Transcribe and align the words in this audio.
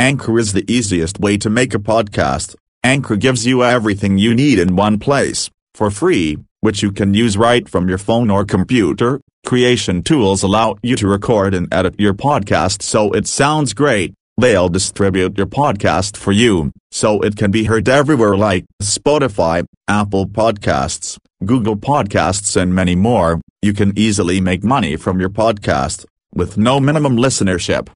Anchor 0.00 0.38
is 0.38 0.54
the 0.54 0.64
easiest 0.66 1.20
way 1.20 1.36
to 1.36 1.50
make 1.50 1.74
a 1.74 1.78
podcast. 1.78 2.56
Anchor 2.82 3.16
gives 3.16 3.46
you 3.46 3.62
everything 3.62 4.16
you 4.16 4.34
need 4.34 4.58
in 4.58 4.74
one 4.74 4.98
place, 4.98 5.50
for 5.74 5.90
free, 5.90 6.38
which 6.62 6.82
you 6.82 6.90
can 6.90 7.12
use 7.12 7.36
right 7.36 7.68
from 7.68 7.86
your 7.86 7.98
phone 7.98 8.30
or 8.30 8.46
computer. 8.46 9.20
Creation 9.44 10.02
tools 10.02 10.42
allow 10.42 10.76
you 10.82 10.96
to 10.96 11.06
record 11.06 11.52
and 11.52 11.68
edit 11.70 12.00
your 12.00 12.14
podcast 12.14 12.80
so 12.80 13.12
it 13.12 13.26
sounds 13.26 13.74
great. 13.74 14.14
They'll 14.38 14.70
distribute 14.70 15.36
your 15.36 15.46
podcast 15.46 16.16
for 16.16 16.32
you, 16.32 16.72
so 16.90 17.20
it 17.20 17.36
can 17.36 17.50
be 17.50 17.64
heard 17.64 17.86
everywhere 17.86 18.38
like 18.38 18.64
Spotify, 18.82 19.66
Apple 19.86 20.26
Podcasts, 20.26 21.18
Google 21.44 21.76
Podcasts 21.76 22.56
and 22.56 22.74
many 22.74 22.96
more. 22.96 23.42
You 23.60 23.74
can 23.74 23.92
easily 23.98 24.40
make 24.40 24.64
money 24.64 24.96
from 24.96 25.20
your 25.20 25.28
podcast, 25.28 26.06
with 26.34 26.56
no 26.56 26.80
minimum 26.80 27.18
listenership. 27.18 27.90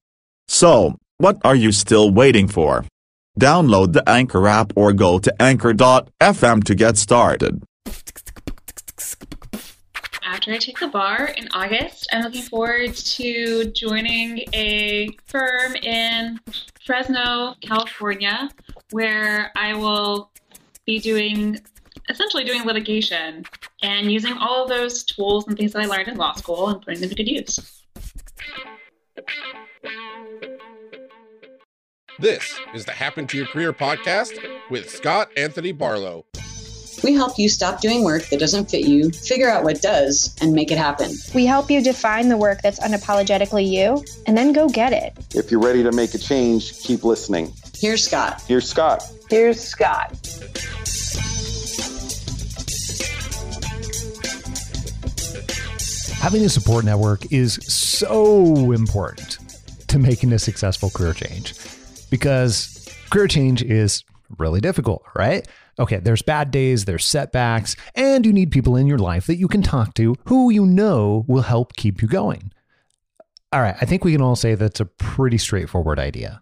So, 0.47 0.97
what 1.17 1.37
are 1.43 1.55
you 1.55 1.71
still 1.71 2.11
waiting 2.11 2.47
for? 2.47 2.85
Download 3.39 3.93
the 3.93 4.07
Anchor 4.07 4.47
app 4.47 4.73
or 4.75 4.93
go 4.93 5.19
to 5.19 5.41
anchor.fm 5.41 6.63
to 6.63 6.75
get 6.75 6.97
started. 6.97 7.63
After 10.23 10.51
I 10.51 10.57
take 10.57 10.79
the 10.79 10.87
bar 10.87 11.33
in 11.37 11.47
August, 11.53 12.07
I'm 12.11 12.23
looking 12.23 12.41
forward 12.41 12.95
to 12.95 13.71
joining 13.71 14.43
a 14.53 15.09
firm 15.25 15.75
in 15.75 16.39
Fresno, 16.85 17.55
California, 17.61 18.49
where 18.91 19.51
I 19.55 19.73
will 19.75 20.31
be 20.85 20.99
doing 20.99 21.59
essentially 22.09 22.43
doing 22.43 22.63
litigation 22.63 23.45
and 23.81 24.11
using 24.11 24.33
all 24.33 24.63
of 24.63 24.69
those 24.69 25.03
tools 25.03 25.47
and 25.47 25.57
things 25.57 25.73
that 25.73 25.81
I 25.81 25.85
learned 25.85 26.07
in 26.07 26.17
law 26.17 26.33
school 26.33 26.69
and 26.69 26.81
putting 26.81 27.01
them 27.01 27.09
to 27.09 27.15
good 27.15 27.27
use. 27.27 27.83
This 32.17 32.57
is 32.73 32.85
the 32.85 32.93
Happen 32.93 33.27
to 33.27 33.35
Your 33.35 33.45
Career 33.45 33.73
podcast 33.73 34.31
with 34.69 34.89
Scott 34.89 35.29
Anthony 35.35 35.73
Barlow. 35.73 36.25
We 37.03 37.13
help 37.13 37.37
you 37.37 37.49
stop 37.49 37.81
doing 37.81 38.05
work 38.05 38.29
that 38.29 38.39
doesn't 38.39 38.71
fit 38.71 38.87
you, 38.87 39.11
figure 39.11 39.49
out 39.49 39.65
what 39.65 39.81
does, 39.81 40.33
and 40.39 40.53
make 40.53 40.71
it 40.71 40.77
happen. 40.77 41.11
We 41.33 41.45
help 41.45 41.69
you 41.69 41.83
define 41.83 42.29
the 42.29 42.37
work 42.37 42.61
that's 42.61 42.79
unapologetically 42.79 43.69
you 43.69 44.01
and 44.27 44.37
then 44.37 44.53
go 44.53 44.69
get 44.69 44.93
it. 44.93 45.13
If 45.35 45.51
you're 45.51 45.59
ready 45.59 45.83
to 45.83 45.91
make 45.91 46.13
a 46.13 46.17
change, 46.17 46.79
keep 46.79 47.03
listening. 47.03 47.51
Here's 47.77 48.05
Scott. 48.05 48.41
Here's 48.47 48.69
Scott. 48.69 49.03
Here's 49.29 49.59
Scott. 49.59 50.11
Having 56.15 56.45
a 56.45 56.49
support 56.49 56.85
network 56.85 57.29
is 57.33 57.55
so 57.55 58.71
important 58.71 59.39
to 59.89 59.99
making 59.99 60.31
a 60.31 60.39
successful 60.39 60.89
career 60.89 61.13
change 61.13 61.53
because 62.15 62.87
career 63.09 63.27
change 63.27 63.61
is 63.61 64.05
really 64.37 64.61
difficult, 64.61 65.03
right? 65.15 65.45
Okay, 65.77 65.97
there's 65.97 66.21
bad 66.21 66.49
days, 66.49 66.85
there's 66.85 67.05
setbacks, 67.05 67.75
and 67.93 68.25
you 68.25 68.31
need 68.31 68.51
people 68.51 68.77
in 68.77 68.87
your 68.87 68.97
life 68.97 69.27
that 69.27 69.35
you 69.35 69.49
can 69.49 69.61
talk 69.61 69.93
to 69.95 70.15
who 70.25 70.49
you 70.49 70.65
know 70.65 71.25
will 71.27 71.41
help 71.41 71.75
keep 71.75 72.01
you 72.01 72.07
going. 72.07 72.53
All 73.51 73.61
right, 73.61 73.75
I 73.81 73.85
think 73.85 74.05
we 74.05 74.13
can 74.13 74.21
all 74.21 74.37
say 74.37 74.55
that's 74.55 74.79
a 74.79 74.85
pretty 74.85 75.37
straightforward 75.37 75.99
idea. 75.99 76.41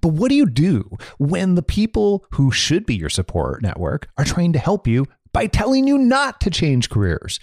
But 0.00 0.14
what 0.14 0.30
do 0.30 0.34
you 0.34 0.46
do 0.46 0.96
when 1.18 1.54
the 1.54 1.62
people 1.62 2.24
who 2.30 2.50
should 2.50 2.86
be 2.86 2.94
your 2.94 3.10
support 3.10 3.62
network 3.62 4.08
are 4.16 4.24
trying 4.24 4.54
to 4.54 4.58
help 4.58 4.86
you 4.86 5.04
by 5.34 5.46
telling 5.46 5.86
you 5.86 5.98
not 5.98 6.40
to 6.40 6.50
change 6.50 6.88
careers? 6.88 7.38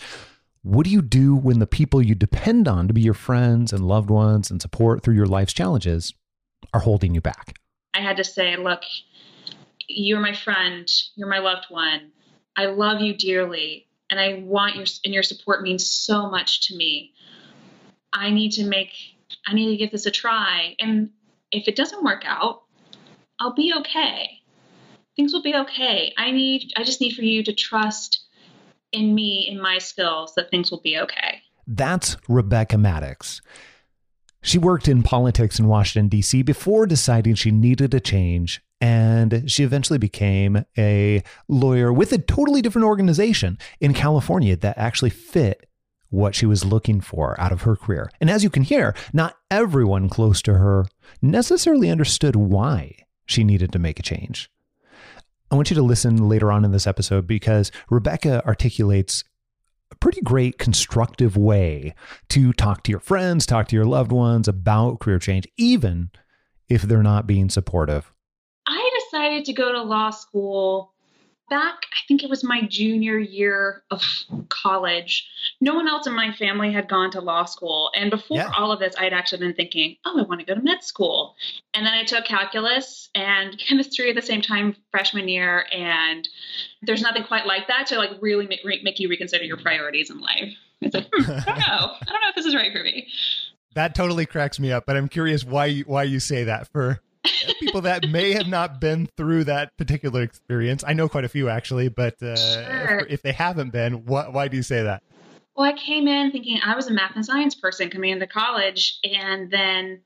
What 0.64 0.86
do 0.86 0.90
you 0.90 1.04
do 1.04 1.36
when 1.36 1.60
the 1.60 1.68
people 1.68 2.02
you 2.02 2.16
depend 2.16 2.68
on 2.68 2.88
to 2.88 2.94
be 2.94 3.02
your 3.02 3.14
friends 3.14 3.72
and 3.72 3.86
loved 3.86 4.10
ones 4.10 4.50
and 4.50 4.60
support 4.60 5.04
through 5.04 5.16
your 5.16 5.28
life's 5.28 5.54
challenges 5.54 6.16
are 6.74 6.80
holding 6.80 7.14
you 7.14 7.22
back? 7.22 7.54
I 7.94 8.02
had 8.02 8.18
to 8.18 8.24
say, 8.24 8.56
look, 8.58 8.82
you're 9.88 10.20
my 10.20 10.34
friend, 10.34 10.90
you're 11.16 11.30
my 11.30 11.40
loved 11.40 11.66
one. 11.70 12.12
I 12.56 12.66
love 12.66 13.02
you 13.02 13.16
dearly, 13.16 13.88
and 14.10 14.20
I 14.20 14.42
want 14.44 14.76
your 14.76 14.86
and 15.06 15.14
your 15.14 15.24
support 15.24 15.62
means 15.62 15.86
so 15.86 16.30
much 16.30 16.68
to 16.68 16.76
me. 16.76 17.14
I 18.14 18.30
need 18.32 18.52
to 18.54 18.66
make 18.66 18.92
I 19.46 19.54
need 19.54 19.72
to 19.72 19.78
give 19.78 19.92
this 19.92 20.06
a 20.06 20.12
try, 20.12 20.76
and 20.80 21.12
if 21.52 21.68
it 21.68 21.76
doesn't 21.76 22.04
work 22.04 22.24
out, 22.26 22.64
I'll 23.40 23.54
be 23.54 23.74
okay. 23.80 24.42
Things 25.16 25.34
will 25.34 25.44
be 25.44 25.56
okay. 25.56 26.14
I 26.18 26.32
need 26.32 26.74
I 26.76 26.84
just 26.84 27.02
need 27.02 27.16
for 27.16 27.24
you 27.24 27.44
to 27.44 27.54
trust 27.54 28.24
in 28.92 29.14
me, 29.14 29.48
in 29.50 29.62
my 29.62 29.78
skills, 29.78 30.34
that 30.36 30.50
things 30.50 30.72
will 30.72 30.82
be 30.82 30.98
okay. 30.98 31.42
That's 31.68 32.16
Rebecca 32.28 32.78
Maddox. 32.78 33.42
She 34.42 34.58
worked 34.58 34.88
in 34.88 35.04
politics 35.04 35.60
in 35.60 35.68
Washington, 35.68 36.10
D.C. 36.10 36.42
before 36.44 36.86
deciding 36.86 37.36
she 37.36 37.52
needed 37.52 37.94
a 37.94 38.00
change, 38.00 38.62
and 38.80 39.50
she 39.50 39.64
eventually 39.64 40.00
became 40.00 40.64
a 40.78 41.24
lawyer 41.48 41.92
with 41.92 42.14
a 42.14 42.18
totally 42.18 42.62
different 42.62 42.86
organization 42.86 43.58
in 43.80 43.94
California 43.94 44.56
that 44.56 44.78
actually 44.78 45.10
fit 45.10 45.68
what 46.10 46.36
she 46.36 46.46
was 46.46 46.64
looking 46.64 47.02
for 47.02 47.40
out 47.40 47.52
of 47.52 47.64
her 47.64 47.76
career. 47.76 48.10
And 48.22 48.30
as 48.30 48.44
you 48.44 48.50
can 48.50 48.64
hear, 48.64 48.96
not 49.12 49.36
everyone 49.52 50.10
close 50.10 50.42
to 50.44 50.54
her 50.54 50.86
necessarily 51.22 51.90
understood 51.90 52.36
why 52.36 52.96
she 53.26 53.44
needed 53.44 53.72
to 53.74 53.80
make 53.80 54.00
a 54.00 54.04
change. 54.04 54.50
I 55.50 55.56
want 55.56 55.70
you 55.70 55.76
to 55.76 55.82
listen 55.82 56.30
later 56.30 56.52
on 56.52 56.66
in 56.66 56.72
this 56.72 56.88
episode 56.88 57.26
because 57.26 57.72
Rebecca 57.90 58.46
articulates 58.46 59.24
pretty 60.00 60.22
great 60.22 60.58
constructive 60.58 61.38
way 61.38 61.94
to 62.30 62.54
talk 62.54 62.84
to 62.84 62.92
your 62.92 63.00
friends, 63.00 63.46
talk 63.46 63.68
to 63.70 63.76
your 63.76 63.86
loved 63.86 64.12
ones 64.12 64.48
about 64.48 65.00
career 65.00 65.20
change, 65.20 65.48
even 65.58 66.12
if 66.70 66.82
they're 66.84 67.04
not 67.04 67.28
being 67.28 67.50
supportive. 67.50 68.12
I 68.68 68.90
decided 69.06 69.46
to 69.46 69.54
go 69.54 69.72
to 69.72 69.82
law 69.82 70.10
school 70.10 70.94
back, 71.50 71.76
I 71.94 72.00
think 72.08 72.24
it 72.24 72.30
was 72.30 72.44
my 72.44 72.62
junior 72.62 73.18
year 73.18 73.84
of 73.92 74.02
college. 74.50 75.28
No 75.62 75.76
one 75.76 75.88
else 75.88 76.08
in 76.08 76.14
my 76.14 76.32
family 76.34 76.72
had 76.72 76.88
gone 76.90 77.12
to 77.12 77.22
law 77.22 77.46
school. 77.46 77.92
And 77.96 78.10
before 78.10 78.38
Yeah. 78.38 78.52
all 78.58 78.72
of 78.72 78.80
this, 78.80 78.96
I 78.96 79.04
had 79.04 79.14
actually 79.14 79.40
been 79.40 79.54
thinking, 79.54 79.98
oh, 80.06 80.20
I 80.20 80.24
want 80.24 80.40
to 80.40 80.46
go 80.46 80.56
to 80.56 80.62
med 80.62 80.84
school. 80.84 81.36
And 81.74 81.86
then 81.86 81.94
I 81.94 82.04
took 82.04 82.26
calculus 82.26 83.10
and 83.16 83.58
chemistry 83.60 84.10
at 84.10 84.16
the 84.16 84.22
same 84.22 84.42
time 84.42 84.76
freshman 84.92 85.28
year. 85.28 85.66
And 85.72 86.28
there's 86.82 87.02
nothing 87.02 87.24
quite 87.24 87.46
like 87.46 87.68
that 87.68 87.88
to 87.88 87.98
like 87.98 88.12
really 88.22 88.48
make, 88.48 88.62
re- 88.64 88.82
make 88.84 89.00
you 89.00 89.10
reconsider 89.10 89.44
your 89.44 89.58
priorities 89.58 90.10
in 90.10 90.20
life. 90.20 90.54
It's 90.82 90.94
like, 90.94 91.08
hmm, 91.14 91.32
I 91.32 91.44
don't 91.46 91.58
know. 91.58 91.64
I 92.02 92.06
don't 92.12 92.22
know 92.22 92.30
if 92.30 92.36
this 92.36 92.46
is 92.46 92.56
right 92.56 92.72
for 92.72 92.84
me. 92.84 93.08
That 93.74 93.94
totally 93.94 94.26
cracks 94.26 94.60
me 94.60 94.72
up, 94.72 94.88
but 94.88 94.98
I'm 94.98 95.08
curious 95.08 95.44
why 95.46 95.68
you, 95.68 95.84
why 95.84 96.02
you 96.02 96.20
say 96.20 96.46
that 96.46 96.68
for 96.72 97.00
people 97.60 97.82
that 97.82 98.10
may 98.10 98.34
have 98.34 98.48
not 98.48 98.80
been 98.82 99.08
through 99.18 99.46
that 99.46 99.76
particular 99.78 100.22
experience. 100.22 100.84
I 100.88 100.94
know 100.94 101.08
quite 101.10 101.24
a 101.26 101.30
few 101.30 101.50
actually, 101.50 101.90
but 101.90 102.22
uh, 102.22 102.36
Sure. 102.36 103.08
if 103.10 103.22
they 103.22 103.32
haven't 103.32 103.72
been, 103.72 104.06
why, 104.06 104.28
why 104.30 104.48
do 104.48 104.58
you 104.58 104.64
say 104.64 104.84
that? 104.84 105.04
Well, 105.56 105.66
I 105.66 105.74
came 105.74 106.08
in 106.08 106.32
thinking 106.32 106.60
I 106.64 106.76
was 106.76 106.88
a 106.88 106.94
math 106.94 107.16
and 107.16 107.26
science 107.26 107.56
person 107.56 107.90
coming 107.90 108.12
into 108.12 108.28
college. 108.28 109.00
And 109.04 109.50
then 109.50 110.02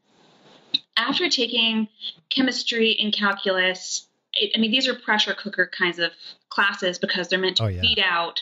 after 0.97 1.29
taking 1.29 1.87
chemistry 2.29 2.97
and 2.99 3.13
calculus, 3.13 4.07
I 4.35 4.51
I 4.55 4.59
mean, 4.59 4.71
these 4.71 4.87
are 4.87 4.95
pressure 4.95 5.33
cooker 5.33 5.67
kinds 5.77 5.99
of 5.99 6.11
classes 6.49 6.99
because 6.99 7.27
they're 7.27 7.39
meant 7.39 7.57
to 7.57 7.63
Oh, 7.63 7.67
yeah. 7.67 7.81
beat 7.81 7.99
out 7.99 8.41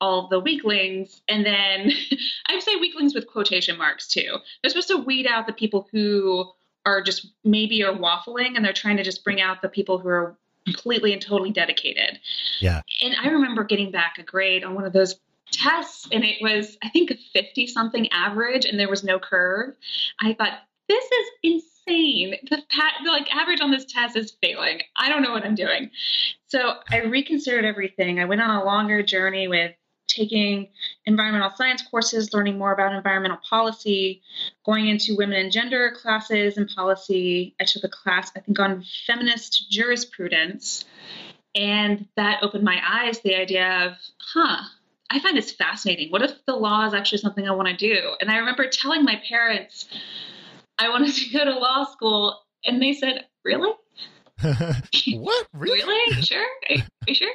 all 0.00 0.28
the 0.28 0.40
weaklings. 0.40 1.22
And 1.28 1.46
then 1.46 1.90
I 2.48 2.58
say 2.58 2.76
weaklings 2.76 3.14
with 3.14 3.26
quotation 3.26 3.78
marks 3.78 4.08
too. 4.08 4.36
They're 4.62 4.70
supposed 4.70 4.88
to 4.88 4.98
weed 4.98 5.26
out 5.26 5.46
the 5.46 5.52
people 5.52 5.88
who 5.92 6.50
are 6.84 7.02
just 7.02 7.26
maybe 7.44 7.82
are 7.82 7.94
waffling 7.94 8.56
and 8.56 8.64
they're 8.64 8.72
trying 8.72 8.96
to 8.96 9.02
just 9.02 9.24
bring 9.24 9.40
out 9.40 9.62
the 9.62 9.68
people 9.68 9.98
who 9.98 10.08
are 10.08 10.36
completely 10.64 11.12
and 11.12 11.22
totally 11.22 11.50
dedicated. 11.50 12.18
Yeah. 12.60 12.82
And 13.02 13.14
I 13.22 13.28
remember 13.28 13.64
getting 13.64 13.90
back 13.90 14.18
a 14.18 14.22
grade 14.22 14.64
on 14.64 14.74
one 14.74 14.84
of 14.84 14.92
those 14.92 15.16
tests 15.50 16.08
and 16.10 16.24
it 16.24 16.36
was 16.40 16.78
I 16.82 16.88
think 16.88 17.10
a 17.10 17.16
50 17.32 17.66
something 17.66 18.08
average 18.10 18.64
and 18.64 18.78
there 18.78 18.88
was 18.88 19.04
no 19.04 19.18
curve. 19.18 19.74
I 20.20 20.32
thought 20.34 20.60
this 20.88 21.04
is 21.04 21.26
insane. 21.42 22.36
The, 22.50 22.62
pat, 22.70 22.94
the 23.04 23.10
like 23.10 23.34
average 23.34 23.60
on 23.60 23.70
this 23.70 23.84
test 23.84 24.16
is 24.16 24.36
failing. 24.42 24.82
I 24.96 25.08
don't 25.08 25.22
know 25.22 25.32
what 25.32 25.44
I'm 25.44 25.54
doing. 25.54 25.90
So 26.46 26.74
I 26.90 27.02
reconsidered 27.02 27.64
everything. 27.64 28.18
I 28.18 28.24
went 28.24 28.40
on 28.40 28.50
a 28.50 28.64
longer 28.64 29.02
journey 29.02 29.48
with 29.48 29.72
taking 30.14 30.68
environmental 31.06 31.50
science 31.56 31.82
courses, 31.82 32.32
learning 32.32 32.58
more 32.58 32.72
about 32.72 32.92
environmental 32.94 33.38
policy, 33.48 34.22
going 34.64 34.88
into 34.88 35.16
women 35.16 35.38
and 35.38 35.52
gender 35.52 35.92
classes 35.96 36.56
and 36.56 36.68
policy. 36.74 37.54
I 37.60 37.64
took 37.64 37.84
a 37.84 37.88
class, 37.88 38.32
I 38.36 38.40
think, 38.40 38.58
on 38.58 38.84
feminist 39.06 39.70
jurisprudence. 39.70 40.84
And 41.54 42.08
that 42.16 42.42
opened 42.42 42.64
my 42.64 42.80
eyes 42.84 43.18
to 43.18 43.22
the 43.24 43.36
idea 43.36 43.86
of, 43.86 43.92
huh, 44.18 44.62
I 45.10 45.18
find 45.18 45.36
this 45.36 45.52
fascinating. 45.52 46.10
What 46.10 46.22
if 46.22 46.44
the 46.46 46.56
law 46.56 46.86
is 46.86 46.94
actually 46.94 47.18
something 47.18 47.46
I 47.46 47.52
want 47.52 47.68
to 47.68 47.76
do? 47.76 48.14
And 48.20 48.30
I 48.30 48.38
remember 48.38 48.66
telling 48.68 49.04
my 49.04 49.20
parents 49.28 49.86
I 50.78 50.88
wanted 50.88 51.14
to 51.14 51.30
go 51.32 51.44
to 51.44 51.58
law 51.58 51.84
school, 51.84 52.40
and 52.64 52.80
they 52.80 52.94
said, 52.94 53.26
Really? 53.44 53.72
what? 54.42 55.46
Really? 55.52 55.82
really? 55.82 56.22
sure? 56.22 56.44
Are 56.68 56.74
you, 56.74 56.82
are 56.82 57.08
you 57.08 57.14
sure? 57.14 57.32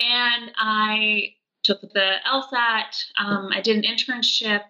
And 0.00 0.52
I 0.56 1.34
took 1.64 1.80
the 1.80 2.16
LSAT. 2.26 3.04
Um, 3.18 3.48
I 3.52 3.60
did 3.60 3.76
an 3.76 3.82
internship 3.82 4.62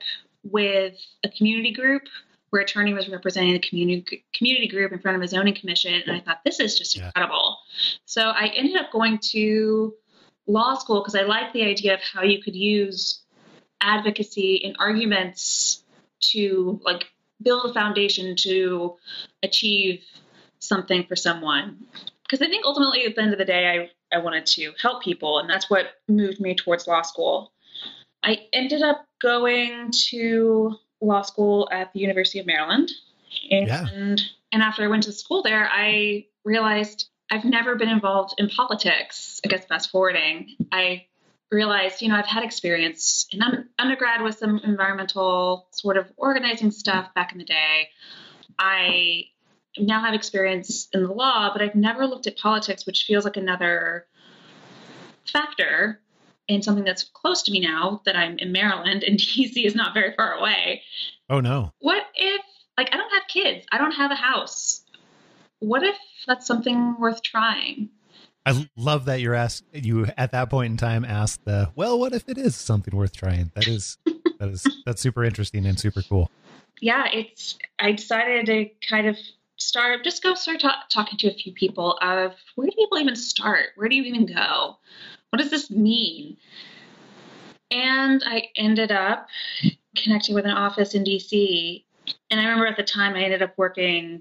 with 0.43 0.95
a 1.23 1.29
community 1.29 1.73
group 1.73 2.03
where 2.51 2.63
attorney 2.63 2.95
was 2.95 3.09
representing 3.09 3.53
the 3.53 3.59
community 3.59 4.25
community 4.33 4.69
group 4.69 4.93
in 4.93 5.01
front 5.01 5.17
of 5.17 5.23
a 5.23 5.29
zoning 5.29 5.55
commission, 5.55 5.93
and 5.93 6.17
I 6.17 6.21
thought 6.21 6.41
this 6.45 6.61
is 6.61 6.79
just 6.79 6.97
Yeah. 6.97 7.07
incredible. 7.07 7.59
So 8.05 8.23
I 8.23 8.47
ended 8.55 8.77
up 8.77 8.93
going 8.93 9.19
to 9.33 9.95
law 10.47 10.75
school 10.75 11.01
because 11.01 11.17
I 11.17 11.23
liked 11.23 11.53
the 11.53 11.65
idea 11.65 11.95
of 11.95 12.01
how 12.01 12.23
you 12.23 12.41
could 12.43 12.55
use 12.55 13.23
advocacy 13.81 14.65
and 14.65 14.77
arguments 14.79 15.83
to 16.21 16.81
like 16.85 17.07
build 17.43 17.69
a 17.69 17.75
foundation 17.75 18.37
to 18.37 18.97
achieve 19.43 20.05
something 20.61 21.05
for 21.07 21.17
someone. 21.17 21.87
Because 22.23 22.41
I 22.41 22.49
think 22.49 22.65
ultimately 22.65 23.05
at 23.05 23.15
the 23.15 23.23
end 23.23 23.33
of 23.33 23.39
the 23.39 23.45
day, 23.45 23.67
I, 23.67 23.91
I 24.15 24.19
wanted 24.19 24.47
to 24.47 24.73
help 24.81 25.03
people, 25.03 25.39
and 25.39 25.51
that's 25.51 25.69
what 25.69 25.95
moved 26.09 26.41
me 26.41 26.55
towards 26.55 26.87
law 26.87 27.03
school. 27.03 27.53
I 28.23 28.47
ended 28.53 28.83
up 28.83 29.05
going 29.21 29.93
to 30.11 30.77
law 31.01 31.23
school 31.23 31.69
at 31.71 31.93
the 31.93 32.01
University 32.01 32.39
of 32.39 32.47
Maryland. 32.47 32.91
And, 33.51 33.67
Yeah. 33.67 33.87
and 33.93 34.63
after 34.63 34.83
I 34.85 34.87
went 34.87 35.03
to 35.05 35.13
school 35.13 35.43
there, 35.43 35.69
I 35.71 36.27
realized 36.45 37.09
I've 37.31 37.45
never 37.45 37.75
been 37.75 37.89
involved 37.89 38.35
in 38.39 38.49
politics. 38.49 39.41
I 39.45 39.49
guess 39.49 39.65
fast 39.65 39.91
forwarding, 39.91 40.57
I 40.73 41.07
realized, 41.51 42.03
you 42.03 42.09
know, 42.09 42.17
I've 42.17 42.27
had 42.27 42.45
experience 42.45 43.27
in 43.33 43.43
un- 43.43 43.69
undergrad 43.79 44.23
with 44.23 44.39
some 44.39 44.61
environmental 44.65 45.69
sort 45.73 45.97
of 45.97 46.11
organizing 46.17 46.71
stuff 46.71 47.13
back 47.15 47.33
in 47.33 47.39
the 47.39 47.45
day. 47.45 47.89
I 48.59 49.25
now 49.79 50.01
have 50.01 50.15
experience 50.15 50.89
in 50.93 51.03
the 51.03 51.13
law, 51.13 51.53
but 51.53 51.63
I've 51.63 51.75
never 51.75 52.07
looked 52.07 52.27
at 52.27 52.37
politics, 52.37 52.87
which 52.87 53.05
feels 53.05 53.25
like 53.25 53.37
another 53.37 54.07
factor 55.27 56.01
in 56.47 56.63
something 56.63 56.85
that's 56.85 57.05
close 57.05 57.43
to 57.43 57.53
me 57.53 57.61
now 57.61 58.03
that 58.05 58.17
I'm 58.17 58.39
in 58.39 58.53
Maryland 58.53 59.03
and 59.03 59.19
DC 59.19 59.65
is 59.65 59.75
not 59.75 59.95
very 59.95 60.15
far 60.15 60.35
away. 60.35 60.83
Oh 61.31 61.41
no. 61.41 61.73
What 61.81 62.05
if, 62.15 62.43
like, 62.77 62.93
I 62.93 62.97
don't 62.97 63.11
have 63.11 63.23
kids, 63.29 63.67
I 63.73 63.79
don't 63.79 63.93
have 63.93 64.11
a 64.11 64.17
house. 64.17 64.83
What 65.61 65.83
if 65.83 65.97
that's 66.27 66.47
something 66.47 66.97
worth 66.99 67.23
trying? 67.23 67.89
I 68.47 68.69
love 68.77 69.07
that 69.07 69.21
you're 69.23 69.35
asked 69.35 69.65
you 69.73 70.07
at 70.19 70.33
that 70.33 70.51
point 70.51 70.73
in 70.73 70.77
time 70.77 71.05
asked 71.05 71.47
the 71.47 71.71
well, 71.75 71.99
what 71.99 72.13
if 72.13 72.29
it 72.29 72.37
is 72.37 72.55
something 72.55 72.95
worth 72.95 73.17
trying? 73.17 73.51
That 73.55 73.67
is 73.67 73.97
that 74.39 74.51
is 74.51 74.67
that's 74.85 75.01
super 75.01 75.25
interesting 75.25 75.65
and 75.65 75.81
super 75.81 76.03
cool. 76.03 76.31
yeah, 76.81 77.07
it's. 77.11 77.57
I 77.79 77.93
decided 77.93 78.47
to 78.47 78.69
kind 78.87 79.07
of 79.07 79.17
start, 79.59 80.05
just 80.05 80.23
go 80.23 80.35
start 80.35 80.61
ta- 80.61 80.85
talking 80.91 81.19
to 81.19 81.29
a 81.29 81.35
few 81.35 81.53
people 81.53 81.99
of 82.03 82.35
where 82.55 82.67
do 82.67 82.73
people 82.77 82.99
even 82.99 83.17
start? 83.17 83.71
Where 83.77 83.89
do 83.89 83.97
you 83.97 84.03
even 84.05 84.27
go? 84.27 84.79
What 85.31 85.41
does 85.41 85.51
this 85.51 85.71
mean? 85.71 86.37
And 87.71 88.23
I 88.27 88.49
ended 88.57 88.93
up 88.93 89.29
connecting 89.97 90.35
with 90.35 90.45
an 90.45 90.53
office 90.53 90.95
in 90.95 91.05
DC. 91.05 91.85
And 92.31 92.41
I 92.41 92.45
remember 92.45 92.67
at 92.67 92.77
the 92.77 92.83
time 92.83 93.15
I 93.15 93.23
ended 93.23 93.43
up 93.43 93.55
working 93.57 94.21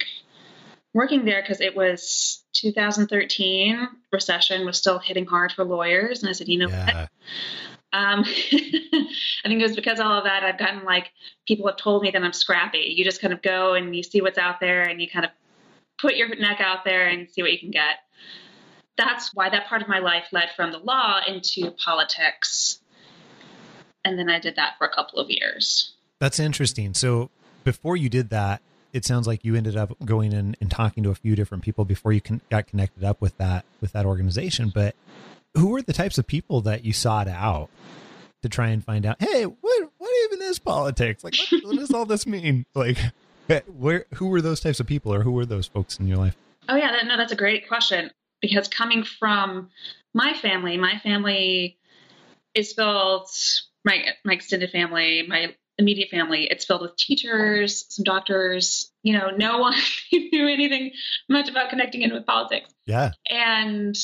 working 0.94 1.26
there 1.26 1.42
because 1.42 1.62
it 1.62 1.76
was 1.76 2.44
2013 2.54 3.88
recession 4.12 4.66
was 4.66 4.78
still 4.78 5.00
hitting 5.00 5.26
hard 5.26 5.52
for 5.52 5.64
lawyers 5.64 6.22
and 6.22 6.30
i 6.30 6.34
said 6.34 6.48
you 6.48 6.60
know 6.60 6.70
what 6.70 7.10
um, 7.94 8.24
I 8.28 9.48
think 9.48 9.62
it 9.62 9.68
was 9.68 9.76
because 9.76 10.00
of 10.00 10.08
all 10.08 10.18
of 10.18 10.24
that. 10.24 10.44
I've 10.44 10.58
gotten 10.58 10.84
like 10.84 11.12
people 11.48 11.68
have 11.68 11.78
told 11.78 12.02
me 12.02 12.10
that 12.10 12.24
I'm 12.24 12.34
scrappy. 12.34 12.92
You 12.98 13.06
just 13.06 13.22
kind 13.22 13.34
of 13.34 13.44
go 13.44 13.76
and 13.76 13.96
you 13.96 14.02
see 14.02 14.20
what's 14.20 14.40
out 14.40 14.60
there 14.60 14.82
and 14.82 15.00
you 15.00 15.08
kind 15.08 15.26
of 15.26 15.32
put 16.00 16.16
your 16.16 16.28
neck 16.36 16.60
out 16.60 16.84
there 16.84 17.08
and 17.08 17.30
see 17.30 17.44
what 17.44 17.52
you 17.52 17.60
can 17.60 17.70
get. 17.72 17.98
That's 18.98 19.34
why 19.34 19.50
that 19.50 19.68
part 19.68 19.84
of 19.84 19.88
my 19.88 20.00
life 20.00 20.26
led 20.32 20.50
from 20.56 20.72
the 20.72 20.80
law 20.80 21.22
into 21.28 21.72
politics. 21.72 22.80
And 24.04 24.18
then 24.18 24.30
I 24.30 24.40
did 24.40 24.56
that 24.56 24.74
for 24.80 24.88
a 24.88 24.94
couple 24.94 25.20
of 25.20 25.30
years. 25.30 25.94
That's 26.20 26.40
interesting. 26.40 26.96
So 26.96 27.30
before 27.64 27.96
you 27.96 28.10
did 28.10 28.32
that, 28.32 28.62
it 28.94 29.04
sounds 29.04 29.28
like 29.28 29.44
you 29.44 29.56
ended 29.56 29.76
up 29.76 29.96
going 30.06 30.32
in 30.32 30.56
and 30.62 30.72
talking 30.72 31.04
to 31.04 31.10
a 31.10 31.16
few 31.16 31.36
different 31.36 31.64
people 31.64 31.84
before 31.84 32.14
you 32.14 32.22
con- 32.22 32.42
got 32.50 32.68
connected 32.68 33.04
up 33.04 33.20
with 33.20 33.38
that 33.38 33.66
with 33.82 33.92
that 33.92 34.06
organization. 34.06 34.72
But 34.74 34.96
who 35.56 35.68
were 35.70 35.82
the 35.82 35.94
types 35.94 36.18
of 36.18 36.28
people 36.28 36.62
that 36.62 36.86
you 36.86 36.94
sought 36.94 37.28
out 37.28 37.70
to 38.44 38.50
try 38.50 38.68
and 38.68 38.84
find 38.84 39.06
out? 39.06 39.22
Hey, 39.22 39.44
what 39.46 39.90
what 39.98 40.12
even 40.26 40.44
is 40.44 40.60
politics? 40.60 41.24
Like, 41.24 41.36
what, 41.50 41.66
what 41.66 41.76
does 41.78 41.92
all 41.92 42.06
this 42.06 42.28
mean? 42.28 42.66
Like, 42.76 43.00
eh, 43.50 43.62
where 43.68 44.06
who 44.16 44.28
were 44.28 44.42
those 44.42 44.60
types 44.60 44.80
of 44.80 44.86
people, 44.88 45.14
or 45.14 45.24
who 45.24 45.32
were 45.32 45.46
those 45.46 45.68
folks 45.68 46.00
in 46.00 46.08
your 46.08 46.18
life? 46.18 46.38
Oh 46.70 46.76
yeah, 46.76 46.96
no, 47.04 47.18
that's 47.18 47.34
a 47.34 47.38
great 47.38 47.68
question 47.68 48.12
because 48.42 48.68
coming 48.68 49.04
from 49.04 49.70
my 50.14 50.34
family, 50.34 50.78
my 50.78 51.00
family 51.00 51.78
is 52.54 52.74
built 52.74 53.32
my 53.84 54.06
my 54.24 54.34
extended 54.34 54.70
family, 54.70 55.26
my 55.28 55.56
immediate 55.78 56.10
family. 56.10 56.48
It's 56.50 56.66
filled 56.66 56.82
with 56.82 56.96
teachers, 56.96 57.86
some 57.90 58.04
doctors. 58.04 58.92
You 59.04 59.18
know, 59.18 59.30
no 59.30 59.58
one 59.60 59.76
knew 60.12 60.48
anything 60.48 60.92
much 61.30 61.50
about 61.50 61.70
connecting 61.70 62.02
in 62.02 62.14
with 62.14 62.26
politics. 62.26 62.74
Yeah, 62.86 63.12
And 63.30 63.98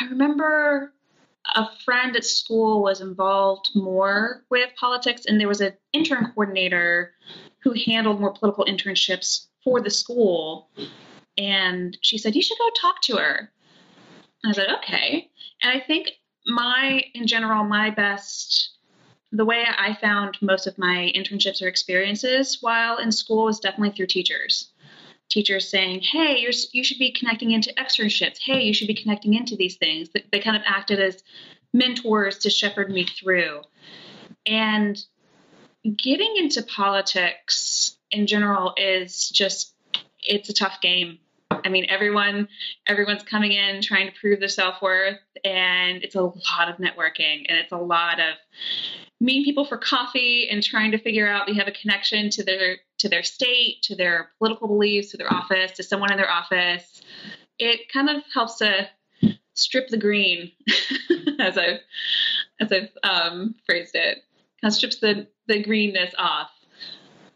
I 0.00 0.06
remember 0.06 0.92
a 1.54 1.68
friend 1.84 2.16
at 2.16 2.24
school 2.24 2.82
was 2.82 3.00
involved 3.00 3.70
more 3.74 4.44
with 4.50 4.70
politics, 4.78 5.22
and 5.26 5.40
there 5.40 5.48
was 5.48 5.60
an 5.60 5.74
intern 5.92 6.32
coordinator 6.34 7.14
who 7.62 7.74
handled 7.86 8.20
more 8.20 8.32
political 8.32 8.64
internships 8.64 9.46
for 9.62 9.80
the 9.80 9.90
school. 9.90 10.70
And 11.38 11.96
she 12.02 12.18
said, 12.18 12.34
You 12.34 12.42
should 12.42 12.58
go 12.58 12.70
talk 12.80 13.02
to 13.02 13.16
her. 13.16 13.52
And 14.42 14.50
I 14.50 14.54
said, 14.54 14.68
Okay. 14.78 15.30
And 15.62 15.72
I 15.72 15.84
think 15.84 16.10
my, 16.46 17.02
in 17.14 17.26
general, 17.26 17.64
my 17.64 17.90
best, 17.90 18.75
the 19.36 19.44
way 19.44 19.64
I 19.66 19.94
found 19.94 20.38
most 20.40 20.66
of 20.66 20.78
my 20.78 21.12
internships 21.14 21.62
or 21.62 21.68
experiences 21.68 22.58
while 22.60 22.98
in 22.98 23.12
school 23.12 23.44
was 23.44 23.60
definitely 23.60 23.96
through 23.96 24.06
teachers 24.06 24.72
teachers 25.28 25.68
saying, 25.68 26.00
"Hey, 26.00 26.38
you're, 26.38 26.52
you 26.72 26.84
should 26.84 26.98
be 26.98 27.12
connecting 27.12 27.50
into 27.50 27.72
externships. 27.74 28.38
Hey, 28.38 28.62
you 28.62 28.72
should 28.72 28.86
be 28.86 28.94
connecting 28.94 29.34
into 29.34 29.56
these 29.56 29.76
things." 29.76 30.08
They, 30.10 30.40
kind 30.40 30.56
of 30.56 30.62
acted 30.64 31.00
as 31.00 31.22
mentors 31.72 32.38
to 32.38 32.50
shepherd 32.50 32.90
me 32.90 33.04
through. 33.04 33.62
And 34.46 34.98
getting 35.96 36.36
into 36.36 36.62
politics 36.62 37.96
in 38.10 38.26
general 38.26 38.74
is 38.76 39.28
just 39.28 39.74
it's 40.22 40.48
a 40.48 40.54
tough 40.54 40.80
game. 40.80 41.18
I 41.50 41.68
mean, 41.68 41.86
everyone 41.88 42.48
everyone's 42.86 43.22
coming 43.22 43.52
in 43.52 43.82
trying 43.82 44.06
to 44.06 44.18
prove 44.18 44.40
their 44.40 44.48
self-worth 44.48 45.18
and 45.44 46.02
it's 46.02 46.14
a 46.14 46.22
lot 46.22 46.68
of 46.68 46.76
networking 46.76 47.44
and 47.48 47.58
it's 47.58 47.72
a 47.72 47.76
lot 47.76 48.20
of 48.20 48.34
meeting 49.20 49.44
people 49.44 49.64
for 49.64 49.78
coffee 49.78 50.48
and 50.50 50.62
trying 50.62 50.90
to 50.92 50.98
figure 50.98 51.26
out 51.28 51.46
they 51.46 51.54
have 51.54 51.68
a 51.68 51.72
connection 51.72 52.30
to 52.30 52.44
their 52.44 52.76
to 52.98 53.08
their 53.08 53.22
state, 53.22 53.82
to 53.82 53.94
their 53.96 54.30
political 54.38 54.68
beliefs, 54.68 55.10
to 55.10 55.16
their 55.16 55.32
office, 55.32 55.72
to 55.72 55.82
someone 55.82 56.10
in 56.12 56.16
their 56.18 56.30
office. 56.30 57.02
It 57.58 57.88
kind 57.92 58.08
of 58.10 58.22
helps 58.34 58.56
to 58.58 58.88
strip 59.54 59.88
the 59.88 59.96
green, 59.96 60.52
as 61.40 61.56
I've 61.56 61.80
as 62.60 62.70
I've 62.72 62.90
um, 63.02 63.54
phrased 63.64 63.94
it. 63.94 64.18
Kind 64.60 64.70
of 64.70 64.74
strips 64.74 64.98
the 64.98 65.26
the 65.46 65.62
greenness 65.62 66.14
off 66.18 66.50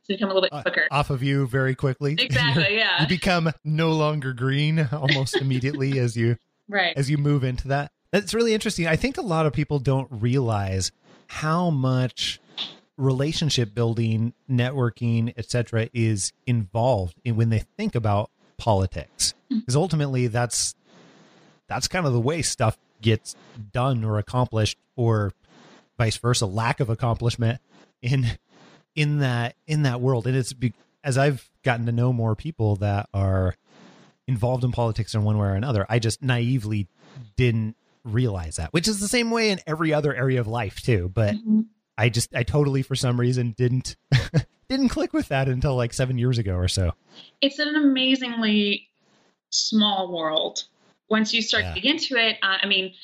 to 0.07 0.15
become 0.15 0.31
a 0.31 0.35
little 0.35 0.43
bit 0.43 0.53
Uh, 0.53 0.63
quicker. 0.63 0.89
off 0.91 1.11
of 1.11 1.23
you 1.23 1.47
very 1.47 1.75
quickly. 1.75 2.15
Exactly, 2.19 2.77
yeah. 2.77 3.03
you 3.03 3.09
become 3.09 3.51
no 3.65 3.93
longer 3.93 4.33
green 4.33 4.89
almost 4.93 5.37
immediately 5.37 5.99
as 5.99 6.17
you 6.17 6.37
right. 6.69 6.95
as 6.97 7.09
you 7.11 7.17
move 7.19 7.45
into 7.45 7.69
that. 7.69 7.91
That's 8.13 8.35
really 8.35 8.53
interesting. 8.55 8.87
I 8.89 8.97
think 8.97 9.19
a 9.19 9.23
lot 9.23 9.47
of 9.47 9.53
people 9.53 9.79
don't 9.79 10.09
realize 10.11 10.91
how 11.31 11.71
much 11.71 12.41
relationship 12.97 13.73
building, 13.73 14.35
networking, 14.51 15.33
etc. 15.37 15.89
is 15.95 16.33
involved 16.45 17.15
in 17.25 17.37
when 17.37 17.51
they 17.51 17.61
think 17.77 17.95
about 17.95 18.31
politics. 18.57 19.33
Mm. 19.51 19.61
Because 19.61 19.77
ultimately 19.77 20.27
that's 20.27 20.75
that's 21.69 21.87
kind 21.87 22.05
of 22.05 22.13
the 22.13 22.21
way 22.21 22.43
stuff 22.43 22.77
gets 23.01 23.37
done 23.73 24.03
or 24.03 24.19
accomplished 24.19 24.77
or 24.97 25.33
vice 25.97 26.17
versa, 26.17 26.47
lack 26.47 26.81
of 26.81 26.91
accomplishment 26.91 27.61
in 28.03 28.27
in 28.97 29.21
that 29.21 29.55
in 29.69 29.83
that 29.83 30.01
world. 30.01 30.27
And 30.27 30.37
it's 30.37 30.53
be, 30.53 30.75
as 31.05 31.17
I've 31.17 31.49
gotten 31.63 31.87
to 31.87 31.93
know 31.93 32.13
more 32.13 32.35
people 32.35 32.75
that 32.77 33.09
are 33.15 33.55
involved 34.27 34.65
in 34.65 34.73
politics 34.73 35.15
in 35.15 35.23
one 35.23 35.39
way 35.39 35.47
or 35.47 35.55
another, 35.55 35.87
I 35.89 36.01
just 36.01 36.23
naively 36.23 36.89
didn't 37.37 37.77
realize 38.05 38.57
that, 38.57 38.73
which 38.73 38.89
is 38.89 39.01
the 39.01 39.09
same 39.09 39.31
way 39.31 39.51
in 39.51 39.61
every 39.67 39.93
other 39.93 40.15
area 40.15 40.41
of 40.41 40.47
life 40.47 40.81
too. 40.83 41.11
But 41.13 41.35
Mhm. 41.37 41.67
I 41.99 42.09
just, 42.09 42.35
I 42.35 42.43
totally, 42.43 42.83
for 42.83 42.95
some 42.95 43.21
reason, 43.21 43.53
didn't 43.57 43.97
didn't 44.69 44.89
click 44.91 45.13
with 45.13 45.29
that 45.29 45.49
until 45.49 45.77
like 45.77 45.93
seven 45.93 46.17
years 46.19 46.39
ago 46.39 46.55
or 46.55 46.69
so. 46.69 46.93
It's 47.41 47.59
an 47.59 47.75
amazingly 47.77 48.89
small 49.51 50.13
world. 50.17 50.65
Once 51.09 51.35
you 51.35 51.43
start 51.43 51.65
Yeah. 51.65 51.75
to 51.75 51.81
get 51.81 51.91
into 51.93 52.17
it, 52.17 52.37
uh, 52.43 52.59
I 52.63 52.67
mean, 52.67 52.95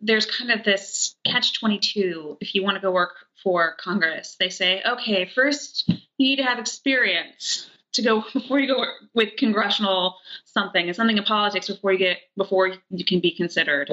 there's 0.00 0.26
kind 0.26 0.50
of 0.50 0.62
this 0.64 1.16
catch 1.24 1.58
22 1.58 2.38
if 2.40 2.54
you 2.54 2.62
want 2.62 2.76
to 2.76 2.80
go 2.80 2.90
work 2.90 3.14
for 3.42 3.74
Congress. 3.76 4.36
They 4.38 4.50
say, 4.50 4.82
okay, 4.86 5.24
first 5.34 5.88
you 5.88 5.96
need 6.18 6.36
to 6.36 6.44
have 6.44 6.58
experience 6.58 7.68
to 7.92 8.02
go 8.02 8.24
before 8.32 8.60
you 8.60 8.68
go 8.68 8.84
with 9.14 9.36
congressional 9.36 10.16
something 10.44 10.86
and 10.86 10.96
something 10.96 11.18
in 11.18 11.24
politics 11.24 11.68
before 11.68 11.92
you 11.92 11.98
get 11.98 12.18
before 12.36 12.72
you 12.90 13.04
can 13.04 13.20
be 13.20 13.34
considered. 13.34 13.90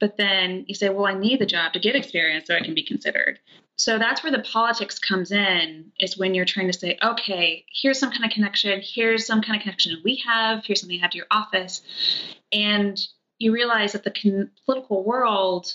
But 0.00 0.16
then 0.16 0.64
you 0.68 0.74
say, 0.74 0.88
well, 0.90 1.06
I 1.06 1.14
need 1.14 1.40
the 1.40 1.46
job 1.46 1.72
to 1.72 1.80
get 1.80 1.96
experience 1.96 2.46
so 2.46 2.56
I 2.56 2.60
can 2.60 2.74
be 2.74 2.84
considered. 2.84 3.38
so 3.78 3.96
that's 3.96 4.22
where 4.22 4.32
the 4.32 4.40
politics 4.40 4.98
comes 4.98 5.30
in 5.30 5.92
is 6.00 6.18
when 6.18 6.34
you're 6.34 6.44
trying 6.44 6.66
to 6.66 6.78
say 6.78 6.98
okay 7.02 7.64
here's 7.72 7.98
some 7.98 8.10
kind 8.10 8.24
of 8.24 8.30
connection 8.30 8.82
here's 8.84 9.24
some 9.24 9.40
kind 9.40 9.56
of 9.56 9.62
connection 9.62 9.96
we 10.04 10.16
have 10.26 10.64
here's 10.64 10.80
something 10.80 10.96
you 10.96 11.00
have 11.00 11.10
to 11.10 11.16
your 11.16 11.26
office 11.30 11.80
and 12.52 13.00
you 13.38 13.52
realize 13.52 13.92
that 13.92 14.04
the 14.04 14.10
con- 14.10 14.50
political 14.64 15.04
world 15.04 15.74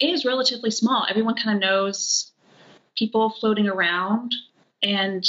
is 0.00 0.24
relatively 0.24 0.70
small 0.70 1.06
everyone 1.08 1.36
kind 1.36 1.56
of 1.56 1.60
knows 1.62 2.32
people 2.96 3.30
floating 3.30 3.68
around 3.68 4.34
and 4.82 5.24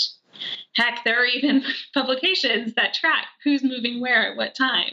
heck 0.76 1.04
there 1.04 1.22
are 1.22 1.26
even 1.26 1.64
publications 1.94 2.74
that 2.76 2.94
track 2.94 3.26
who's 3.44 3.64
moving 3.64 4.00
where 4.02 4.32
at 4.32 4.38
what 4.38 4.56
time 4.56 4.92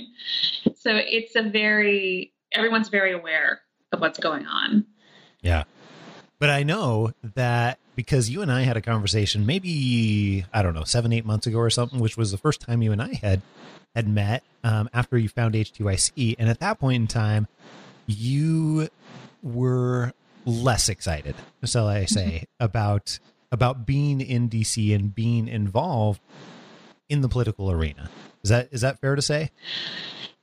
so 0.76 0.90
it's 0.94 1.36
a 1.36 1.42
very 1.42 2.32
everyone's 2.52 2.88
very 2.88 3.12
aware 3.12 3.60
of 3.92 4.00
what's 4.00 4.18
going 4.18 4.46
on 4.46 4.84
Yeah. 5.42 5.64
But 6.38 6.50
I 6.50 6.64
know 6.64 7.12
that 7.34 7.78
because 7.94 8.28
you 8.28 8.42
and 8.42 8.52
I 8.52 8.62
had 8.62 8.76
a 8.76 8.82
conversation 8.82 9.46
maybe, 9.46 10.44
I 10.52 10.62
don't 10.62 10.74
know, 10.74 10.84
seven, 10.84 11.12
eight 11.12 11.24
months 11.24 11.46
ago 11.46 11.58
or 11.58 11.70
something, 11.70 11.98
which 11.98 12.16
was 12.16 12.30
the 12.30 12.36
first 12.36 12.60
time 12.60 12.82
you 12.82 12.92
and 12.92 13.00
I 13.00 13.14
had 13.14 13.40
had 13.94 14.06
met 14.08 14.42
um, 14.62 14.90
after 14.92 15.16
you 15.16 15.28
found 15.28 15.54
HTYC. 15.54 16.36
And 16.38 16.50
at 16.50 16.60
that 16.60 16.78
point 16.78 16.96
in 16.96 17.06
time, 17.06 17.48
you 18.06 18.88
were 19.42 20.12
less 20.44 20.88
excited, 20.90 21.34
shall 21.64 21.88
I 21.88 22.04
say, 22.04 22.44
about 22.60 23.18
about 23.52 23.86
being 23.86 24.20
in 24.20 24.48
DC 24.48 24.94
and 24.94 25.14
being 25.14 25.48
involved 25.48 26.20
in 27.08 27.20
the 27.20 27.28
political 27.28 27.70
arena. 27.70 28.10
Is 28.42 28.50
that 28.50 28.68
is 28.72 28.80
that 28.82 29.00
fair 29.00 29.14
to 29.16 29.22
say? 29.22 29.50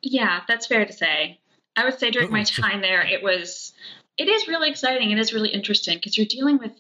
Yeah, 0.02 0.42
that's 0.48 0.68
fair 0.68 0.86
to 0.86 0.94
say. 0.94 1.40
I 1.76 1.86
would 1.86 2.00
say 2.00 2.12
during 2.12 2.32
my 2.32 2.42
Oh, 2.42 2.44
time 2.44 2.82
there, 2.82 3.02
it 3.06 3.24
was, 3.24 3.74
it 4.18 4.28
is 4.28 4.48
really 4.48 4.70
exciting. 4.70 5.12
It 5.12 5.18
is 5.18 5.34
really 5.34 5.50
interesting 5.50 5.98
because 5.98 6.18
you're 6.18 6.28
dealing 6.28 6.60
with 6.60 6.72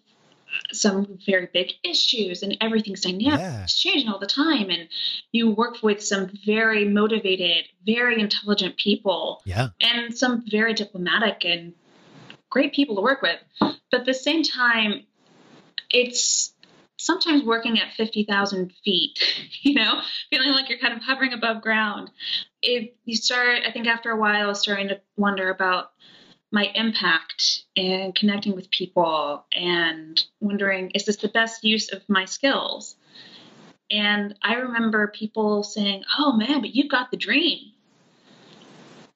some 0.72 1.18
very 1.26 1.48
big 1.52 1.72
issues 1.84 2.44
and 2.44 2.56
everything's 2.62 3.02
dynamic. 3.02 3.40
Yeah. 3.40 3.64
It's 3.64 3.80
changing 3.80 4.08
all 4.10 4.20
the 4.20 4.28
time. 4.28 4.70
And 4.70 4.88
you 5.32 5.50
work 5.50 5.82
with 5.82 6.04
some 6.04 6.30
very 6.46 6.86
motivated, 6.86 7.66
very 7.86 8.20
intelligent 8.22 8.78
people 8.78 9.42
Yeah. 9.46 9.70
and 9.82 10.16
some 10.16 10.44
very 10.48 10.76
diplomatic 10.76 11.44
and 11.44 11.74
great 12.52 12.74
people 12.74 12.96
to 12.98 13.02
work 13.02 13.24
with. 13.24 13.40
But 13.60 14.02
at 14.02 14.06
the 14.06 14.14
same 14.14 14.44
time, 14.44 15.06
it's 15.94 16.54
sometimes 16.98 17.44
working 17.44 17.80
at 17.80 17.94
50,000 17.94 18.74
feet, 18.84 19.20
you 19.62 19.76
know, 19.76 20.02
feeling 20.30 20.52
like 20.52 20.70
you're 20.70 20.80
kind 20.80 20.94
of 20.94 21.04
hovering 21.04 21.34
above 21.34 21.62
ground. 21.62 22.10
It, 22.62 22.98
you 23.06 23.16
start, 23.16 23.60
I 23.68 23.72
think 23.72 23.88
after 23.88 24.12
a 24.12 24.20
while, 24.20 24.54
starting 24.56 24.90
to 24.90 25.02
wonder 25.16 25.50
about 25.50 25.92
my 26.52 26.70
impact 26.76 27.64
and 27.76 28.14
connecting 28.14 28.56
with 28.56 28.70
people 28.70 29.46
and 29.54 30.24
wondering, 30.40 30.92
is 30.92 31.06
this 31.06 31.18
the 31.18 31.28
best 31.28 31.64
use 31.64 31.92
of 31.92 32.04
my 32.08 32.26
skills? 32.26 32.96
And 33.90 34.36
I 34.42 34.56
remember 34.56 35.08
people 35.08 35.64
saying, 35.64 36.04
oh 36.18 36.34
man, 36.34 36.62
but 36.62 36.76
you've 36.76 36.92
got 36.92 37.12
the 37.12 37.18
dream. 37.18 37.72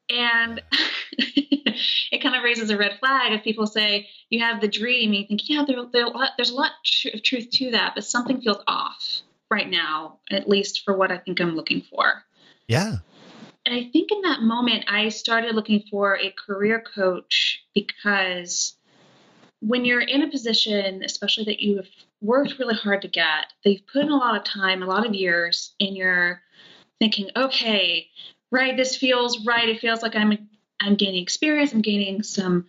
And 0.09 0.61
it 1.17 2.21
kind 2.23 2.35
of 2.35 2.43
raises 2.43 2.69
a 2.69 2.77
red 2.77 2.97
flag 2.99 3.33
if 3.33 3.43
people 3.43 3.67
say 3.67 4.07
you 4.29 4.39
have 4.39 4.61
the 4.61 4.67
dream 4.67 5.11
and 5.11 5.19
you 5.19 5.27
think, 5.27 5.49
yeah, 5.49 5.63
there, 5.67 5.77
there, 5.91 6.07
uh, 6.07 6.27
there's 6.37 6.51
a 6.51 6.55
lot 6.55 6.71
of 7.13 7.23
truth 7.23 7.49
to 7.51 7.71
that, 7.71 7.93
but 7.95 8.05
something 8.05 8.41
feels 8.41 8.61
off 8.67 9.21
right 9.49 9.69
now, 9.69 10.19
at 10.31 10.49
least 10.49 10.83
for 10.83 10.95
what 10.95 11.11
I 11.11 11.17
think 11.17 11.39
I'm 11.39 11.55
looking 11.55 11.81
for. 11.81 12.23
Yeah. 12.67 12.97
And 13.65 13.75
I 13.75 13.89
think 13.91 14.11
in 14.11 14.21
that 14.21 14.41
moment, 14.41 14.85
I 14.87 15.09
started 15.09 15.55
looking 15.55 15.83
for 15.91 16.17
a 16.17 16.31
career 16.31 16.81
coach 16.81 17.65
because 17.73 18.75
when 19.59 19.83
you're 19.83 20.01
in 20.01 20.23
a 20.23 20.31
position, 20.31 21.03
especially 21.03 21.45
that 21.45 21.59
you 21.59 21.77
have 21.77 21.87
worked 22.21 22.59
really 22.59 22.75
hard 22.75 23.01
to 23.01 23.07
get, 23.07 23.47
they've 23.63 23.83
put 23.91 24.03
in 24.03 24.09
a 24.09 24.15
lot 24.15 24.37
of 24.37 24.43
time, 24.43 24.81
a 24.81 24.85
lot 24.85 25.05
of 25.05 25.13
years, 25.13 25.73
and 25.79 25.95
you're 25.97 26.41
thinking, 26.99 27.29
okay, 27.35 28.07
right, 28.51 28.75
this 28.75 28.95
feels 28.95 29.45
right. 29.45 29.67
It 29.69 29.79
feels 29.79 30.01
like 30.01 30.15
I'm 30.15 30.49
I'm 30.79 30.95
gaining 30.95 31.23
experience. 31.23 31.73
I'm 31.73 31.81
gaining 31.81 32.23
some 32.23 32.67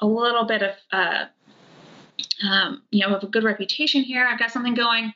a 0.00 0.06
little 0.06 0.44
bit 0.44 0.62
of 0.62 0.74
uh, 0.92 1.24
um, 2.48 2.82
you 2.90 3.06
know 3.06 3.14
of 3.14 3.22
a 3.22 3.26
good 3.26 3.44
reputation 3.44 4.02
here. 4.02 4.26
I've 4.26 4.38
got 4.38 4.50
something 4.50 4.74
going. 4.74 5.12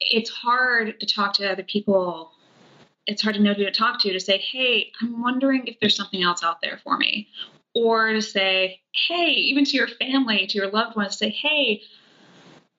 It's 0.00 0.30
hard 0.30 1.00
to 1.00 1.06
talk 1.06 1.34
to 1.34 1.50
other 1.50 1.62
people 1.62 2.32
it's 3.06 3.22
hard 3.22 3.36
to 3.36 3.42
know 3.42 3.54
who 3.54 3.64
to 3.64 3.70
talk 3.70 4.00
to 4.00 4.12
to 4.12 4.20
say, 4.20 4.38
hey, 4.38 4.92
I'm 5.00 5.20
wondering 5.20 5.66
if 5.66 5.78
there's 5.80 5.96
something 5.96 6.22
else 6.22 6.42
out 6.42 6.60
there 6.62 6.80
for 6.82 6.96
me. 6.96 7.28
Or 7.74 8.12
to 8.12 8.22
say, 8.22 8.80
hey, 9.08 9.30
even 9.32 9.64
to 9.64 9.76
your 9.76 9.88
family, 9.88 10.46
to 10.46 10.58
your 10.58 10.70
loved 10.70 10.96
ones, 10.96 11.18
say, 11.18 11.30
hey, 11.30 11.82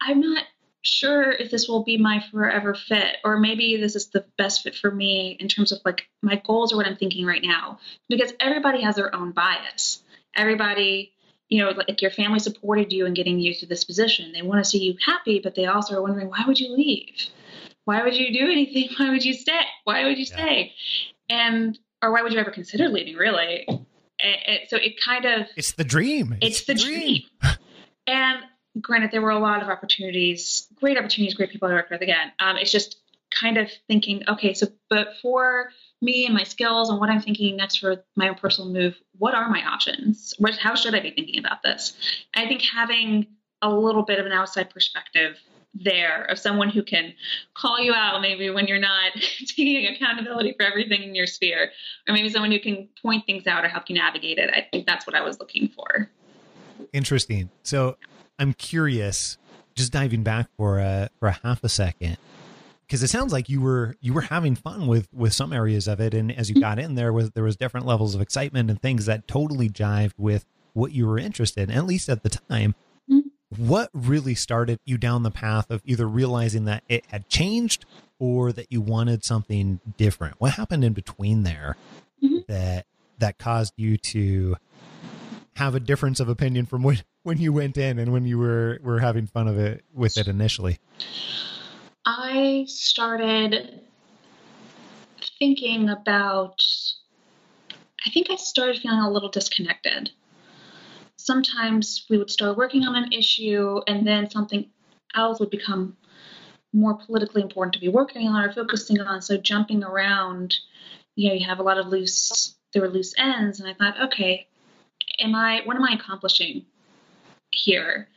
I'm 0.02 0.22
not 0.22 0.44
sure 0.86 1.32
if 1.32 1.52
this 1.52 1.68
will 1.68 1.84
be 1.84 1.98
my 1.98 2.24
forever 2.32 2.74
fit, 2.74 3.18
or 3.24 3.38
maybe 3.38 3.78
this 3.78 3.96
is 3.96 4.08
the 4.10 4.26
best 4.38 4.64
fit 4.64 4.76
for 4.76 4.92
me 4.92 5.38
in 5.40 5.48
terms 5.48 5.72
of 5.72 5.80
like 5.86 6.08
my 6.22 6.42
goals 6.46 6.72
or 6.72 6.78
what 6.78 6.88
I'm 6.88 6.98
thinking 6.98 7.26
right 7.26 7.44
now. 7.44 7.80
Because 8.10 8.34
everybody 8.40 8.82
has 8.82 8.96
their 8.96 9.14
own 9.14 9.32
bias. 9.32 10.04
Everybody, 10.36 11.14
you 11.50 11.64
know, 11.64 11.72
like 11.72 12.02
your 12.02 12.12
family 12.12 12.40
supported 12.40 12.92
you 12.94 13.06
in 13.06 13.14
getting 13.14 13.40
you 13.40 13.54
to 13.56 13.66
this 13.66 13.84
position. 13.84 14.32
They 14.32 14.42
want 14.42 14.64
to 14.64 14.70
see 14.70 14.80
you 14.80 14.96
happy, 15.06 15.40
but 15.40 15.56
they 15.56 15.66
also 15.66 15.96
are 15.96 16.02
wondering, 16.02 16.30
why 16.30 16.44
would 16.46 16.60
you 16.60 16.76
leave? 16.76 17.30
why 17.86 18.04
would 18.04 18.16
you 18.16 18.34
do 18.34 18.52
anything? 18.52 18.90
Why 18.98 19.12
would 19.12 19.24
you 19.24 19.34
stay? 19.34 19.62
Why 19.86 20.04
would 20.04 20.18
you 20.18 20.26
Yeah. 20.26 20.36
stay? 20.36 20.74
And 21.30 21.80
or 22.02 22.12
why 22.12 22.22
would 22.22 22.34
you 22.34 22.40
ever 22.40 22.52
consider 22.52 22.90
leaving? 22.90 23.16
Really? 23.16 23.66
And, 23.68 24.36
and 24.48 24.60
so 24.68 24.78
it 24.78 25.00
kind 25.00 25.26
of 25.26 25.48
It's 25.56 25.74
the 25.74 25.84
dream. 25.84 26.36
it's, 26.42 26.66
the 26.66 26.74
dream. 26.74 27.24
and 28.08 28.40
granted, 28.82 29.12
there 29.12 29.22
were 29.22 29.32
a 29.32 29.40
lot 29.40 29.62
of 29.62 29.70
opportunities, 29.70 30.68
great 30.76 30.98
opportunities, 30.98 31.34
great 31.34 31.50
people 31.50 31.68
I 31.68 31.74
worked 31.74 31.92
with. 31.92 32.02
Again, 32.02 32.32
um, 32.40 32.58
it's 32.58 32.72
just 32.72 32.98
kind 33.40 33.58
of 33.58 33.70
thinking, 33.88 34.24
okay, 34.28 34.54
so 34.54 34.68
but 34.90 35.18
for 35.22 35.70
me 36.02 36.26
and 36.26 36.34
my 36.34 36.44
skills 36.44 36.90
and 36.90 37.00
what 37.00 37.10
I'm 37.10 37.22
thinking 37.22 37.56
next 37.58 37.78
for 37.78 38.04
my 38.16 38.30
own 38.30 38.36
personal 38.36 38.72
move, 38.72 38.96
what 39.18 39.34
are 39.34 39.50
my 39.50 39.66
options? 39.66 40.34
What, 40.38 40.58
how 40.58 40.76
should 40.76 40.96
I 40.96 41.00
be 41.00 41.12
thinking 41.12 41.40
about 41.40 41.64
this? 41.64 41.94
I 42.34 42.48
think 42.48 42.62
having 42.62 43.28
a 43.62 43.70
little 43.70 44.04
bit 44.04 44.20
of 44.20 44.26
an 44.26 44.32
outside 44.32 44.70
perspective 44.70 45.38
there 45.74 46.24
of 46.26 46.40
someone 46.40 46.70
who 46.70 46.82
can 46.82 47.14
call 47.54 47.82
you 47.82 47.94
out 47.94 48.22
maybe 48.22 48.50
when 48.50 48.66
you're 48.66 48.80
not 48.80 49.12
taking 49.46 49.86
accountability 49.88 50.54
for 50.58 50.66
everything 50.66 51.04
in 51.04 51.16
your 51.16 51.28
sphere, 51.28 51.72
or 52.08 52.14
maybe 52.14 52.30
someone 52.30 52.52
who 52.52 52.60
can 52.60 52.88
point 53.02 53.26
things 53.26 53.46
out 53.48 53.66
or 53.66 53.68
help 53.68 53.90
you 53.90 53.96
navigate 53.96 54.38
it. 54.38 54.50
I 54.54 54.68
think 54.72 54.86
that's 54.86 55.06
what 55.06 55.16
I 55.16 55.22
was 55.22 55.40
looking 55.40 55.70
for. 55.70 56.10
Interesting. 56.94 57.50
So 57.64 57.98
I'm 58.40 58.54
curious, 58.54 59.38
just 59.76 59.92
diving 59.92 60.24
back 60.24 60.48
for 60.58 60.80
a 60.80 61.10
for 61.20 61.28
a 61.30 61.40
half 61.44 61.64
a 61.64 61.70
second, 61.70 62.18
because 62.86 63.02
it 63.04 63.10
sounds 63.10 63.32
like 63.34 63.50
you 63.50 63.62
were 63.62 63.96
you 64.02 64.14
were 64.14 64.22
having 64.22 64.56
fun 64.56 64.88
with 64.88 65.08
with 65.14 65.34
some 65.34 65.54
areas 65.54 65.88
of 65.88 66.00
it, 66.00 66.14
and 66.14 66.32
as 66.32 66.50
you 66.50 66.60
got 66.60 66.80
in 66.80 66.96
there 66.96 67.14
was 67.14 67.32
there 67.32 67.44
was 67.44 67.56
different 67.56 67.86
levels 67.86 68.16
of 68.16 68.22
excitement 68.22 68.70
and 68.70 68.82
things 68.82 69.06
that 69.06 69.28
totally 69.28 69.70
jived 69.70 70.14
with 70.18 70.46
what 70.74 70.92
you 70.92 71.08
were 71.08 71.18
interested 71.18 71.70
in, 71.70 71.76
at 71.78 71.86
least 71.86 72.10
at 72.10 72.24
the 72.24 72.30
time. 72.30 72.76
What 73.58 73.90
really 73.94 74.36
started 74.36 74.80
you 74.86 74.98
down 74.98 75.24
the 75.24 75.32
path 75.32 75.70
of 75.72 75.82
either 75.86 76.08
realizing 76.10 76.66
that 76.66 76.84
it 76.90 77.06
had 77.08 77.30
changed 77.30 77.86
or 78.20 78.52
that 78.52 78.70
you 78.70 78.82
wanted 78.82 79.24
something 79.24 79.80
different? 79.98 80.36
What 80.42 80.54
happened 80.54 80.84
in 80.84 80.92
between 80.92 81.44
there 81.44 81.78
Mhm. 82.22 82.46
that 82.48 82.86
that 83.20 83.38
caused 83.38 83.74
you 83.78 83.98
to 83.98 84.58
have 85.56 85.74
a 85.76 85.80
difference 85.80 86.20
of 86.20 86.28
opinion 86.28 86.66
from 86.66 86.84
when 86.84 86.98
when 87.26 87.40
you 87.40 87.52
went 87.52 87.76
in 87.76 87.98
and 87.98 88.14
when 88.14 88.24
you 88.24 88.38
were 88.38 88.80
were 88.84 89.00
having 89.00 89.26
fun 89.26 89.48
of 89.48 89.58
it 89.58 89.84
with 89.92 90.16
it 90.16 90.28
initially. 90.28 90.78
I 92.06 92.66
started 92.68 93.82
thinking 95.40 95.90
about, 95.90 96.64
I 98.06 98.12
think 98.12 98.28
I 98.30 98.36
started 98.36 98.80
feeling 98.80 99.00
a 99.00 99.10
little 99.10 99.30
disconnected. 99.30 100.12
Sometimes 101.18 102.06
we 102.12 102.20
would 102.20 102.30
start 102.30 102.58
working 102.58 102.84
on 102.84 102.96
an 102.96 103.12
issue 103.12 103.82
and 103.88 104.06
then 104.06 104.30
something 104.30 104.70
else 105.16 105.40
would 105.40 105.50
become 105.50 105.98
more 106.74 106.94
politically 106.94 107.42
important 107.42 107.74
to 107.74 107.80
be 107.80 107.88
working 107.88 108.28
on 108.28 108.44
or 108.44 108.54
focusing 108.54 109.02
on. 109.02 109.24
So 109.24 109.36
jumping 109.38 109.84
around, 109.84 110.56
you 111.16 111.30
know, 111.30 111.34
you 111.34 111.46
have 111.48 111.58
a 111.58 111.64
lot 111.64 111.80
of 111.80 111.88
loose, 111.88 112.56
there 112.72 112.84
were 112.84 112.90
loose 112.90 113.16
ends. 113.18 113.60
And 113.60 113.68
I 113.68 113.74
thought, 113.74 114.00
okay, 114.10 114.48
am 115.20 115.34
I, 115.34 115.62
what 115.66 115.76
am 115.76 115.84
I 115.84 115.96
accomplishing 116.00 116.68
here? 117.56 118.10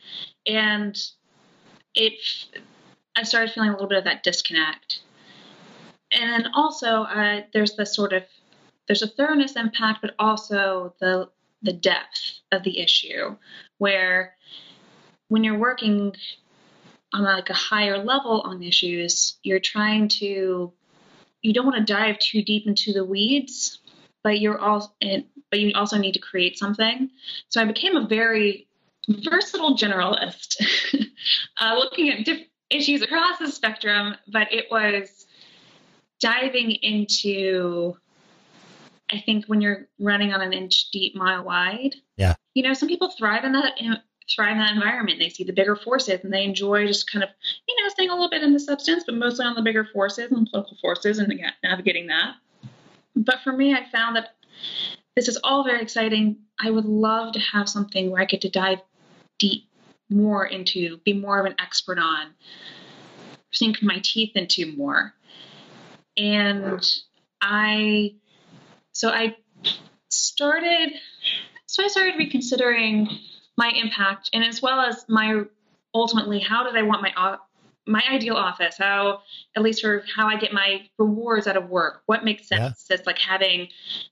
And 0.45 0.97
it, 1.95 2.13
I 3.15 3.23
started 3.23 3.51
feeling 3.51 3.69
a 3.69 3.73
little 3.73 3.87
bit 3.87 3.97
of 3.97 4.03
that 4.05 4.23
disconnect. 4.23 4.99
And 6.11 6.31
then 6.31 6.51
also, 6.53 7.03
uh, 7.03 7.41
there's 7.53 7.75
the 7.75 7.85
sort 7.85 8.13
of 8.13 8.23
there's 8.87 9.03
a 9.03 9.07
thoroughness 9.07 9.55
impact, 9.55 9.99
but 10.01 10.15
also 10.17 10.95
the 10.99 11.29
the 11.61 11.73
depth 11.73 12.39
of 12.51 12.63
the 12.63 12.79
issue, 12.79 13.35
where 13.77 14.35
when 15.27 15.43
you're 15.43 15.57
working 15.57 16.15
on 17.13 17.23
like 17.23 17.49
a 17.49 17.53
higher 17.53 18.03
level 18.03 18.41
on 18.41 18.63
issues, 18.63 19.37
you're 19.43 19.59
trying 19.59 20.07
to 20.07 20.71
you 21.41 21.53
don't 21.53 21.65
want 21.65 21.77
to 21.77 21.93
dive 21.93 22.17
too 22.19 22.41
deep 22.41 22.67
into 22.67 22.91
the 22.91 23.05
weeds, 23.05 23.79
but 24.23 24.39
you're 24.39 24.59
also 24.59 24.91
but 25.49 25.59
you 25.59 25.71
also 25.75 25.97
need 25.97 26.13
to 26.13 26.19
create 26.19 26.57
something. 26.57 27.09
So 27.49 27.61
I 27.61 27.65
became 27.65 27.95
a 27.95 28.07
very 28.07 28.67
versatile 29.09 29.75
generalist, 29.75 30.63
uh, 31.57 31.75
looking 31.75 32.09
at 32.09 32.25
different 32.25 32.47
issues 32.69 33.01
across 33.01 33.39
the 33.39 33.51
spectrum, 33.51 34.15
but 34.31 34.53
it 34.53 34.65
was 34.71 35.25
diving 36.19 36.71
into 36.71 37.95
I 39.11 39.19
think 39.25 39.45
when 39.45 39.59
you're 39.59 39.87
running 39.99 40.33
on 40.33 40.41
an 40.41 40.53
inch 40.53 40.91
deep, 40.91 41.15
mile 41.15 41.43
wide. 41.43 41.95
Yeah. 42.15 42.35
You 42.53 42.63
know, 42.63 42.73
some 42.73 42.87
people 42.87 43.09
thrive 43.09 43.43
in 43.43 43.53
that 43.53 43.73
thrive 44.35 44.51
in 44.51 44.59
that 44.59 44.73
environment. 44.73 45.19
They 45.19 45.29
see 45.29 45.43
the 45.43 45.53
bigger 45.53 45.75
forces 45.75 46.19
and 46.23 46.31
they 46.31 46.43
enjoy 46.43 46.85
just 46.85 47.11
kind 47.11 47.23
of, 47.23 47.29
you 47.67 47.75
know, 47.81 47.89
staying 47.89 48.09
a 48.09 48.13
little 48.13 48.29
bit 48.29 48.43
in 48.43 48.53
the 48.53 48.59
substance, 48.59 49.03
but 49.05 49.15
mostly 49.15 49.45
on 49.45 49.55
the 49.55 49.63
bigger 49.63 49.85
forces 49.91 50.31
and 50.31 50.47
political 50.49 50.77
forces 50.79 51.17
and 51.17 51.33
navigating 51.63 52.07
that. 52.07 52.35
But 53.15 53.39
for 53.43 53.51
me, 53.51 53.73
I 53.73 53.89
found 53.91 54.15
that 54.15 54.35
this 55.15 55.27
is 55.27 55.39
all 55.43 55.63
very 55.63 55.81
exciting. 55.81 56.37
I 56.59 56.69
would 56.69 56.85
love 56.85 57.33
to 57.33 57.39
have 57.39 57.67
something 57.67 58.11
where 58.11 58.21
I 58.21 58.25
get 58.25 58.41
to 58.41 58.49
dive 58.49 58.79
deep 59.39 59.69
more 60.09 60.45
into, 60.45 60.97
be 60.97 61.13
more 61.13 61.39
of 61.39 61.45
an 61.45 61.55
expert 61.59 61.97
on, 61.97 62.33
sink 63.51 63.81
my 63.81 63.99
teeth 64.03 64.31
into 64.35 64.75
more. 64.75 65.13
And 66.17 66.85
I 67.41 68.15
so 68.91 69.09
I 69.09 69.37
started 70.09 70.91
so 71.65 71.83
I 71.83 71.87
started 71.87 72.15
reconsidering 72.17 73.07
my 73.57 73.69
impact 73.69 74.29
and 74.33 74.43
as 74.43 74.61
well 74.61 74.79
as 74.81 75.05
my 75.07 75.43
ultimately 75.93 76.39
how 76.39 76.63
did 76.63 76.75
I 76.75 76.81
want 76.83 77.01
my 77.01 77.13
my 77.89 78.03
ideal 78.09 78.35
office 78.35 78.77
how 78.77 79.21
at 79.55 79.63
least 79.63 79.81
for 79.81 80.03
how 80.15 80.27
I 80.27 80.37
get 80.37 80.53
my 80.53 80.87
rewards 80.97 81.47
out 81.47 81.57
of 81.57 81.69
work 81.69 82.03
what 82.05 82.23
makes 82.23 82.47
sense? 82.47 82.85
Yeah. 82.89 82.95
it's 82.95 83.07
like 83.07 83.17
having 83.17 83.67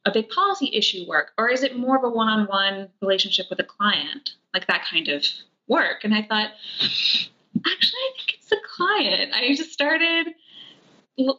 a 0.05 0.12
big 0.12 0.29
policy 0.29 0.72
issue 0.74 1.07
work 1.07 1.31
or 1.38 1.50
is 1.50 1.63
it 1.63 1.77
more 1.77 1.96
of 1.96 2.03
a 2.03 2.10
one-on-one 2.10 2.89
relationship 3.01 3.46
with 3.50 3.60
a 3.60 3.63
client? 3.63 4.31
Like 4.53 4.65
that 4.67 4.86
kind 4.89 5.07
of 5.10 5.24
work. 5.67 6.03
And 6.03 6.13
I 6.13 6.24
thought 6.24 6.50
actually 6.81 8.00
I 8.00 8.12
think 8.17 8.34
it's 8.34 8.50
the 8.50 8.57
client. 8.75 9.34
I 9.34 9.53
just 9.53 9.72
started 9.72 10.27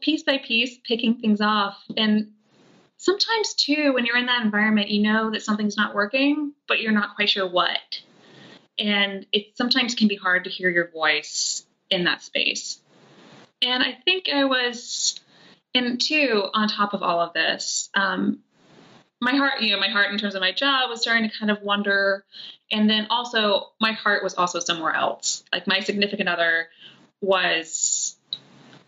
piece 0.01 0.23
by 0.23 0.39
piece 0.39 0.79
picking 0.85 1.17
things 1.17 1.41
off. 1.41 1.77
And 1.97 2.33
sometimes 2.99 3.55
too 3.55 3.93
when 3.95 4.07
you're 4.07 4.17
in 4.17 4.27
that 4.27 4.45
environment 4.45 4.91
you 4.91 5.03
know 5.03 5.31
that 5.31 5.43
something's 5.43 5.77
not 5.77 5.95
working 5.95 6.53
but 6.67 6.81
you're 6.81 6.93
not 6.93 7.17
quite 7.17 7.31
sure 7.31 7.51
what. 7.51 8.01
And 8.79 9.27
it 9.33 9.57
sometimes 9.57 9.97
can 9.97 10.07
be 10.07 10.15
hard 10.15 10.45
to 10.45 10.51
hear 10.51 10.71
your 10.71 10.93
voice 10.93 11.65
in 11.91 12.05
that 12.05 12.23
space 12.23 12.81
and 13.63 13.83
i 13.83 13.97
think 14.05 14.29
i 14.33 14.45
was 14.45 15.21
and 15.75 16.01
two 16.01 16.45
on 16.55 16.69
top 16.69 16.95
of 16.95 17.03
all 17.03 17.21
of 17.21 17.33
this 17.33 17.91
um, 17.95 18.41
my 19.21 19.35
heart 19.35 19.61
you 19.61 19.73
know 19.73 19.81
my 19.81 19.89
heart 19.89 20.11
in 20.11 20.19
terms 20.19 20.35
of 20.35 20.41
my 20.41 20.53
job 20.53 20.89
was 20.91 21.03
starting 21.03 21.29
to 21.29 21.39
kind 21.39 21.51
of 21.51 21.61
wonder 21.63 22.25
and 22.71 22.89
then 22.89 23.07
also 23.11 23.69
my 23.81 23.93
heart 23.93 24.23
was 24.23 24.35
also 24.35 24.61
somewhere 24.61 24.95
else 24.95 25.45
like 25.53 25.67
my 25.67 25.81
significant 25.81 26.29
other 26.29 26.69
was 27.21 28.17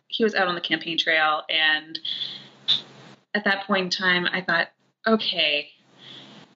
he 0.09 0.25
was 0.25 0.35
out 0.35 0.49
on 0.49 0.55
the 0.55 0.61
campaign 0.61 0.99
trail 0.99 1.43
and 1.49 1.99
at 3.35 3.45
that 3.45 3.67
point 3.67 3.85
in 3.85 3.91
time, 3.91 4.27
I 4.31 4.41
thought, 4.41 4.69
okay, 5.07 5.71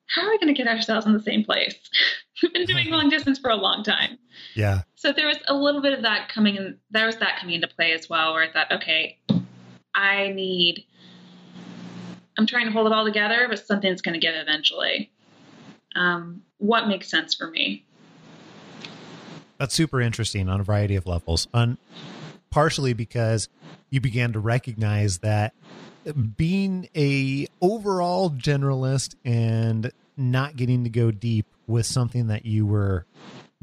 how 0.07 0.27
are 0.27 0.31
we 0.31 0.39
going 0.39 0.55
to 0.55 0.61
get 0.61 0.69
ourselves 0.69 1.07
in 1.07 1.13
the 1.13 1.23
same 1.23 1.45
place? 1.45 1.75
We've 2.43 2.53
been 2.53 2.67
doing 2.67 2.87
long 2.91 3.09
distance 3.09 3.39
for 3.39 3.51
a 3.51 3.57
long 3.57 3.83
time. 3.83 4.19
Yeah. 4.55 4.83
So 5.05 5.13
there 5.13 5.27
was 5.27 5.37
a 5.47 5.55
little 5.55 5.83
bit 5.83 5.93
of 5.93 6.01
that 6.01 6.31
coming 6.31 6.57
in. 6.57 6.79
There 6.91 7.05
was 7.05 7.17
that 7.17 7.39
coming 7.39 7.57
into 7.57 7.69
play 7.69 7.93
as 7.93 8.09
well, 8.09 8.33
where 8.33 8.43
I 8.43 8.51
thought, 8.51 8.73
okay, 8.73 9.19
I 9.95 10.29
need. 10.29 10.87
I'm 12.39 12.47
trying 12.47 12.65
to 12.65 12.73
hold 12.73 12.87
it 12.87 12.93
all 12.95 13.05
together, 13.05 13.47
but 13.47 13.59
something's 13.59 14.01
going 14.01 14.15
to 14.15 14.19
give 14.19 14.35
eventually. 14.35 15.13
Um, 15.95 16.41
what 16.57 16.89
makes 16.89 17.11
sense 17.11 17.35
for 17.35 17.51
me? 17.51 17.85
That's 19.59 19.75
super 19.75 20.01
interesting 20.01 20.49
on 20.49 20.61
a 20.61 20.63
variety 20.63 20.97
of 20.97 21.07
levels. 21.07 21.49
On 21.53 21.77
partially 22.49 22.95
because 22.95 23.51
you 23.91 24.01
began 24.01 24.33
to 24.33 24.41
recognize 24.41 25.19
that 25.19 25.53
being 26.39 26.89
a 26.97 27.47
overall 27.61 28.31
generalist 28.31 29.17
and 29.23 29.93
not 30.17 30.57
getting 30.57 30.85
to 30.85 30.91
go 30.91 31.11
deep 31.11 31.45
with 31.67 31.85
something 31.85 32.29
that 32.29 32.47
you 32.47 32.65
were 32.65 33.05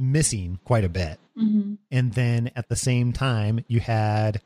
missing 0.01 0.59
quite 0.65 0.83
a 0.83 0.89
bit. 0.89 1.19
Mm-hmm. 1.37 1.75
And 1.91 2.13
then 2.13 2.51
at 2.55 2.67
the 2.67 2.75
same 2.75 3.13
time, 3.13 3.63
you 3.67 3.79
had 3.79 4.41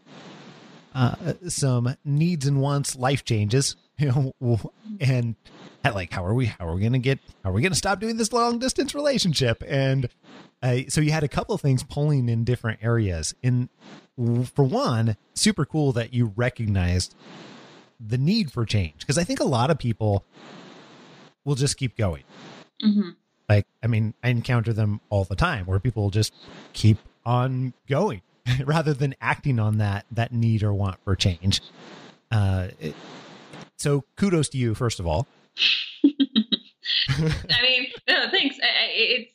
uh, 0.94 1.16
some 1.48 1.96
needs 2.04 2.46
and 2.46 2.62
wants, 2.62 2.96
life 2.96 3.24
changes, 3.24 3.76
you 3.98 4.34
know, 4.42 4.60
and 5.00 5.36
at 5.84 5.96
like, 5.96 6.12
how 6.12 6.26
are 6.26 6.34
we, 6.34 6.48
how 6.48 6.68
are 6.68 6.76
we 6.76 6.82
going 6.82 6.94
to 6.94 7.00
get, 7.00 7.20
how 7.44 7.50
are 7.50 7.54
we 7.54 7.62
going 7.62 7.72
to 7.72 7.78
stop 7.78 8.00
doing 8.00 8.18
this 8.18 8.34
long 8.34 8.60
distance 8.60 8.94
relationship? 8.94 9.64
And 9.66 10.10
uh, 10.62 10.80
so 10.90 11.02
you 11.02 11.12
had 11.12 11.24
a 11.24 11.28
couple 11.28 11.56
of 11.56 11.62
things 11.62 11.84
pulling 11.84 12.28
in 12.28 12.44
different 12.44 12.84
areas. 12.84 13.34
And 13.44 13.70
for 14.54 14.64
one, 14.64 15.16
super 15.34 15.66
cool 15.66 15.92
that 15.94 16.14
you 16.14 16.34
recognized 16.36 17.16
the 18.00 18.18
need 18.18 18.52
for 18.52 18.66
change 18.66 19.00
because 19.00 19.18
I 19.18 19.24
think 19.24 19.40
a 19.40 19.46
lot 19.46 19.72
of 19.72 19.78
people 19.78 20.26
will 21.46 21.56
just 21.56 21.78
keep 21.78 21.98
going. 21.98 22.24
Mm-hmm. 22.84 23.10
Like, 23.48 23.66
I 23.84 23.88
mean, 23.88 24.14
I 24.24 24.30
encounter 24.30 24.74
them 24.74 25.02
all 25.10 25.24
the 25.24 25.36
time 25.36 25.66
where 25.66 25.80
people 25.80 26.10
just 26.10 26.34
keep 26.74 26.98
on 27.26 27.74
going 27.88 28.22
rather 28.66 28.94
than 28.94 29.16
acting 29.22 29.60
on 29.60 29.78
that 29.78 30.06
that 30.12 30.32
need 30.32 30.64
or 30.64 30.74
want 30.74 30.98
for 31.04 31.16
change. 31.16 31.62
Uh, 32.32 32.70
it, 32.80 32.96
so, 33.78 34.04
kudos 34.16 34.50
to 34.50 34.58
you, 34.58 34.74
first 34.74 35.00
of 35.00 35.08
all. 35.08 35.28
I 36.04 37.62
mean, 37.62 37.88
no, 38.08 38.30
thanks. 38.32 38.58
It's 38.62 39.32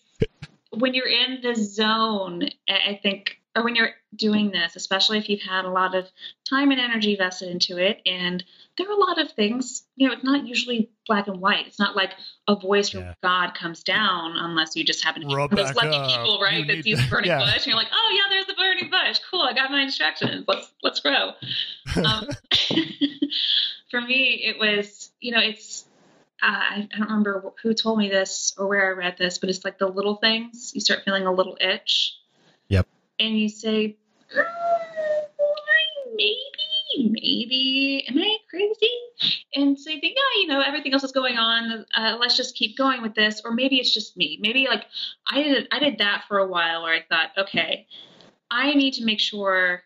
when 0.71 0.95
you're 0.95 1.09
in 1.09 1.41
the 1.43 1.55
zone. 1.55 2.49
I 2.69 2.99
think 3.03 3.40
or 3.57 3.65
when 3.65 3.75
you're 3.75 3.91
doing 4.15 4.51
this, 4.51 4.77
especially 4.77 5.19
if 5.19 5.29
you've 5.29 5.43
had 5.43 5.65
a 5.65 5.71
lot 5.71 5.95
of 5.95 6.07
time 6.49 6.71
and 6.71 6.81
energy 6.81 7.17
vested 7.17 7.49
into 7.49 7.79
it, 7.79 8.01
and 8.07 8.45
there 8.79 8.89
are 8.89 8.93
a 8.93 8.97
lot 8.97 9.21
of 9.21 9.33
things, 9.33 9.83
you 9.97 10.07
know, 10.07 10.15
it's 10.15 10.23
not 10.23 10.47
usually 10.47 10.91
black 11.07 11.27
and 11.27 11.41
white. 11.41 11.67
It's 11.67 11.79
not 11.79 11.97
like 11.97 12.13
a 12.47 12.55
voice 12.55 12.91
from 12.91 13.01
yeah. 13.01 13.15
God 13.23 13.55
comes 13.55 13.83
down 13.83 14.37
unless 14.37 14.77
you 14.77 14.85
just 14.85 15.03
happen 15.05 15.23
to 15.23 15.29
be 15.29 15.35
one 15.35 15.43
of 15.43 15.51
those 15.51 15.75
lucky 15.75 15.97
up. 15.97 16.09
people, 16.09 16.41
right? 16.41 16.67
that 16.67 16.85
sees 16.85 17.03
the 17.03 17.11
burning 17.11 17.31
yeah. 17.31 17.41
bush, 17.41 17.57
and 17.57 17.67
you're 17.67 17.77
like, 17.77 17.89
oh 17.93 18.17
yeah, 18.17 18.35
there's 18.35 18.47
the 18.47 18.55
burning 18.55 18.91
bush. 18.91 19.19
Cool, 19.31 19.43
I 19.43 19.53
got 19.53 19.71
my 19.71 19.83
instructions. 19.83 20.45
Let's 20.47 20.73
let's 20.83 21.01
grow. 21.01 21.33
Um, 22.05 22.29
for 23.91 24.01
me, 24.01 24.43
it 24.45 24.61
was, 24.61 25.11
you 25.21 25.33
know, 25.33 25.41
it's 25.41 25.87
uh, 26.41 26.47
I, 26.47 26.89
I 26.95 26.99
don't 26.99 27.09
remember 27.09 27.53
who 27.63 27.75
told 27.75 27.99
me 27.99 28.09
this 28.09 28.55
or 28.57 28.69
where 28.69 28.87
I 28.87 28.91
read 28.91 29.19
this, 29.19 29.39
but 29.39 29.51
it's 29.51 29.65
like 29.65 29.79
the 29.79 29.89
little 29.89 30.17
things. 30.17 30.71
You 30.73 30.81
start 30.81 31.03
feeling 31.05 31.27
a 31.27 31.33
little 31.33 31.59
itch. 31.61 32.17
Yep 32.69 32.87
and 33.21 33.39
you 33.39 33.49
say, 33.49 33.97
uh, 34.37 34.43
maybe, 36.15 37.11
maybe, 37.11 38.05
am 38.09 38.19
I 38.19 38.37
crazy? 38.49 38.91
And 39.55 39.79
so 39.79 39.91
you 39.91 40.01
think, 40.01 40.17
yeah, 40.17 40.43
you 40.43 40.49
know, 40.49 40.63
everything 40.63 40.93
else 40.93 41.05
is 41.05 41.13
going 41.13 41.37
on. 41.37 41.85
Uh, 41.95 42.17
let's 42.19 42.37
just 42.37 42.57
keep 42.57 42.77
going 42.77 43.03
with 43.03 43.15
this. 43.15 43.43
Or 43.45 43.53
maybe 43.53 43.77
it's 43.77 43.93
just 43.93 44.17
me. 44.17 44.39
Maybe 44.41 44.67
like 44.69 44.87
I 45.31 45.43
did, 45.43 45.69
I 45.71 45.79
did 45.79 45.99
that 45.99 46.25
for 46.27 46.39
a 46.39 46.47
while 46.47 46.83
where 46.83 46.95
I 46.95 47.05
thought, 47.09 47.31
okay, 47.37 47.87
I 48.51 48.73
need 48.75 48.95
to 48.95 49.05
make 49.05 49.21
sure 49.21 49.83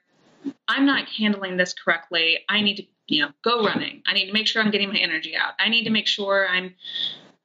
I'm 0.69 0.87
not 0.87 1.09
handling 1.09 1.57
this 1.57 1.75
correctly. 1.75 2.39
I 2.49 2.61
need 2.61 2.77
to, 2.77 2.85
you 3.09 3.23
know, 3.23 3.31
go 3.43 3.65
running. 3.65 4.03
I 4.07 4.15
need 4.15 4.27
to 4.27 4.33
make 4.33 4.47
sure 4.47 4.63
I'm 4.63 4.71
getting 4.71 4.89
my 4.89 4.99
energy 4.99 5.37
out. 5.37 5.55
I 5.59 5.69
need 5.69 5.85
to 5.85 5.91
make 5.91 6.07
sure 6.07 6.47
I'm 6.49 6.75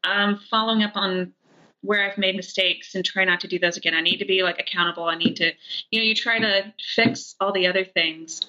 um, 0.04 0.40
following 0.50 0.84
up 0.84 0.96
on 0.96 1.34
where 1.82 2.04
I've 2.04 2.18
made 2.18 2.36
mistakes 2.36 2.96
and 2.96 3.06
try 3.06 3.24
not 3.24 3.42
to 3.42 3.48
do 3.48 3.60
those 3.60 3.78
again. 3.78 3.94
I 3.94 4.02
need 4.02 4.18
to 4.18 4.26
be 4.26 4.44
like 4.44 4.60
accountable. 4.60 5.06
I 5.06 5.16
need 5.16 5.38
to, 5.38 5.52
you 5.92 6.00
know, 6.00 6.04
you 6.04 6.16
try 6.16 6.40
to 6.40 6.74
fix 6.96 7.36
all 7.40 7.54
the 7.54 7.68
other 7.68 7.86
things. 7.86 8.42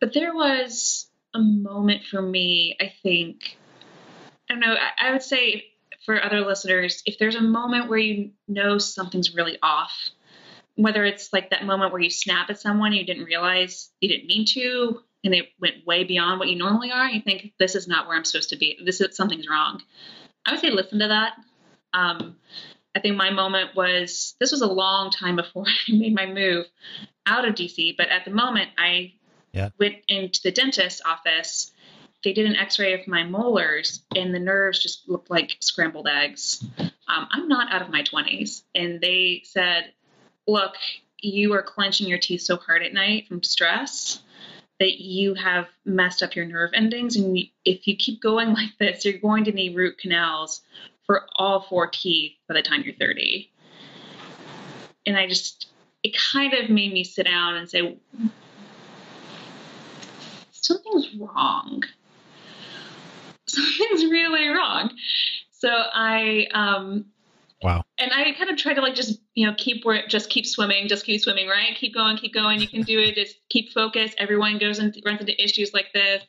But 0.00 0.14
there 0.14 0.34
was 0.34 1.08
a 1.34 1.40
moment 1.40 2.04
for 2.04 2.22
me, 2.22 2.76
I 2.80 2.92
think, 3.02 3.58
I 4.48 4.54
don't 4.54 4.60
know, 4.60 4.74
I, 4.74 5.08
I 5.08 5.12
would 5.12 5.22
say 5.22 5.66
for 6.06 6.22
other 6.22 6.40
listeners, 6.40 7.02
if 7.04 7.18
there's 7.18 7.34
a 7.34 7.42
moment 7.42 7.88
where 7.88 7.98
you 7.98 8.30
know 8.46 8.78
something's 8.78 9.34
really 9.34 9.58
off, 9.62 9.92
whether 10.76 11.04
it's 11.04 11.32
like 11.32 11.50
that 11.50 11.66
moment 11.66 11.92
where 11.92 12.00
you 12.00 12.08
snap 12.08 12.48
at 12.48 12.60
someone 12.60 12.92
you 12.92 13.04
didn't 13.04 13.24
realize 13.24 13.90
you 14.00 14.08
didn't 14.08 14.28
mean 14.28 14.46
to, 14.46 15.00
and 15.24 15.34
they 15.34 15.48
went 15.60 15.84
way 15.84 16.04
beyond 16.04 16.38
what 16.38 16.48
you 16.48 16.56
normally 16.56 16.92
are, 16.92 17.04
and 17.04 17.14
you 17.14 17.20
think, 17.20 17.52
this 17.58 17.74
is 17.74 17.88
not 17.88 18.06
where 18.06 18.16
I'm 18.16 18.24
supposed 18.24 18.50
to 18.50 18.56
be. 18.56 18.78
This 18.82 19.00
is 19.00 19.16
something's 19.16 19.48
wrong. 19.48 19.82
I 20.46 20.52
would 20.52 20.60
say 20.60 20.70
listen 20.70 21.00
to 21.00 21.08
that 21.08 21.34
um, 21.92 22.36
I 22.94 23.00
think 23.00 23.16
my 23.16 23.30
moment 23.30 23.76
was 23.76 24.34
this 24.40 24.50
was 24.50 24.60
a 24.60 24.66
long 24.66 25.10
time 25.10 25.36
before 25.36 25.66
I 25.88 25.92
made 25.92 26.14
my 26.14 26.26
move 26.26 26.66
out 27.26 27.46
of 27.46 27.54
DC, 27.54 27.96
but 27.96 28.08
at 28.08 28.24
the 28.24 28.30
moment 28.30 28.70
I 28.78 29.14
yeah. 29.52 29.70
went 29.78 29.96
into 30.08 30.40
the 30.42 30.50
dentist's 30.50 31.00
office. 31.04 31.72
They 32.24 32.32
did 32.32 32.46
an 32.46 32.56
X-ray 32.56 32.94
of 32.94 33.06
my 33.06 33.22
molars, 33.22 34.02
and 34.16 34.34
the 34.34 34.40
nerves 34.40 34.82
just 34.82 35.08
looked 35.08 35.30
like 35.30 35.56
scrambled 35.60 36.08
eggs. 36.08 36.64
Um, 36.78 37.28
I'm 37.30 37.46
not 37.46 37.72
out 37.72 37.82
of 37.82 37.90
my 37.90 38.02
20s, 38.02 38.62
and 38.74 39.00
they 39.00 39.42
said, 39.44 39.92
"Look, 40.48 40.74
you 41.20 41.52
are 41.54 41.62
clenching 41.62 42.08
your 42.08 42.18
teeth 42.18 42.40
so 42.42 42.56
hard 42.56 42.82
at 42.82 42.92
night 42.92 43.28
from 43.28 43.42
stress." 43.42 44.20
that 44.80 45.02
you 45.02 45.34
have 45.34 45.66
messed 45.84 46.22
up 46.22 46.36
your 46.36 46.44
nerve 46.44 46.70
endings. 46.72 47.16
And 47.16 47.36
if 47.64 47.88
you 47.88 47.96
keep 47.96 48.22
going 48.22 48.52
like 48.54 48.78
this, 48.78 49.04
you're 49.04 49.18
going 49.18 49.44
to 49.44 49.52
need 49.52 49.74
root 49.76 49.98
canals 49.98 50.60
for 51.08 51.26
all 51.36 51.62
four 51.62 51.86
teeth 51.86 52.34
by 52.48 52.54
the 52.54 52.60
time 52.62 52.82
you're 52.82 52.94
30. 52.94 53.50
and 55.06 55.16
I 55.16 55.26
just, 55.26 55.68
it 56.02 56.14
kind 56.32 56.52
of 56.52 56.68
made 56.68 56.92
me 56.92 57.02
sit 57.02 57.24
down 57.24 57.56
and 57.56 57.68
say, 57.68 57.96
something's 60.52 61.14
wrong. 61.14 61.82
Something's 63.46 64.04
really 64.04 64.48
wrong. 64.48 64.90
So 65.50 65.70
I, 65.70 66.46
um, 66.52 67.06
Wow. 67.62 67.82
and 67.96 68.12
I 68.12 68.32
kind 68.34 68.50
of 68.50 68.56
try 68.58 68.74
to 68.74 68.80
like 68.80 68.94
just 68.94 69.20
you 69.34 69.44
know 69.46 69.54
keep 69.58 69.84
where 69.84 70.06
just 70.06 70.30
keep 70.30 70.46
swimming, 70.46 70.86
just 70.86 71.04
keep 71.04 71.20
swimming, 71.20 71.48
right? 71.48 71.74
Keep 71.74 71.92
going, 71.94 72.16
keep 72.16 72.32
going. 72.32 72.60
You 72.60 72.68
can 72.68 72.82
do 72.82 73.00
it. 73.00 73.16
Just 73.16 73.36
keep 73.48 73.72
focused. 73.72 74.14
Everyone 74.18 74.58
goes 74.58 74.78
and 74.78 74.96
runs 75.04 75.20
into 75.20 75.42
issues 75.42 75.74
like 75.74 75.92
this, 75.92 76.22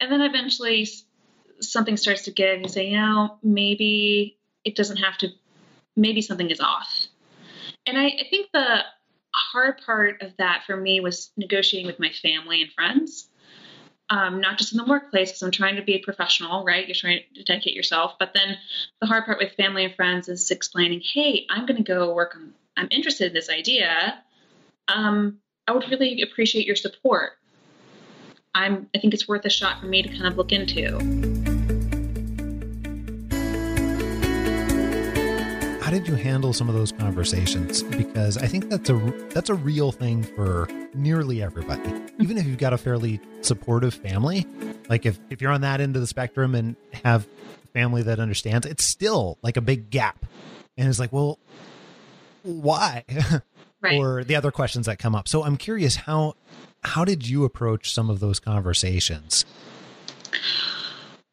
and 0.00 0.10
then 0.10 0.20
eventually 0.22 0.88
something 1.62 1.96
starts 1.96 2.22
to 2.22 2.30
give. 2.30 2.60
You 2.60 2.68
say, 2.68 2.88
you 2.88 2.96
know, 2.96 3.38
maybe 3.42 4.38
it 4.64 4.76
doesn't 4.76 4.98
have 4.98 5.16
to. 5.18 5.28
Maybe 5.96 6.22
something 6.22 6.50
is 6.50 6.60
off. 6.60 7.06
And 7.86 7.98
I, 7.98 8.06
I 8.06 8.26
think 8.30 8.48
the 8.52 8.80
hard 9.34 9.80
part 9.84 10.22
of 10.22 10.32
that 10.38 10.62
for 10.66 10.76
me 10.76 11.00
was 11.00 11.30
negotiating 11.36 11.86
with 11.86 11.98
my 11.98 12.10
family 12.10 12.62
and 12.62 12.70
friends. 12.72 13.28
Um, 14.10 14.40
not 14.42 14.58
just 14.58 14.72
in 14.72 14.78
the 14.78 14.84
workplace, 14.84 15.30
because 15.30 15.42
I'm 15.42 15.50
trying 15.50 15.76
to 15.76 15.82
be 15.82 15.94
a 15.94 15.98
professional, 15.98 16.64
right? 16.64 16.86
You're 16.86 16.94
trying 16.94 17.20
to 17.34 17.44
dedicate 17.44 17.74
yourself. 17.74 18.12
But 18.18 18.32
then 18.34 18.58
the 19.00 19.06
hard 19.06 19.24
part 19.24 19.38
with 19.38 19.52
family 19.52 19.86
and 19.86 19.94
friends 19.94 20.28
is 20.28 20.50
explaining, 20.50 21.00
hey, 21.14 21.46
I'm 21.48 21.64
going 21.64 21.82
to 21.82 21.82
go 21.82 22.12
work 22.12 22.34
on, 22.36 22.52
I'm 22.76 22.88
interested 22.90 23.28
in 23.28 23.32
this 23.32 23.48
idea. 23.48 24.22
Um, 24.88 25.38
I 25.66 25.72
would 25.72 25.88
really 25.88 26.20
appreciate 26.20 26.66
your 26.66 26.76
support. 26.76 27.32
I'm, 28.54 28.86
I 28.94 28.98
think 28.98 29.14
it's 29.14 29.26
worth 29.26 29.46
a 29.46 29.50
shot 29.50 29.80
for 29.80 29.86
me 29.86 30.02
to 30.02 30.08
kind 30.10 30.26
of 30.26 30.36
look 30.36 30.52
into. 30.52 31.31
Did 35.92 36.08
you 36.08 36.14
handle 36.14 36.54
some 36.54 36.70
of 36.70 36.74
those 36.74 36.90
conversations? 36.90 37.82
Because 37.82 38.38
I 38.38 38.46
think 38.46 38.70
that's 38.70 38.88
a 38.88 38.96
that's 39.34 39.50
a 39.50 39.54
real 39.54 39.92
thing 39.92 40.22
for 40.22 40.66
nearly 40.94 41.42
everybody. 41.42 41.92
Even 42.18 42.38
if 42.38 42.46
you've 42.46 42.56
got 42.56 42.72
a 42.72 42.78
fairly 42.78 43.20
supportive 43.42 43.92
family, 43.92 44.46
like 44.88 45.04
if 45.04 45.18
if 45.28 45.42
you're 45.42 45.52
on 45.52 45.60
that 45.60 45.82
end 45.82 45.94
of 45.94 46.00
the 46.00 46.06
spectrum 46.06 46.54
and 46.54 46.76
have 47.04 47.26
family 47.74 48.02
that 48.04 48.20
understands, 48.20 48.66
it's 48.66 48.84
still 48.84 49.36
like 49.42 49.58
a 49.58 49.60
big 49.60 49.90
gap. 49.90 50.24
And 50.78 50.88
it's 50.88 50.98
like, 50.98 51.12
well, 51.12 51.38
why? 52.42 53.04
Right. 53.82 53.98
or 53.98 54.22
the 54.22 54.36
other 54.36 54.52
questions 54.52 54.86
that 54.86 55.00
come 55.00 55.16
up. 55.16 55.26
So 55.26 55.42
I'm 55.42 55.56
curious 55.56 55.96
how 55.96 56.36
how 56.84 57.04
did 57.04 57.28
you 57.28 57.42
approach 57.44 57.92
some 57.92 58.10
of 58.10 58.20
those 58.20 58.38
conversations? 58.38 59.44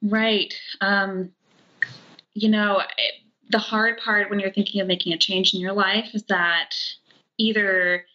Right. 0.02 0.52
Um, 0.82 1.30
you 2.34 2.50
know, 2.50 2.80
it, 2.80 3.29
the 3.50 3.60
hard 3.60 4.00
part 4.00 4.30
when 4.30 4.40
you're 4.40 4.52
thinking 4.52 4.80
of 4.82 4.88
making 4.88 5.14
a 5.14 5.18
change 5.18 5.54
in 5.54 5.60
your 5.60 5.74
life 5.74 6.10
is 6.14 6.24
that 6.24 6.76
either 7.38 8.06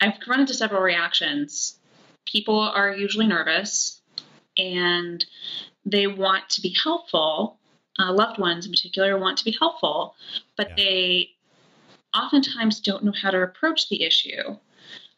I've 0.00 0.14
run 0.28 0.40
into 0.40 0.54
several 0.54 0.82
reactions. 0.82 1.78
People 2.24 2.58
are 2.58 2.94
usually 2.94 3.26
nervous 3.26 4.00
and 4.56 5.24
they 5.84 6.06
want 6.06 6.48
to 6.50 6.60
be 6.60 6.74
helpful. 6.82 7.58
Uh, 7.98 8.12
loved 8.12 8.38
ones 8.38 8.66
in 8.66 8.72
particular 8.72 9.18
want 9.18 9.38
to 9.38 9.44
be 9.44 9.56
helpful, 9.58 10.14
but 10.56 10.68
Yeah. 10.70 10.74
they 10.76 11.30
oftentimes 12.14 12.80
don't 12.80 13.04
know 13.04 13.12
how 13.12 13.30
to 13.30 13.42
approach 13.42 13.88
the 13.88 14.02
issue. 14.02 14.56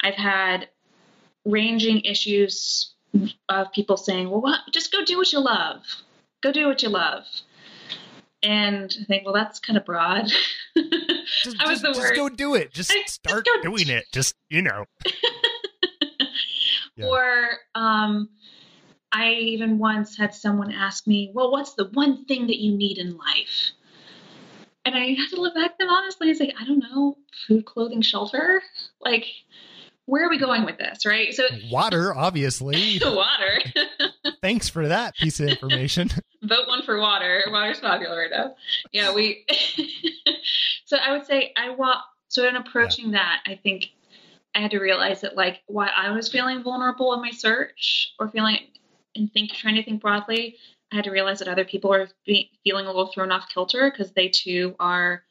I've 0.01 0.15
had 0.15 0.69
ranging 1.45 2.01
issues 2.03 2.95
of 3.49 3.73
people 3.73 3.97
saying, 3.97 4.31
"Well, 4.31 4.41
what? 4.41 4.61
Just 4.71 4.93
go 4.93 5.05
do 5.05 5.17
what 5.19 5.33
you 5.33 5.41
love. 5.41 5.85
Go 6.41 6.53
do 6.53 6.67
what 6.69 6.83
you 6.83 6.89
love." 6.89 7.27
And 8.43 8.95
I 9.01 9.05
think, 9.05 9.25
well, 9.25 9.35
that's 9.35 9.59
kind 9.59 9.77
of 9.77 9.85
broad. 9.85 10.27
Just, 11.43 11.61
I 11.61 11.69
was 11.69 11.81
just, 11.81 11.83
the 11.83 11.89
just 11.89 12.01
word. 12.01 12.17
go 12.17 12.29
do 12.31 12.55
it. 12.55 12.73
Just 12.73 12.91
I- 12.95 13.03
start 13.07 13.45
go- 13.45 13.63
doing 13.63 13.89
it. 13.89 14.05
Just 14.13 14.35
you 14.49 14.63
know. 14.63 14.85
Yeah. 16.97 17.07
Or 17.07 17.49
um, 17.77 18.29
I 19.13 19.31
even 19.35 19.79
once 19.79 20.17
had 20.17 20.35
someone 20.35 20.73
ask 20.73 21.07
me, 21.07 21.31
"Well, 21.33 21.53
what's 21.53 21.75
the 21.75 21.89
one 21.93 22.25
thing 22.25 22.49
that 22.49 22.59
you 22.61 22.77
need 22.77 22.99
in 22.99 23.17
life?" 23.17 23.71
And 24.85 24.97
I 24.97 25.15
had 25.15 25.29
to 25.31 25.41
look 25.41 25.55
back 25.55 25.73
at 25.73 25.79
them 25.79 25.89
honestly. 25.91 26.29
It's 26.29 26.41
like, 26.41 26.55
I 26.61 26.65
don't 26.65 26.81
know, 26.81 27.17
food, 27.47 27.65
clothing, 27.67 28.03
shelter. 28.03 28.61
Like, 29.01 29.27
where 30.09 30.25
are 30.25 30.31
we 30.31 30.39
going 30.39 30.65
with 30.65 30.79
this, 30.79 31.05
right? 31.05 31.35
So, 31.35 31.45
Water, 31.71 32.17
obviously. 32.17 32.99
water. 33.05 33.61
Thanks 34.43 34.67
for 34.67 34.89
that 34.89 35.15
piece 35.15 35.39
of 35.39 35.49
information. 35.49 36.09
vote 36.43 36.67
one 36.67 36.83
for 36.83 36.99
water. 36.99 37.45
Water's 37.49 37.81
popular 37.81 38.19
right 38.19 38.31
now. 38.31 38.55
Yeah, 38.91 39.13
we. 39.13 39.45
so 40.87 40.97
I 40.97 41.13
would 41.13 41.27
say 41.27 41.53
I 41.59 41.71
want. 41.71 41.99
So 42.29 42.49
in 42.49 42.57
approaching 42.57 43.11
that, 43.11 43.43
I 43.47 43.57
think 43.57 43.91
I 44.55 44.61
had 44.61 44.71
to 44.71 44.79
realize 44.79 45.21
that 45.21 45.37
like 45.37 45.61
why 45.67 45.91
I 45.95 46.11
was 46.13 46.29
feeling 46.29 46.63
vulnerable 46.63 47.13
in 47.13 47.21
my 47.21 47.31
search 47.31 48.15
or 48.19 48.29
feeling 48.29 48.61
and 49.15 49.31
think 49.31 49.53
trying 49.53 49.75
to 49.75 49.83
think 49.83 50.01
broadly, 50.01 50.57
I 50.91 50.97
had 50.97 51.05
to 51.05 51.11
realize 51.11 51.41
that 51.41 51.49
other 51.49 51.67
people 51.67 51.93
are 51.93 52.09
be, 52.25 52.51
feeling 52.65 52.87
a 52.87 52.89
little 52.89 53.13
thrown 53.13 53.31
off 53.31 53.51
kilter 53.53 53.91
because 53.91 54.13
they 54.13 54.29
too 54.29 54.75
are 54.81 55.23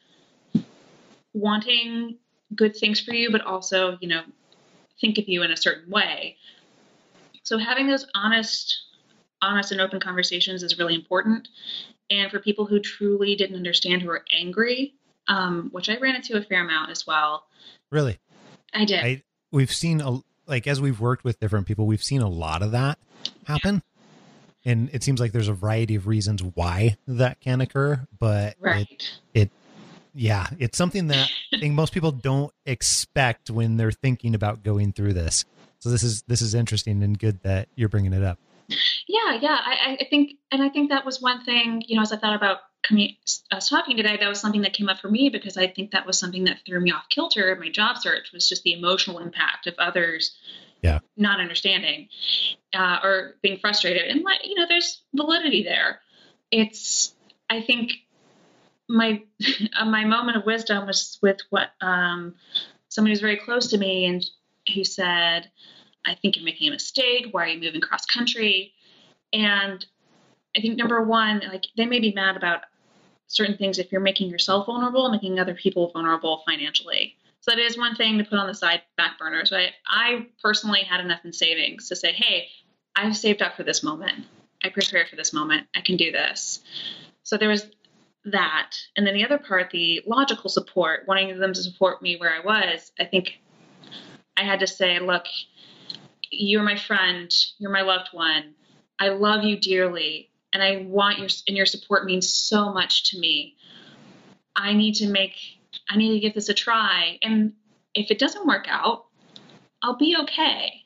wanting 1.34 2.20
good 2.56 2.76
things 2.76 3.00
for 3.00 3.16
you, 3.16 3.32
but 3.32 3.42
also 3.42 3.98
you 4.02 4.10
know 4.10 4.22
think 5.00 5.18
of 5.18 5.28
you 5.28 5.44
in 5.44 5.52
a 5.52 5.58
certain 5.58 5.90
way. 5.90 6.38
So 7.44 7.58
having 7.58 7.88
those 7.88 8.06
honest 8.16 8.84
honest 9.42 9.72
and 9.72 9.80
open 9.80 10.00
conversations 10.00 10.64
is 10.64 10.80
really 10.80 10.96
important. 10.96 11.48
And 12.10 12.32
for 12.32 12.40
people 12.40 12.66
who 12.66 12.80
truly 12.80 13.36
didn't 13.36 13.56
understand, 13.56 14.02
who 14.02 14.08
were 14.08 14.26
angry, 14.32 14.96
um, 15.28 15.70
which 15.72 15.90
I 15.90 15.98
ran 15.98 16.16
into 16.16 16.38
a 16.38 16.42
fair 16.42 16.64
amount 16.64 16.90
as 16.90 17.06
well, 17.06 17.48
Really. 17.92 18.20
I 18.74 18.86
did. 18.86 19.04
I 19.04 19.24
we've 19.52 19.72
seen 19.72 20.02
a 20.02 20.20
like 20.46 20.68
as 20.68 20.82
we've 20.82 21.00
worked 21.00 21.24
with 21.24 21.40
different 21.40 21.68
people, 21.68 21.86
we've 21.86 22.04
seen 22.04 22.22
a 22.22 22.30
lot 22.30 22.62
of 22.62 22.72
that 22.72 22.98
happen. 23.46 23.82
And 24.66 24.90
it 24.92 25.04
seems 25.04 25.20
like 25.20 25.32
there's 25.32 25.48
a 25.48 25.54
variety 25.54 25.96
of 25.96 26.08
reasons 26.08 26.44
why 26.44 26.98
that 27.08 27.40
can 27.40 27.62
occur, 27.62 28.06
but 28.20 28.56
right. 28.60 29.18
it, 29.34 29.40
right. 29.40 29.52
Yeah, 30.18 30.48
it's 30.60 30.78
something 30.78 31.08
that 31.08 31.30
I 31.54 31.60
think 31.60 31.74
most 31.76 31.94
people 31.94 32.12
don't 32.12 32.52
expect 32.66 33.50
when 33.50 33.78
they're 33.78 33.92
thinking 33.92 34.36
about 34.36 34.64
going 34.64 34.92
through 34.94 35.14
this. 35.14 35.46
So 35.80 35.90
this 35.90 36.04
is 36.04 36.24
this 36.24 36.42
is 36.42 36.54
interesting 36.56 37.04
and 37.04 37.18
good 37.18 37.42
that 37.44 37.70
you're 37.76 37.90
bringing 37.90 38.14
it 38.14 38.24
up. 38.24 38.40
Yeah, 39.08 39.40
yeah. 39.42 39.58
I, 39.64 39.98
I 40.02 40.08
think, 40.10 40.34
and 40.52 40.62
I 40.62 40.68
think 40.70 40.90
that 40.90 41.06
was 41.06 41.22
one 41.22 41.46
thing, 41.46 41.82
you 41.88 41.96
know, 41.96 42.02
as 42.02 42.12
I 42.12 42.18
thought 42.18 42.36
about 42.36 42.58
commu- 42.84 43.16
us 43.52 43.70
talking 43.70 43.96
today, 43.96 44.18
that 44.18 44.28
was 44.28 44.42
something 44.42 44.62
that 44.64 44.74
came 44.74 44.90
up 44.90 45.00
for 45.00 45.10
me 45.10 45.30
because 45.30 45.56
I 45.56 45.68
think 45.68 45.92
that 45.92 46.06
was 46.06 46.20
something 46.20 46.44
that 46.46 46.58
threw 46.66 46.82
me 46.82 46.92
off 46.92 47.08
kilter 47.08 47.54
in 47.54 47.60
my 47.60 47.70
job 47.70 47.98
search 47.98 48.34
was 48.34 48.50
just 48.50 48.64
the 48.64 48.74
emotional 48.74 49.20
impact 49.20 49.68
of 49.68 49.76
others 49.78 50.36
Yeah. 50.82 51.00
not 51.16 51.40
understanding 51.40 52.10
uh, 52.74 53.00
or 53.04 53.36
being 53.42 53.60
frustrated. 53.60 54.04
And, 54.10 54.24
like, 54.24 54.46
you 54.46 54.56
know, 54.56 54.66
there's 54.68 55.02
validity 55.16 55.64
there. 55.64 56.02
It's, 56.52 57.16
I 57.50 57.62
think 57.62 57.94
my, 58.90 59.24
my 59.86 60.06
moment 60.06 60.38
of 60.38 60.46
wisdom 60.46 60.88
was 60.88 61.20
with 61.22 61.38
what, 61.50 61.70
um, 61.82 62.36
somebody 62.90 63.14
who's 63.14 63.22
very 63.22 63.38
close 63.38 63.68
to 63.68 63.78
me 63.78 64.06
and 64.06 64.26
who 64.74 64.84
said, 64.84 65.50
I 66.06 66.16
think 66.16 66.36
you're 66.36 66.46
making 66.46 66.70
a 66.70 66.72
mistake. 66.72 67.28
Why 67.32 67.46
are 67.46 67.48
you 67.48 67.60
moving 67.60 67.82
cross 67.82 68.06
country? 68.06 68.74
And 69.34 69.86
I 70.56 70.62
think 70.62 70.78
number 70.78 71.04
one, 71.04 71.42
like 71.48 71.66
they 71.76 71.86
may 71.86 72.00
be 72.00 72.14
mad 72.14 72.38
about 72.38 72.62
certain 73.28 73.58
things 73.58 73.78
if 73.78 73.92
you're 73.92 74.02
making 74.02 74.30
yourself 74.30 74.66
vulnerable, 74.66 75.12
making 75.12 75.40
other 75.40 75.54
people 75.54 75.92
vulnerable 75.92 76.44
financially. 76.46 77.16
So 77.42 77.52
that 77.52 77.60
is 77.60 77.78
one 77.78 77.96
thing 77.96 78.18
to 78.18 78.24
put 78.24 78.40
on 78.40 78.48
the 78.48 78.54
side 78.54 78.82
back 78.98 79.20
burners. 79.20 79.50
But 79.50 79.72
I 79.86 80.28
personally 80.42 80.82
had 80.82 81.02
enough 81.02 81.24
in 81.24 81.34
savings 81.34 81.90
to 81.90 81.96
say, 81.96 82.14
hey, 82.14 82.48
I've 82.96 83.16
saved 83.16 83.42
up 83.42 83.56
for 83.56 83.64
this 83.64 83.84
moment. 83.84 84.26
I 84.64 84.70
prepared 84.70 85.10
for 85.10 85.16
this 85.16 85.34
moment. 85.34 85.68
I 85.76 85.82
can 85.82 85.98
do 85.98 86.12
this. 86.12 86.62
So 87.24 87.38
there 87.38 87.50
was 87.50 87.70
that. 88.32 88.72
And 88.96 89.06
then 89.06 89.14
the 89.14 89.26
other 89.26 89.38
part, 89.38 89.70
the 89.72 90.02
logical 90.06 90.50
support, 90.50 91.08
wanting 91.08 91.40
them 91.40 91.54
to 91.54 91.64
support 91.64 92.02
me 92.02 92.18
where 92.18 92.34
I 92.34 92.40
was, 92.44 92.92
I 93.00 93.06
think 93.06 93.40
I 94.36 94.44
had 94.44 94.60
to 94.60 94.68
say, 94.68 95.00
look, 95.00 95.26
you're 96.30 96.64
my 96.64 96.78
friend, 96.78 97.34
you're 97.58 97.72
my 97.72 97.82
loved 97.82 98.10
one. 98.12 98.54
I 99.00 99.10
love 99.10 99.44
you 99.44 99.58
dearly, 99.60 100.30
and 100.54 100.62
I 100.62 100.86
want 100.88 101.20
your 101.20 101.30
and 101.48 101.56
your 101.56 101.66
support 101.66 102.06
means 102.06 102.30
so 102.30 102.74
much 102.74 103.12
to 103.12 103.20
me. 103.20 103.56
I 104.56 104.74
need 104.74 104.96
to 104.96 105.08
make 105.08 105.36
I 105.90 105.98
need 105.98 106.14
to 106.14 106.20
give 106.20 106.34
this 106.34 106.50
a 106.50 106.54
try, 106.54 107.20
and 107.22 107.54
if 107.94 108.12
it 108.12 108.20
doesn't 108.20 108.48
work 108.48 108.66
out, 108.68 109.06
I'll 109.84 109.98
be 109.98 110.18
okay. 110.24 110.82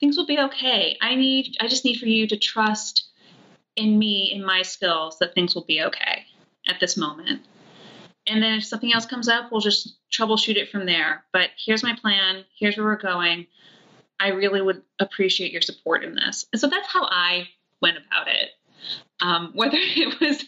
Things 0.00 0.16
will 0.16 0.26
be 0.26 0.38
okay. 0.38 0.96
I 1.00 1.14
need 1.14 1.56
I 1.60 1.68
just 1.68 1.84
need 1.84 1.98
for 1.98 2.06
you 2.06 2.26
to 2.28 2.36
trust 2.36 3.04
in 3.76 3.96
me, 3.96 4.32
in 4.34 4.44
my 4.44 4.62
skills, 4.62 5.18
that 5.20 5.34
things 5.34 5.54
will 5.54 5.64
be 5.64 5.82
okay 5.82 6.26
at 6.68 6.80
this 6.80 6.96
moment. 6.96 7.42
And 8.26 8.42
then 8.42 8.58
if 8.58 8.64
something 8.64 8.92
else 8.92 9.06
comes 9.06 9.28
up, 9.28 9.50
we'll 9.50 9.60
just 9.60 9.96
troubleshoot 10.12 10.56
it 10.56 10.70
from 10.70 10.86
there. 10.86 11.24
But 11.32 11.50
here's 11.56 11.82
my 11.82 11.96
plan. 11.96 12.44
Here's 12.58 12.76
where 12.76 12.86
we're 12.86 12.96
going. 12.96 13.46
I 14.20 14.28
really 14.28 14.60
would 14.60 14.82
appreciate 15.00 15.52
your 15.52 15.62
support 15.62 16.04
in 16.04 16.14
this. 16.14 16.46
And 16.52 16.60
so 16.60 16.68
that's 16.68 16.88
how 16.88 17.04
I 17.04 17.48
went 17.80 17.96
about 17.96 18.28
it. 18.28 18.50
Um, 19.20 19.52
whether 19.54 19.78
it 19.78 20.20
was 20.20 20.44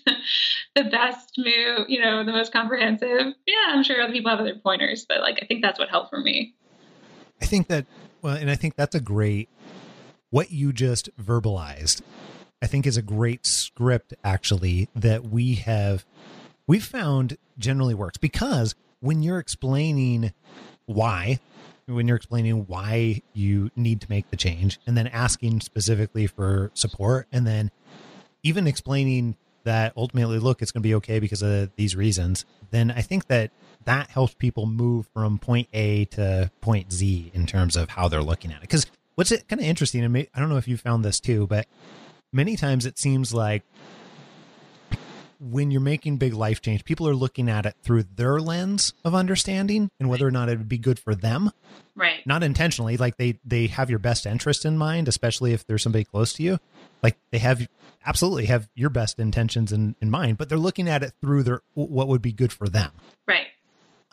the 0.74 0.84
best 0.84 1.34
move, 1.38 1.88
you 1.88 2.00
know, 2.00 2.24
the 2.24 2.32
most 2.32 2.52
comprehensive. 2.52 3.34
Yeah, 3.46 3.66
I'm 3.68 3.82
sure 3.82 4.00
other 4.00 4.12
people 4.12 4.30
have 4.30 4.40
other 4.40 4.56
pointers, 4.62 5.04
but 5.08 5.20
like 5.20 5.38
I 5.42 5.46
think 5.46 5.62
that's 5.62 5.78
what 5.78 5.88
helped 5.88 6.10
for 6.10 6.20
me. 6.20 6.54
I 7.40 7.46
think 7.46 7.68
that 7.68 7.86
well, 8.22 8.36
and 8.36 8.50
I 8.50 8.54
think 8.54 8.76
that's 8.76 8.94
a 8.94 9.00
great 9.00 9.48
what 10.30 10.50
you 10.52 10.72
just 10.72 11.08
verbalized. 11.16 12.02
I 12.62 12.66
think 12.66 12.86
is 12.86 12.96
a 12.96 13.02
great 13.02 13.46
script 13.46 14.14
actually 14.22 14.88
that 14.94 15.24
we 15.24 15.54
have 15.56 16.04
we've 16.66 16.84
found 16.84 17.36
generally 17.58 17.94
works. 17.94 18.18
Because 18.18 18.74
when 19.00 19.22
you're 19.22 19.38
explaining 19.38 20.32
why 20.86 21.38
when 21.86 22.06
you're 22.06 22.16
explaining 22.16 22.66
why 22.66 23.20
you 23.32 23.70
need 23.74 24.00
to 24.00 24.06
make 24.08 24.30
the 24.30 24.36
change 24.36 24.78
and 24.86 24.96
then 24.96 25.06
asking 25.08 25.60
specifically 25.60 26.26
for 26.26 26.70
support 26.74 27.26
and 27.32 27.46
then 27.46 27.70
even 28.42 28.66
explaining 28.66 29.36
that 29.64 29.92
ultimately 29.96 30.38
look 30.38 30.62
it's 30.62 30.70
going 30.70 30.82
to 30.82 30.88
be 30.88 30.94
okay 30.94 31.18
because 31.18 31.42
of 31.42 31.70
these 31.76 31.96
reasons 31.96 32.44
then 32.70 32.90
i 32.92 33.00
think 33.00 33.26
that 33.26 33.50
that 33.84 34.08
helps 34.10 34.34
people 34.34 34.66
move 34.66 35.08
from 35.12 35.38
point 35.38 35.68
a 35.72 36.04
to 36.06 36.50
point 36.60 36.92
z 36.92 37.30
in 37.34 37.46
terms 37.46 37.76
of 37.76 37.88
how 37.90 38.08
they're 38.08 38.22
looking 38.22 38.52
at 38.52 38.58
it. 38.58 38.62
Because 38.62 38.86
what's 39.16 39.32
it 39.32 39.48
kind 39.48 39.60
of 39.60 39.66
interesting 39.66 40.04
and 40.04 40.16
i 40.16 40.38
don't 40.38 40.48
know 40.48 40.56
if 40.56 40.68
you 40.68 40.76
found 40.76 41.04
this 41.04 41.18
too 41.20 41.46
but 41.46 41.66
many 42.32 42.56
times 42.56 42.86
it 42.86 42.98
seems 42.98 43.34
like 43.34 43.62
when 45.40 45.70
you're 45.70 45.80
making 45.80 46.18
big 46.18 46.34
life 46.34 46.60
change, 46.60 46.84
people 46.84 47.08
are 47.08 47.14
looking 47.14 47.48
at 47.48 47.64
it 47.64 47.74
through 47.82 48.02
their 48.02 48.38
lens 48.40 48.92
of 49.04 49.14
understanding 49.14 49.90
and 49.98 50.08
whether 50.08 50.26
or 50.26 50.30
not 50.30 50.50
it 50.50 50.58
would 50.58 50.68
be 50.68 50.78
good 50.78 50.98
for 50.98 51.14
them. 51.14 51.50
Right. 51.96 52.24
Not 52.26 52.42
intentionally, 52.42 52.98
like 52.98 53.16
they 53.16 53.38
they 53.44 53.66
have 53.68 53.88
your 53.88 53.98
best 53.98 54.26
interest 54.26 54.64
in 54.64 54.76
mind, 54.76 55.08
especially 55.08 55.52
if 55.52 55.66
there's 55.66 55.82
somebody 55.82 56.04
close 56.04 56.34
to 56.34 56.42
you. 56.42 56.58
Like 57.02 57.16
they 57.30 57.38
have 57.38 57.66
absolutely 58.04 58.46
have 58.46 58.68
your 58.74 58.90
best 58.90 59.18
intentions 59.18 59.72
in, 59.72 59.96
in 60.00 60.10
mind, 60.10 60.36
but 60.36 60.48
they're 60.48 60.58
looking 60.58 60.88
at 60.88 61.02
it 61.02 61.12
through 61.20 61.42
their 61.42 61.62
what 61.74 62.08
would 62.08 62.22
be 62.22 62.32
good 62.32 62.52
for 62.52 62.68
them. 62.68 62.92
Right. 63.26 63.46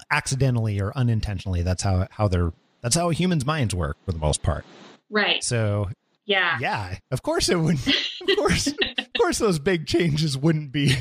Accidentally 0.10 0.80
or 0.80 0.94
unintentionally. 0.96 1.62
That's 1.62 1.84
how 1.84 2.08
how 2.10 2.30
they're 2.30 2.54
that's 2.82 2.96
how 2.96 3.10
humans' 3.10 3.46
minds 3.46 3.76
work 3.76 3.98
for 4.06 4.14
the 4.14 4.20
most 4.20 4.42
part. 4.42 4.64
Right. 5.10 5.44
So 5.44 5.90
yeah. 6.28 6.58
Yeah. 6.62 6.98
Of 7.10 7.24
course 7.24 7.50
it 7.50 7.56
wouldn't 7.56 7.88
of 7.88 8.36
course 8.38 8.68
of 8.68 9.14
course 9.18 9.40
those 9.40 9.58
big 9.58 9.88
changes 9.88 10.38
wouldn't 10.38 10.72
be 10.72 10.94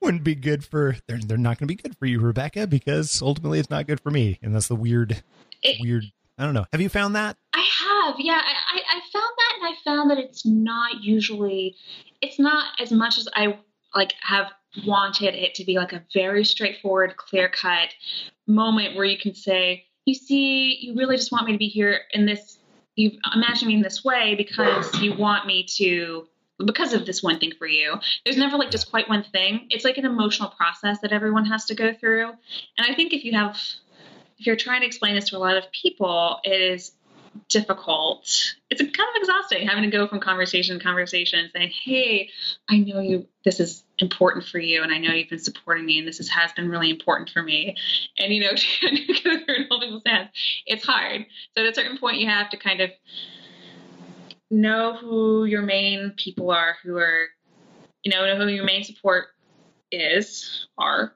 wouldn't 0.00 0.22
be 0.22 0.34
good 0.36 0.64
for 0.64 0.96
they're 1.08 1.18
they're 1.18 1.36
not 1.38 1.58
going 1.58 1.66
to 1.68 1.74
be 1.74 1.82
good 1.82 1.96
for 1.98 2.06
you, 2.06 2.20
Rebecca, 2.20 2.66
because 2.68 3.20
ultimately 3.22 3.58
it's 3.58 3.70
not 3.70 3.86
good 3.88 3.98
for 4.00 4.10
me, 4.10 4.38
and 4.42 4.54
that's 4.54 4.68
the 4.68 4.76
weird, 4.76 5.22
It- 5.62 5.80
weird. 5.80 6.04
I 6.38 6.44
don't 6.44 6.52
know. 6.52 6.66
Have 6.70 6.82
you 6.82 6.90
found 6.90 7.16
that? 7.16 7.38
I 7.54 7.66
have, 8.06 8.16
yeah. 8.18 8.34
I, 8.44 8.78
I 8.78 8.80
I 8.98 9.00
found 9.10 9.32
that, 9.38 9.52
and 9.58 9.66
I 9.66 9.72
found 9.84 10.10
that 10.10 10.18
it's 10.18 10.44
not 10.44 11.02
usually, 11.02 11.76
it's 12.20 12.38
not 12.38 12.66
as 12.78 12.92
much 12.92 13.16
as 13.16 13.26
I 13.34 13.58
like 13.94 14.12
have 14.20 14.52
wanted 14.86 15.34
it 15.34 15.54
to 15.54 15.64
be 15.64 15.76
like 15.76 15.94
a 15.94 16.04
very 16.12 16.44
straightforward, 16.44 17.16
clear 17.16 17.48
cut 17.48 17.88
moment 18.46 18.96
where 18.96 19.06
you 19.06 19.16
can 19.18 19.34
say, 19.34 19.86
you 20.04 20.12
see, 20.14 20.76
you 20.82 20.94
really 20.94 21.16
just 21.16 21.32
want 21.32 21.46
me 21.46 21.52
to 21.52 21.58
be 21.58 21.68
here 21.68 22.00
in 22.12 22.26
this, 22.26 22.58
you 22.96 23.18
imagine 23.34 23.68
me 23.68 23.74
in 23.74 23.82
this 23.82 24.04
way 24.04 24.34
because 24.34 25.00
you 25.00 25.14
want 25.14 25.46
me 25.46 25.64
to. 25.76 26.26
Because 26.64 26.94
of 26.94 27.04
this 27.04 27.22
one 27.22 27.38
thing 27.38 27.52
for 27.58 27.66
you, 27.66 27.96
there's 28.24 28.38
never 28.38 28.56
like 28.56 28.70
just 28.70 28.90
quite 28.90 29.10
one 29.10 29.22
thing. 29.24 29.66
It's 29.68 29.84
like 29.84 29.98
an 29.98 30.06
emotional 30.06 30.48
process 30.48 30.98
that 31.00 31.12
everyone 31.12 31.44
has 31.44 31.66
to 31.66 31.74
go 31.74 31.92
through. 31.92 32.28
And 32.78 32.90
I 32.90 32.94
think 32.94 33.12
if 33.12 33.24
you 33.24 33.32
have, 33.32 33.60
if 34.38 34.46
you're 34.46 34.56
trying 34.56 34.80
to 34.80 34.86
explain 34.86 35.16
this 35.16 35.28
to 35.28 35.36
a 35.36 35.38
lot 35.38 35.58
of 35.58 35.70
people, 35.70 36.40
it 36.44 36.58
is 36.58 36.92
difficult. 37.50 38.54
It's 38.70 38.80
kind 38.80 38.90
of 38.90 39.16
exhausting 39.16 39.66
having 39.66 39.84
to 39.84 39.90
go 39.90 40.06
from 40.06 40.20
conversation 40.20 40.78
to 40.78 40.82
conversation 40.82 41.50
saying, 41.52 41.72
Hey, 41.84 42.30
I 42.70 42.78
know 42.78 43.00
you, 43.00 43.26
this 43.44 43.60
is 43.60 43.84
important 43.98 44.44
for 44.44 44.58
you. 44.58 44.82
And 44.82 44.92
I 44.92 44.98
know 44.98 45.12
you've 45.12 45.30
been 45.30 45.38
supporting 45.38 45.86
me 45.86 45.98
and 45.98 46.06
this 46.06 46.20
is, 46.20 46.28
has 46.30 46.52
been 46.52 46.68
really 46.68 46.90
important 46.90 47.30
for 47.30 47.42
me. 47.42 47.76
And, 48.18 48.32
you 48.32 48.42
know, 48.42 48.50
to 48.54 49.44
through 49.44 49.44
people's 49.46 50.02
hands, 50.06 50.30
it's 50.66 50.84
hard. 50.84 51.26
So 51.54 51.64
at 51.64 51.70
a 51.70 51.74
certain 51.74 51.98
point, 51.98 52.18
you 52.18 52.28
have 52.28 52.50
to 52.50 52.56
kind 52.56 52.80
of 52.80 52.90
know 54.50 54.96
who 54.96 55.44
your 55.44 55.62
main 55.62 56.12
people 56.16 56.50
are 56.50 56.76
who 56.82 56.96
are, 56.96 57.26
you 58.04 58.12
know, 58.12 58.24
know 58.26 58.36
who 58.36 58.46
your 58.48 58.64
main 58.64 58.84
support 58.84 59.26
is, 59.90 60.68
are, 60.78 61.14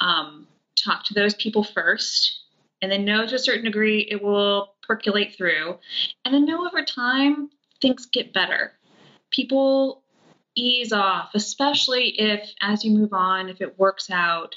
um, 0.00 0.46
talk 0.76 1.04
to 1.04 1.14
those 1.14 1.34
people 1.34 1.64
first 1.64 2.42
and 2.80 2.90
then 2.90 3.04
know 3.04 3.26
to 3.26 3.36
a 3.36 3.38
certain 3.38 3.64
degree 3.64 4.06
it 4.10 4.22
will 4.22 4.74
percolate 4.82 5.34
through 5.36 5.78
and 6.24 6.34
then 6.34 6.44
know 6.44 6.66
over 6.66 6.84
time 6.84 7.48
things 7.80 8.06
get 8.06 8.32
better 8.32 8.72
people 9.30 10.01
ease 10.54 10.92
off 10.92 11.30
especially 11.34 12.08
if 12.20 12.50
as 12.60 12.84
you 12.84 12.90
move 12.90 13.12
on 13.12 13.48
if 13.48 13.60
it 13.60 13.78
works 13.78 14.10
out 14.10 14.54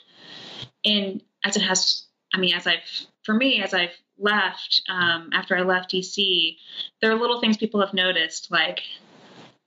and 0.84 1.22
as 1.44 1.56
it 1.56 1.62
has 1.62 2.06
i 2.34 2.38
mean 2.38 2.56
as 2.56 2.68
i've 2.68 2.80
for 3.24 3.34
me 3.34 3.62
as 3.62 3.74
i've 3.74 3.96
left 4.18 4.82
um, 4.90 5.30
after 5.34 5.58
i 5.58 5.62
left 5.62 5.92
dc 5.92 6.58
there 7.02 7.12
are 7.12 7.20
little 7.20 7.42
things 7.42 7.58
people 7.58 7.82
have 7.82 7.94
noticed 7.94 8.50
like 8.52 8.82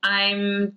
i'm 0.02 0.72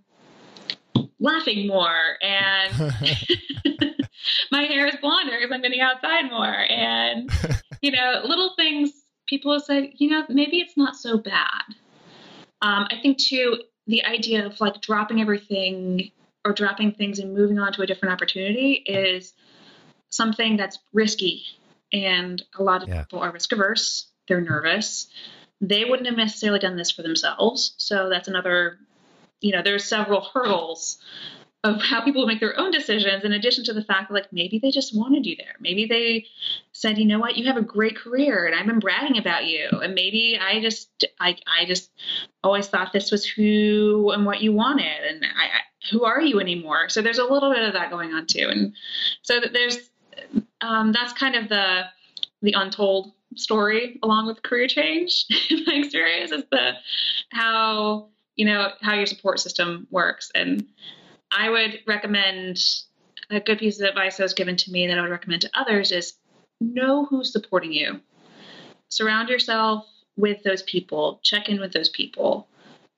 laughing 1.20 1.68
more 1.68 2.18
and 2.22 2.94
my 4.52 4.64
hair 4.64 4.88
is 4.88 4.96
blonder 5.02 5.38
because 5.40 5.54
I'm 5.54 5.62
getting 5.62 5.82
outside 5.82 6.30
more. 6.30 6.46
And, 6.46 7.30
you 7.82 7.92
know, 7.92 8.22
little 8.24 8.54
things 8.56 8.92
people 9.28 9.54
have 9.54 9.64
said, 9.64 9.92
you 9.96 10.10
know, 10.10 10.24
maybe 10.30 10.60
it's 10.60 10.78
not 10.78 10.96
so 10.96 11.18
bad. 11.18 11.64
Um, 12.62 12.88
I 12.92 13.00
think, 13.02 13.18
too, 13.18 13.62
the 13.88 14.06
idea 14.06 14.46
of 14.46 14.60
like 14.60 14.82
dropping 14.82 15.22
everything 15.22 16.12
or 16.46 16.54
dropping 16.54 16.94
things 16.94 17.20
and 17.20 17.34
moving 17.34 17.60
on 17.60 17.74
to 17.74 17.82
a 17.82 17.88
different 17.88 18.14
opportunity 18.14 18.74
is 18.86 19.34
something 20.10 20.58
that's 20.58 20.80
risky. 20.94 21.44
And 21.94 22.42
a 22.58 22.64
lot 22.64 22.84
of 22.84 22.90
Yeah. 22.90 23.04
people 23.04 23.20
are 23.20 23.32
risk 23.32 23.52
averse, 23.52 24.08
they're 24.28 24.42
nervous. 24.42 25.08
They 25.60 25.86
wouldn't 25.86 26.08
have 26.08 26.18
necessarily 26.18 26.60
done 26.60 26.76
this 26.76 26.92
for 26.92 27.04
themselves. 27.04 27.74
So 27.78 28.10
that's 28.10 28.28
another, 28.28 28.80
you 29.42 29.52
know, 29.52 29.62
there's 29.62 29.86
several 29.86 30.22
hurdles 30.22 30.98
of 31.64 31.80
how 31.80 32.04
people 32.04 32.26
make 32.26 32.40
their 32.40 32.60
own 32.60 32.72
decisions 32.72 33.24
in 33.24 33.34
addition 33.34 33.64
to 33.64 33.74
the 33.74 33.84
fact 33.84 34.10
that 34.10 34.16
like 34.16 34.34
maybe 34.34 34.58
they 34.58 34.72
just 34.72 34.98
wanted 34.98 35.26
you 35.26 35.36
there. 35.36 35.56
Maybe 35.60 35.86
they 35.86 36.26
said 36.72 36.98
you 36.98 37.06
know 37.06 37.20
what? 37.20 37.38
You 37.38 37.46
have 37.46 37.58
a 37.58 37.62
great 37.62 37.96
career 37.96 38.46
and 38.46 38.56
i've 38.56 38.66
been 38.66 38.80
bragging 38.80 39.18
about 39.18 39.46
you. 39.46 39.70
And 39.72 39.94
maybe 39.94 40.40
i 40.42 40.60
just 40.60 40.90
i, 41.20 41.36
I 41.46 41.66
just 41.66 41.92
always 42.44 42.68
thought 42.68 42.94
this 42.94 43.12
was 43.12 43.26
who 43.26 44.12
and 44.12 44.26
what 44.26 44.42
you 44.42 44.54
wanted 44.54 45.04
and 45.08 45.24
I, 45.24 45.46
I 45.46 45.62
who 45.90 46.06
are 46.06 46.22
you 46.22 46.40
anymore? 46.40 46.90
So 46.90 47.02
there's 47.02 47.18
a 47.18 47.24
little 47.24 47.52
bit 47.52 47.64
of 47.64 47.74
that 47.74 47.90
going 47.90 48.14
on 48.14 48.28
too. 48.28 48.48
And 48.50 48.74
so 49.24 49.40
that 49.40 49.54
there's 49.54 49.78
um, 50.62 50.92
that's 50.92 51.14
kind 51.14 51.36
of 51.36 51.50
the 51.50 51.84
the 52.42 52.54
untold 52.54 53.12
story 53.36 54.00
along 54.04 54.28
with 54.28 54.42
career 54.44 54.68
change 54.68 55.26
in 55.50 55.64
my 55.66 55.74
experience 55.76 56.32
is 56.32 56.44
the 56.52 56.74
how 57.32 58.10
you 58.36 58.46
know 58.46 58.70
how 58.82 58.94
your 58.94 59.06
support 59.06 59.40
system 59.40 59.88
works 59.90 60.32
and 60.36 60.66
I 61.32 61.50
would 61.50 61.80
recommend 61.88 62.62
a 63.30 63.40
good 63.40 63.60
piece 63.60 63.80
of 63.80 63.88
advice 63.88 64.18
that 64.18 64.24
was 64.24 64.34
given 64.34 64.58
to 64.58 64.72
me 64.72 64.88
that 64.88 64.98
I 64.98 65.02
would 65.02 65.12
recommend 65.12 65.42
to 65.44 65.52
others 65.54 65.92
is 65.92 66.14
know 66.60 67.06
who's 67.06 67.32
supporting 67.32 67.72
you. 67.72 68.02
Surround 68.90 69.30
yourself 69.30 69.86
with 70.18 70.44
those 70.44 70.64
people. 70.64 71.20
Check 71.24 71.50
in 71.50 71.60
with 71.60 71.72
those 71.72 71.90
people. 71.90 72.48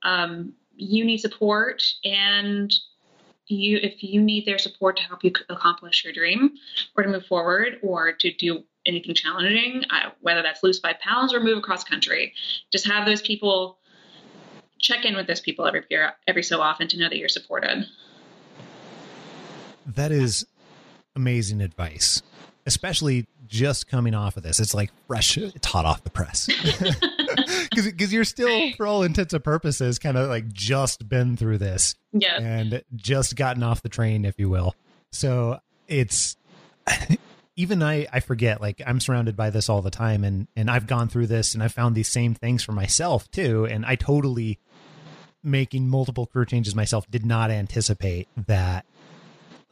Um, 0.01 0.53
you 0.75 1.05
need 1.05 1.19
support, 1.19 1.83
and 2.03 2.73
you 3.45 3.77
if 3.81 4.03
you 4.03 4.21
need 4.21 4.45
their 4.45 4.57
support 4.57 4.97
to 4.97 5.03
help 5.03 5.23
you 5.23 5.31
accomplish 5.49 6.03
your 6.03 6.13
dream, 6.13 6.55
or 6.97 7.03
to 7.03 7.09
move 7.09 7.25
forward, 7.27 7.79
or 7.83 8.11
to 8.11 8.33
do 8.33 8.63
anything 8.85 9.13
challenging, 9.13 9.83
uh, 9.91 10.09
whether 10.21 10.41
that's 10.41 10.63
lose 10.63 10.79
five 10.79 10.99
pounds 10.99 11.33
or 11.33 11.39
move 11.39 11.59
across 11.59 11.83
country, 11.83 12.33
just 12.71 12.87
have 12.87 13.05
those 13.05 13.21
people. 13.21 13.77
Check 14.79 15.05
in 15.05 15.15
with 15.15 15.27
those 15.27 15.39
people 15.39 15.65
every 15.65 15.83
year, 15.89 16.11
every 16.27 16.43
so 16.43 16.59
often 16.59 16.89
to 16.89 16.97
know 16.97 17.07
that 17.07 17.17
you're 17.17 17.29
supported. 17.29 17.85
That 19.85 20.11
is 20.11 20.45
amazing 21.15 21.61
advice, 21.61 22.21
especially 22.65 23.27
just 23.47 23.87
coming 23.87 24.13
off 24.15 24.37
of 24.37 24.43
this. 24.43 24.59
It's 24.59 24.73
like 24.73 24.91
fresh, 25.07 25.37
it's 25.37 25.67
hot 25.67 25.85
off 25.85 26.03
the 26.03 26.09
press. 26.09 26.49
Because 27.75 28.13
you're 28.13 28.23
still, 28.23 28.71
for 28.77 28.85
all 28.85 29.01
intents 29.01 29.33
and 29.33 29.43
purposes, 29.43 29.97
kind 29.97 30.15
of 30.17 30.29
like 30.29 30.51
just 30.53 31.09
been 31.09 31.35
through 31.35 31.57
this 31.57 31.95
Yes. 32.11 32.39
and 32.39 32.83
just 32.95 33.35
gotten 33.35 33.63
off 33.63 33.81
the 33.81 33.89
train, 33.89 34.25
if 34.25 34.35
you 34.37 34.47
will. 34.47 34.75
So 35.11 35.59
it's 35.87 36.37
even 37.55 37.81
I 37.81 38.05
I 38.13 38.19
forget 38.19 38.61
like 38.61 38.81
I'm 38.85 38.99
surrounded 38.99 39.35
by 39.35 39.49
this 39.49 39.69
all 39.69 39.81
the 39.81 39.89
time 39.89 40.23
and 40.23 40.47
and 40.55 40.69
I've 40.69 40.85
gone 40.85 41.07
through 41.09 41.27
this 41.27 41.55
and 41.55 41.63
I 41.63 41.67
found 41.67 41.95
these 41.95 42.07
same 42.07 42.35
things 42.35 42.63
for 42.63 42.71
myself 42.73 43.29
too 43.31 43.65
and 43.65 43.85
I 43.85 43.95
totally 43.95 44.59
making 45.43 45.89
multiple 45.89 46.27
career 46.27 46.45
changes 46.45 46.75
myself 46.75 47.09
did 47.09 47.25
not 47.25 47.49
anticipate 47.49 48.27
that 48.47 48.85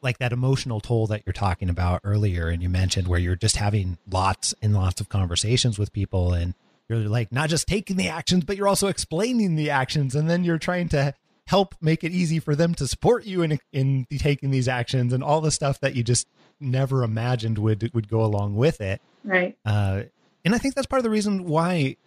like 0.02 0.18
that 0.20 0.34
emotional 0.34 0.80
toll 0.80 1.08
that 1.08 1.24
you're 1.26 1.34
talking 1.34 1.70
about 1.70 2.02
earlier 2.04 2.48
and 2.48 2.62
you 2.62 2.70
mentioned 2.70 3.08
where 3.08 3.20
you're 3.20 3.36
just 3.36 3.58
having 3.58 3.98
lots 4.10 4.54
and 4.62 4.74
lots 4.74 5.02
of 5.02 5.10
conversations 5.10 5.78
with 5.78 5.94
people 5.94 6.34
and 6.34 6.54
you're 6.90 7.00
like 7.00 7.32
not 7.32 7.50
just 7.50 7.68
taking 7.68 7.98
the 7.98 8.08
actions 8.10 8.44
but 8.44 8.58
you're 8.58 8.68
also 8.68 8.88
explaining 8.88 9.56
the 9.56 9.70
actions 9.70 10.16
and 10.16 10.30
then 10.30 10.44
you're 10.44 10.58
trying 10.58 10.90
to 10.90 11.14
help 11.48 11.76
make 11.82 12.04
it 12.04 12.12
easy 12.12 12.40
for 12.40 12.56
them 12.56 12.74
to 12.74 12.88
support 12.88 13.26
you 13.26 13.42
in 13.42 13.60
in 13.72 14.08
taking 14.18 14.52
these 14.52 14.68
actions 14.68 15.12
and 15.12 15.24
all 15.24 15.42
the 15.42 15.52
stuff 15.52 15.80
that 15.80 15.96
you 15.96 16.04
just 16.04 16.28
never 16.60 17.04
imagined 17.04 17.58
would 17.58 17.92
would 17.94 18.08
go 18.08 18.24
along 18.24 18.56
with 18.56 18.80
it. 18.80 19.02
Right. 19.24 19.58
Uh, 19.66 20.04
and 20.46 20.56
I 20.56 20.58
think 20.58 20.76
that's 20.76 20.88
part 20.88 21.00
of 21.00 21.04
the 21.04 21.10
reason 21.10 21.46
why 21.46 21.98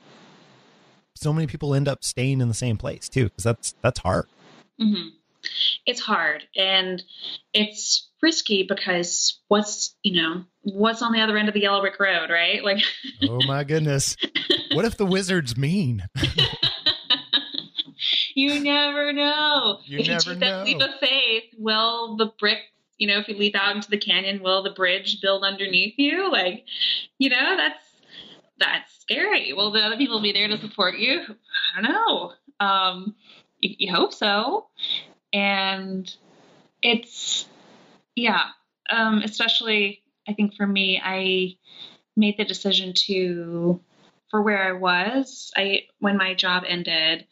so 1.15 1.33
many 1.33 1.47
people 1.47 1.75
end 1.75 1.89
up 1.89 2.03
staying 2.03 2.41
in 2.41 2.49
the 2.49 2.55
same 2.55 2.77
place 2.77 3.09
too, 3.09 3.25
because 3.25 3.45
that's 3.45 3.75
that's 3.83 4.01
hard. 4.01 4.27
hmm 4.79 5.09
It's 5.87 6.01
hard 6.01 6.45
and 6.57 7.03
it's 7.53 8.09
risky 8.23 8.63
because 8.63 9.41
what's 9.49 9.97
you 10.03 10.21
know 10.21 10.45
what's 10.63 11.03
on 11.03 11.13
the 11.13 11.21
other 11.21 11.37
end 11.37 11.49
of 11.49 11.55
the 11.55 11.61
yellow 11.61 11.81
brick 11.81 12.01
road, 12.01 12.31
right? 12.31 12.65
Like, 12.65 12.83
Oh 13.23 13.41
my 13.47 13.65
goodness, 13.65 14.17
what 14.73 14.85
if 14.85 14.97
the 14.97 15.07
wizard's 15.07 15.57
mean? 15.57 16.05
you 18.35 18.61
never 18.61 19.13
know. 19.13 19.81
You 19.85 19.99
if 19.99 20.07
you 20.07 20.13
never 20.13 20.31
take 20.31 20.41
that 20.41 20.65
leap 20.65 20.81
of 20.81 20.91
faith, 21.01 21.45
will 21.59 22.17
the 22.17 22.33
brick, 22.39 22.59
you 22.99 23.07
know, 23.07 23.19
if 23.19 23.29
you 23.29 23.37
leap 23.37 23.55
out 23.55 23.77
into 23.77 23.91
the 23.91 23.99
canyon, 23.99 24.43
will 24.43 24.63
the 24.63 24.71
bridge 24.71 25.21
build 25.21 25.45
underneath 25.45 25.95
you? 25.99 26.31
Like, 26.31 26.65
you 27.19 27.31
know, 27.31 27.57
that's 27.57 27.85
that's 28.59 29.01
scary. 29.01 29.53
Will 29.53 29.73
the 29.73 29.81
other 29.81 29.97
people 29.97 30.23
be 30.23 30.33
there 30.33 30.49
to 30.49 30.59
support 30.59 30.97
you? 30.97 31.21
I 31.77 31.83
don't 31.83 31.93
know. 31.93 32.33
Um, 32.61 33.15
you, 33.61 33.75
you 33.79 33.95
hope 33.95 34.15
so, 34.15 34.67
and 35.35 36.17
it's 36.83 37.47
yeah. 38.15 38.45
Um, 38.89 39.23
especially, 39.23 40.03
I 40.29 40.35
think 40.35 40.55
for 40.55 40.67
me, 40.67 41.01
I 41.03 41.57
made 42.17 42.37
the 42.39 42.45
decision 42.45 42.93
to 43.07 43.81
for 44.31 44.41
where 44.41 44.63
I 44.63 44.73
was. 44.73 45.51
I 45.57 45.83
when 45.99 46.17
my 46.17 46.35
job 46.35 46.63
ended, 46.67 47.27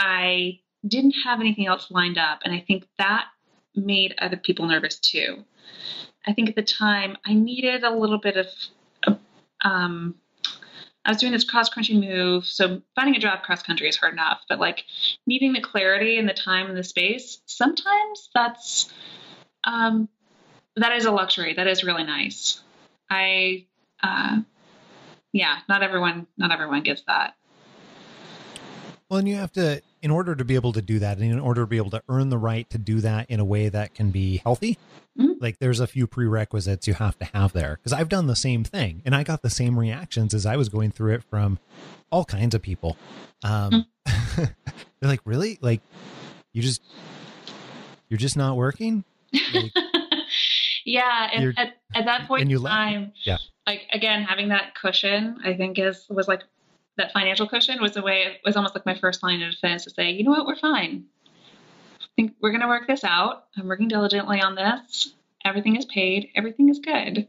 I 0.00 0.60
didn't 0.86 1.14
have 1.24 1.40
anything 1.40 1.66
else 1.66 1.90
lined 1.90 2.18
up, 2.18 2.40
and 2.44 2.54
I 2.54 2.64
think 2.66 2.88
that 2.98 3.26
made 3.74 4.14
other 4.18 4.36
people 4.36 4.66
nervous 4.66 4.98
too. 4.98 5.44
I 6.26 6.32
think 6.32 6.48
at 6.48 6.56
the 6.56 6.62
time 6.62 7.16
I 7.26 7.34
needed 7.34 7.84
a 7.84 7.94
little 7.94 8.18
bit 8.18 8.36
of, 8.36 9.18
um, 9.62 10.14
I 11.06 11.10
was 11.10 11.18
doing 11.18 11.32
this 11.32 11.44
cross 11.44 11.68
country 11.68 11.94
move, 11.94 12.44
so 12.44 12.82
finding 12.96 13.14
a 13.14 13.20
job 13.20 13.42
cross 13.42 13.62
country 13.62 13.88
is 13.88 13.96
hard 13.96 14.12
enough, 14.12 14.40
but 14.48 14.58
like 14.58 14.84
needing 15.24 15.52
the 15.52 15.60
clarity 15.60 16.18
and 16.18 16.28
the 16.28 16.34
time 16.34 16.66
and 16.66 16.76
the 16.76 16.82
space, 16.82 17.38
sometimes 17.46 18.28
that's 18.34 18.92
um, 19.62 20.08
that 20.74 20.92
is 20.92 21.04
a 21.04 21.12
luxury. 21.12 21.54
That 21.54 21.68
is 21.68 21.84
really 21.84 22.02
nice. 22.02 22.60
I, 23.08 23.66
uh, 24.02 24.40
yeah, 25.32 25.58
not 25.68 25.84
everyone, 25.84 26.26
not 26.36 26.50
everyone 26.50 26.82
gets 26.82 27.02
that. 27.06 27.34
Well, 29.08 29.20
and 29.20 29.28
you 29.28 29.36
have 29.36 29.52
to, 29.52 29.80
in 30.06 30.12
order 30.12 30.36
to 30.36 30.44
be 30.44 30.54
able 30.54 30.72
to 30.72 30.80
do 30.80 31.00
that, 31.00 31.18
and 31.18 31.32
in 31.32 31.40
order 31.40 31.62
to 31.62 31.66
be 31.66 31.78
able 31.78 31.90
to 31.90 32.00
earn 32.08 32.30
the 32.30 32.38
right 32.38 32.70
to 32.70 32.78
do 32.78 33.00
that 33.00 33.28
in 33.28 33.40
a 33.40 33.44
way 33.44 33.68
that 33.68 33.92
can 33.92 34.12
be 34.12 34.36
healthy, 34.36 34.78
Mhm. 35.18 35.40
like 35.40 35.58
there's 35.58 35.80
a 35.80 35.86
few 35.88 36.06
prerequisites 36.06 36.86
you 36.86 36.94
have 36.94 37.18
to 37.18 37.24
have 37.24 37.52
there. 37.52 37.74
Because 37.74 37.92
I've 37.92 38.08
done 38.08 38.28
the 38.28 38.36
same 38.36 38.62
thing, 38.62 39.02
and 39.04 39.16
I 39.16 39.24
got 39.24 39.42
the 39.42 39.50
same 39.50 39.76
reactions 39.76 40.32
as 40.32 40.46
I 40.46 40.54
was 40.56 40.68
going 40.68 40.92
through 40.92 41.14
it 41.14 41.24
from 41.24 41.58
all 42.12 42.24
kinds 42.24 42.54
of 42.54 42.62
people. 42.62 42.96
Um, 43.42 43.86
they're 44.36 44.54
like, 45.02 45.22
"Really? 45.24 45.58
Like, 45.60 45.80
you 46.52 46.62
just, 46.62 46.82
you're 48.08 48.16
just 48.18 48.36
not 48.36 48.56
working?" 48.56 49.02
Like, 49.52 49.72
yeah, 50.84 51.30
and 51.32 51.58
at, 51.58 51.78
at 51.96 52.04
that 52.04 52.28
point 52.28 52.48
in 52.48 52.62
time, 52.62 53.12
Yeah. 53.24 53.38
like 53.66 53.80
again, 53.92 54.22
having 54.22 54.50
that 54.50 54.76
cushion, 54.80 55.38
I 55.44 55.54
think 55.54 55.80
is 55.80 56.06
was 56.08 56.28
like 56.28 56.42
that 56.96 57.12
financial 57.12 57.46
cushion 57.48 57.80
was 57.80 57.96
a 57.96 58.02
way 58.02 58.22
it 58.22 58.40
was 58.44 58.56
almost 58.56 58.74
like 58.74 58.86
my 58.86 58.94
first 58.94 59.22
line 59.22 59.42
of 59.42 59.52
defense 59.52 59.84
to 59.84 59.90
say, 59.90 60.10
you 60.10 60.24
know 60.24 60.30
what, 60.30 60.46
we're 60.46 60.56
fine. 60.56 61.04
I 62.00 62.06
think 62.16 62.34
we're 62.40 62.52
gonna 62.52 62.68
work 62.68 62.86
this 62.86 63.04
out. 63.04 63.44
I'm 63.56 63.68
working 63.68 63.88
diligently 63.88 64.40
on 64.40 64.54
this. 64.54 65.12
Everything 65.44 65.76
is 65.76 65.84
paid. 65.84 66.30
Everything 66.34 66.68
is 66.68 66.78
good. 66.78 67.28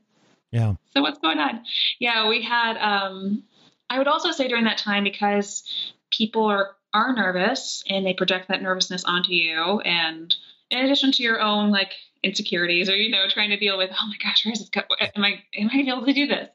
yeah, 0.52 0.76
So 0.94 1.02
what's 1.02 1.20
going 1.20 1.40
on? 1.40 1.64
Yeah, 2.00 2.28
we 2.30 2.42
had. 2.42 2.78
Um, 2.78 3.44
I 3.90 3.98
would 3.98 4.08
also 4.08 4.32
say 4.32 4.48
during 4.48 4.66
that 4.66 4.78
time 4.78 5.04
because 5.04 5.64
people 6.10 6.46
are 6.46 6.76
are 6.94 7.14
nervous 7.14 7.84
and 7.90 8.06
they 8.06 8.14
project 8.14 8.48
that 8.48 8.62
nervousness 8.62 9.04
onto 9.04 9.34
you, 9.34 9.82
and 9.82 10.34
in 10.72 10.86
addition 10.86 11.12
to 11.14 11.24
your 11.24 11.42
own 11.42 11.70
like 11.70 11.94
insecurities 12.24 12.90
or 12.90 12.96
you 12.96 13.12
know 13.12 13.28
trying 13.30 13.50
to 13.50 13.58
deal 13.58 13.78
with 13.78 13.92
oh 13.92 14.08
my 14.08 14.16
gosh, 14.24 14.46
where 14.46 14.54
is 14.54 14.60
this? 14.60 14.70
Go- 14.70 14.82
am 15.16 15.24
I 15.24 15.44
am 15.54 15.68
I 15.68 15.74
gonna 15.74 15.84
be 15.84 15.92
able 15.92 16.06
to 16.06 16.14
do 16.14 16.28
this? 16.28 16.50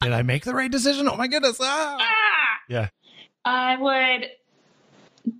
Did 0.00 0.12
I 0.12 0.22
make 0.22 0.44
the 0.44 0.54
right 0.54 0.70
decision? 0.70 1.08
Oh 1.08 1.16
my 1.16 1.26
goodness! 1.26 1.58
Ah! 1.60 1.98
Ah! 2.00 2.58
Yeah. 2.68 2.88
I 3.44 3.76
would 3.76 4.30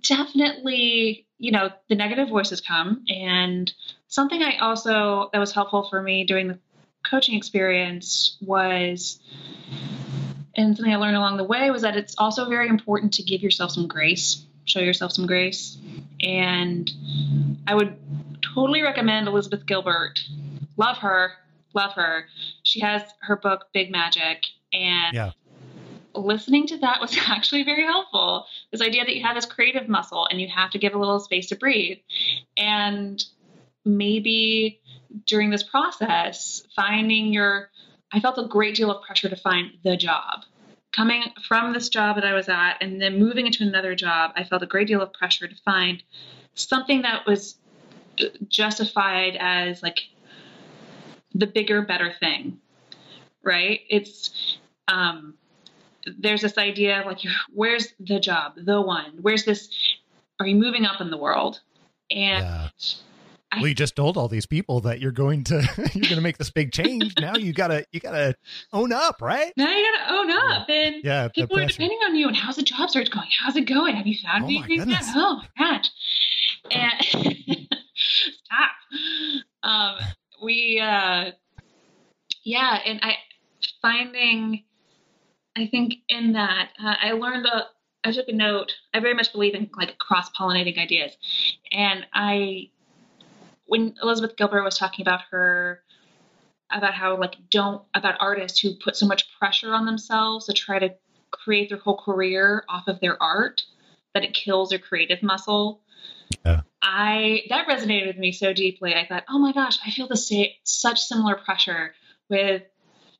definitely, 0.03 1.25
you 1.39 1.51
know, 1.51 1.69
the 1.89 1.95
negative 1.95 2.29
voices 2.29 2.61
come. 2.61 3.03
And 3.09 3.71
something 4.07 4.41
I 4.43 4.57
also, 4.57 5.29
that 5.33 5.39
was 5.39 5.51
helpful 5.51 5.87
for 5.89 6.01
me 6.01 6.25
during 6.25 6.47
the 6.47 6.59
coaching 7.09 7.35
experience 7.35 8.37
was, 8.41 9.19
and 10.55 10.75
something 10.75 10.93
I 10.93 10.97
learned 10.97 11.17
along 11.17 11.37
the 11.37 11.43
way 11.43 11.71
was 11.71 11.81
that 11.81 11.97
it's 11.97 12.15
also 12.17 12.47
very 12.47 12.67
important 12.67 13.13
to 13.13 13.23
give 13.23 13.41
yourself 13.41 13.71
some 13.71 13.87
grace, 13.87 14.45
show 14.65 14.79
yourself 14.79 15.11
some 15.11 15.25
grace. 15.25 15.77
And 16.21 16.91
I 17.65 17.73
would 17.73 17.97
totally 18.53 18.81
recommend 18.83 19.27
Elizabeth 19.27 19.65
Gilbert. 19.65 20.19
Love 20.77 20.97
her, 20.97 21.33
love 21.73 21.93
her. 21.93 22.27
She 22.63 22.79
has 22.81 23.03
her 23.21 23.35
book, 23.35 23.67
Big 23.73 23.91
Magic. 23.91 24.45
And 24.73 25.13
Yeah. 25.13 25.31
listening 26.13 26.67
to 26.67 26.77
that 26.77 27.01
was 27.01 27.17
actually 27.27 27.63
very 27.63 27.83
helpful. 27.83 28.45
This 28.71 28.81
idea 28.81 29.05
that 29.05 29.15
you 29.15 29.23
have 29.23 29.35
this 29.35 29.45
creative 29.45 29.87
muscle 29.87 30.27
and 30.29 30.39
you 30.39 30.47
have 30.47 30.71
to 30.71 30.79
give 30.79 30.93
a 30.93 30.97
little 30.97 31.19
space 31.19 31.47
to 31.47 31.55
breathe. 31.55 31.99
And 32.57 33.23
maybe 33.85 34.79
during 35.25 35.49
this 35.49 35.63
process, 35.63 36.63
finding 36.75 37.33
your, 37.33 37.69
I 38.11 38.19
felt 38.19 38.37
a 38.37 38.47
great 38.47 38.75
deal 38.75 38.91
of 38.91 39.03
pressure 39.03 39.29
to 39.29 39.35
find 39.35 39.71
the 39.83 39.97
job. 39.97 40.45
Coming 40.91 41.23
from 41.47 41.71
this 41.71 41.87
job 41.87 42.17
that 42.17 42.25
I 42.25 42.33
was 42.33 42.49
at 42.49 42.75
and 42.81 43.01
then 43.01 43.17
moving 43.17 43.45
into 43.45 43.63
another 43.63 43.95
job, 43.95 44.31
I 44.35 44.43
felt 44.43 44.61
a 44.61 44.67
great 44.67 44.87
deal 44.87 45.01
of 45.01 45.13
pressure 45.13 45.47
to 45.47 45.55
find 45.63 46.03
something 46.53 47.01
that 47.03 47.25
was 47.25 47.55
justified 48.47 49.37
as 49.39 49.81
like 49.81 50.01
the 51.33 51.47
bigger, 51.47 51.81
better 51.81 52.13
thing. 52.19 52.59
Right? 53.43 53.81
It's, 53.89 54.57
um, 54.87 55.35
there's 56.19 56.41
this 56.41 56.57
idea 56.57 56.99
of 56.99 57.05
like, 57.05 57.19
where's 57.53 57.93
the 57.99 58.19
job, 58.19 58.53
the 58.57 58.81
one? 58.81 59.13
Where's 59.21 59.45
this? 59.45 59.69
Are 60.39 60.47
you 60.47 60.55
moving 60.55 60.85
up 60.85 61.01
in 61.01 61.09
the 61.11 61.17
world? 61.17 61.59
And 62.09 62.43
Yeah. 62.43 62.67
I- 63.53 63.59
you 63.59 63.75
just 63.75 63.95
told 63.97 64.15
all 64.17 64.27
these 64.29 64.45
people 64.45 64.79
that 64.81 64.99
you're 65.01 65.11
going 65.11 65.43
to 65.45 65.55
you're 65.93 66.03
going 66.03 66.15
to 66.15 66.21
make 66.21 66.37
this 66.37 66.49
big 66.49 66.71
change. 66.71 67.13
now 67.19 67.35
you 67.35 67.51
gotta 67.51 67.85
you 67.91 67.99
gotta 67.99 68.33
own 68.71 68.93
up, 68.93 69.21
right? 69.21 69.51
now 69.57 69.69
you 69.75 69.91
gotta 69.91 70.13
own 70.13 70.31
up, 70.31 70.69
and 70.69 70.95
Yeah, 71.03 71.27
people 71.27 71.59
are 71.59 71.65
depending 71.65 71.99
on 72.05 72.15
you. 72.15 72.27
And 72.29 72.35
how's 72.37 72.55
the 72.55 72.63
job 72.63 72.89
search 72.89 73.11
going? 73.11 73.27
How's 73.41 73.55
it 73.57 73.65
going? 73.67 73.95
Have 73.97 74.07
you 74.07 74.15
found 74.23 74.45
Oh 74.45 74.47
anything 74.47 74.89
yet? 74.89 75.03
Oh 75.15 75.41
my 75.59 75.77
gosh! 75.77 75.89
And 76.71 77.03
stop. 77.95 78.71
Um, 79.63 79.95
we, 80.41 80.79
uh, 80.79 81.31
yeah, 82.43 82.79
and 82.85 82.99
I 83.03 83.15
finding, 83.81 84.63
I 85.55 85.67
think 85.67 85.95
in 86.09 86.33
that 86.33 86.69
uh, 86.83 86.95
I 87.01 87.11
learned 87.13 87.45
a. 87.45 87.67
I 88.03 88.11
took 88.11 88.29
a 88.29 88.33
note. 88.33 88.73
I 88.95 88.99
very 88.99 89.13
much 89.13 89.31
believe 89.31 89.53
in 89.53 89.69
like 89.77 89.97
cross 89.99 90.31
pollinating 90.31 90.79
ideas, 90.79 91.15
and 91.71 92.05
I, 92.13 92.71
when 93.67 93.93
Elizabeth 94.01 94.35
Gilbert 94.37 94.63
was 94.63 94.77
talking 94.77 95.03
about 95.03 95.21
her 95.29 95.83
about 96.71 96.93
how 96.93 97.17
like 97.17 97.35
don't 97.49 97.83
about 97.93 98.15
artists 98.19 98.59
who 98.59 98.73
put 98.75 98.95
so 98.95 99.05
much 99.05 99.27
pressure 99.37 99.73
on 99.73 99.85
themselves 99.85 100.45
to 100.45 100.53
try 100.53 100.79
to 100.79 100.93
create 101.31 101.69
their 101.69 101.77
whole 101.77 101.97
career 101.97 102.63
off 102.69 102.87
of 102.87 102.99
their 102.99 103.21
art 103.21 103.61
that 104.13 104.23
it 104.23 104.33
kills 104.33 104.69
their 104.69 104.79
creative 104.79 105.21
muscle. 105.23 105.81
Yeah. 106.45 106.61
I 106.81 107.43
that 107.49 107.67
resonated 107.67 108.07
with 108.07 108.17
me 108.17 108.31
so 108.31 108.53
deeply. 108.53 108.95
I 108.95 109.05
thought, 109.05 109.25
oh 109.29 109.39
my 109.39 109.53
gosh, 109.53 109.77
I 109.85 109.91
feel 109.91 110.07
the 110.07 110.17
same 110.17 110.47
such 110.63 110.99
similar 110.99 111.35
pressure 111.35 111.93
with 112.29 112.63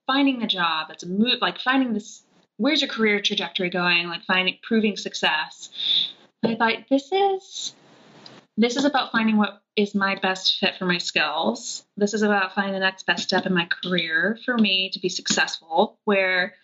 finding 0.07 0.39
the 0.39 0.47
job. 0.47 0.87
It's 0.89 1.03
a 1.03 1.07
move 1.07 1.39
like 1.41 1.59
finding 1.59 1.93
this 1.93 2.23
where's 2.57 2.81
your 2.81 2.89
career 2.89 3.21
trajectory 3.21 3.69
going, 3.69 4.07
like 4.07 4.23
finding 4.23 4.57
proving 4.61 4.97
success. 4.97 5.69
I 6.43 6.55
thought 6.55 6.89
this 6.89 7.11
is 7.11 7.75
this 8.57 8.75
is 8.75 8.85
about 8.85 9.11
finding 9.11 9.37
what 9.37 9.61
is 9.75 9.95
my 9.95 10.15
best 10.15 10.59
fit 10.59 10.75
for 10.77 10.85
my 10.85 10.97
skills. 10.97 11.83
This 11.97 12.13
is 12.13 12.21
about 12.21 12.53
finding 12.53 12.73
the 12.73 12.79
next 12.79 13.05
best 13.05 13.23
step 13.23 13.45
in 13.45 13.53
my 13.53 13.65
career 13.65 14.37
for 14.45 14.57
me 14.57 14.89
to 14.91 14.99
be 14.99 15.09
successful, 15.09 15.97
where 16.05 16.55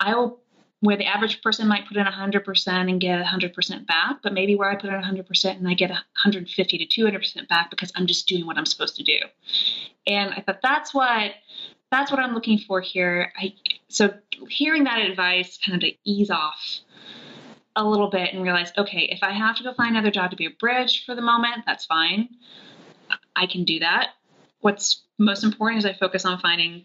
I 0.00 0.14
will, 0.14 0.40
where 0.80 0.96
the 0.96 1.06
average 1.06 1.42
person 1.42 1.66
might 1.66 1.88
put 1.88 1.96
in 1.96 2.04
100% 2.04 2.68
and 2.68 3.00
get 3.00 3.24
100% 3.24 3.86
back, 3.86 4.16
but 4.22 4.32
maybe 4.32 4.56
where 4.56 4.70
I 4.70 4.76
put 4.76 4.90
in 4.90 5.00
100% 5.00 5.44
and 5.56 5.68
I 5.68 5.74
get 5.74 5.90
150 5.90 6.86
to 6.86 7.02
200% 7.02 7.48
back 7.48 7.70
because 7.70 7.92
I'm 7.94 8.06
just 8.06 8.28
doing 8.28 8.46
what 8.46 8.58
I'm 8.58 8.66
supposed 8.66 8.96
to 8.96 9.02
do. 9.02 9.18
And 10.06 10.32
I 10.34 10.42
thought 10.42 10.60
that's 10.62 10.92
what 10.92 11.32
that's 11.90 12.10
what 12.10 12.18
I'm 12.18 12.34
looking 12.34 12.58
for 12.58 12.80
here. 12.80 13.32
I 13.36 13.54
so 13.88 14.12
hearing 14.48 14.84
that 14.84 14.98
advice 14.98 15.58
kind 15.64 15.76
of 15.76 15.88
to 15.88 15.96
ease 16.04 16.30
off 16.30 16.80
a 17.76 17.84
little 17.84 18.08
bit 18.08 18.32
and 18.32 18.42
realize, 18.42 18.72
okay, 18.76 19.08
if 19.10 19.22
I 19.22 19.32
have 19.32 19.56
to 19.56 19.62
go 19.62 19.72
find 19.74 19.90
another 19.90 20.10
job 20.10 20.30
to 20.30 20.36
be 20.36 20.46
a 20.46 20.50
bridge 20.50 21.04
for 21.04 21.14
the 21.14 21.22
moment, 21.22 21.64
that's 21.66 21.84
fine. 21.84 22.28
I 23.36 23.46
can 23.46 23.64
do 23.64 23.78
that. 23.80 24.10
What's 24.60 25.02
most 25.18 25.44
important 25.44 25.78
is 25.78 25.86
I 25.86 25.92
focus 25.92 26.24
on 26.24 26.40
finding 26.40 26.84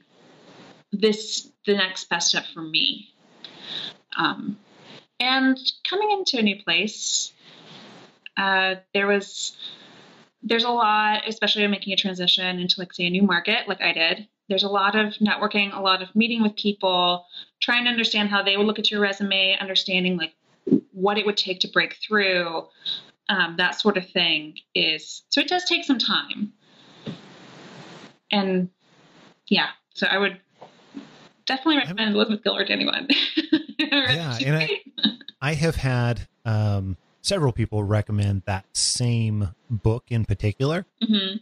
this 0.92 1.50
the 1.66 1.76
next 1.76 2.10
best 2.10 2.30
step 2.30 2.46
for 2.54 2.62
me. 2.62 3.10
Um, 4.18 4.58
and 5.20 5.58
coming 5.88 6.12
into 6.12 6.38
a 6.38 6.42
new 6.42 6.62
place, 6.64 7.34
uh, 8.38 8.76
there 8.94 9.08
was 9.08 9.56
there's 10.44 10.64
a 10.64 10.70
lot, 10.70 11.28
especially 11.28 11.64
in 11.64 11.72
making 11.72 11.94
a 11.94 11.96
transition 11.96 12.60
into 12.60 12.80
like 12.80 12.94
say 12.94 13.06
a 13.06 13.10
new 13.10 13.22
market, 13.22 13.68
like 13.68 13.82
I 13.82 13.94
did. 13.94 14.28
There's 14.50 14.64
a 14.64 14.70
lot 14.70 14.96
of 14.96 15.14
networking, 15.16 15.76
a 15.76 15.82
lot 15.82 16.02
of 16.02 16.14
meeting 16.16 16.42
with 16.42 16.56
people, 16.56 17.26
trying 17.62 17.86
to 17.86 17.92
understand 17.92 18.30
how 18.30 18.42
they 18.42 18.58
would 18.58 18.66
look 18.66 18.80
at 18.80 18.90
your 18.90 19.00
resume, 19.00 19.58
understanding 19.60 20.18
like 20.18 20.34
what 20.92 21.18
it 21.18 21.26
would 21.26 21.38
take 21.38 21.60
to 21.62 21.68
break 21.68 21.98
through, 22.06 22.66
um, 23.30 23.56
that 23.58 23.80
sort 23.80 23.98
of 23.98 24.10
thing 24.10 24.56
is 24.76 25.24
so 25.30 25.42
it 25.42 25.48
does 25.48 25.64
take 25.66 25.86
some 25.86 25.98
time. 25.98 26.52
And 28.32 28.70
yeah, 29.48 29.70
so 29.94 30.08
I 30.08 30.18
would 30.18 30.40
definitely 31.46 31.78
recommend 31.78 32.16
Elizabeth 32.16 32.44
Gilbert 32.44 32.68
to 32.68 32.74
anyone. 32.74 33.08
yeah, 33.92 34.38
and 34.46 34.56
I, 34.56 34.82
I 35.42 35.54
have 35.54 35.76
had 35.76 36.28
um, 36.46 36.98
several 37.22 37.52
people 37.52 37.84
recommend 37.84 38.44
that 38.46 38.66
same 38.74 39.50
book 39.70 40.06
in 40.10 40.26
particular. 40.26 40.86
Mm-hmm. 41.02 41.38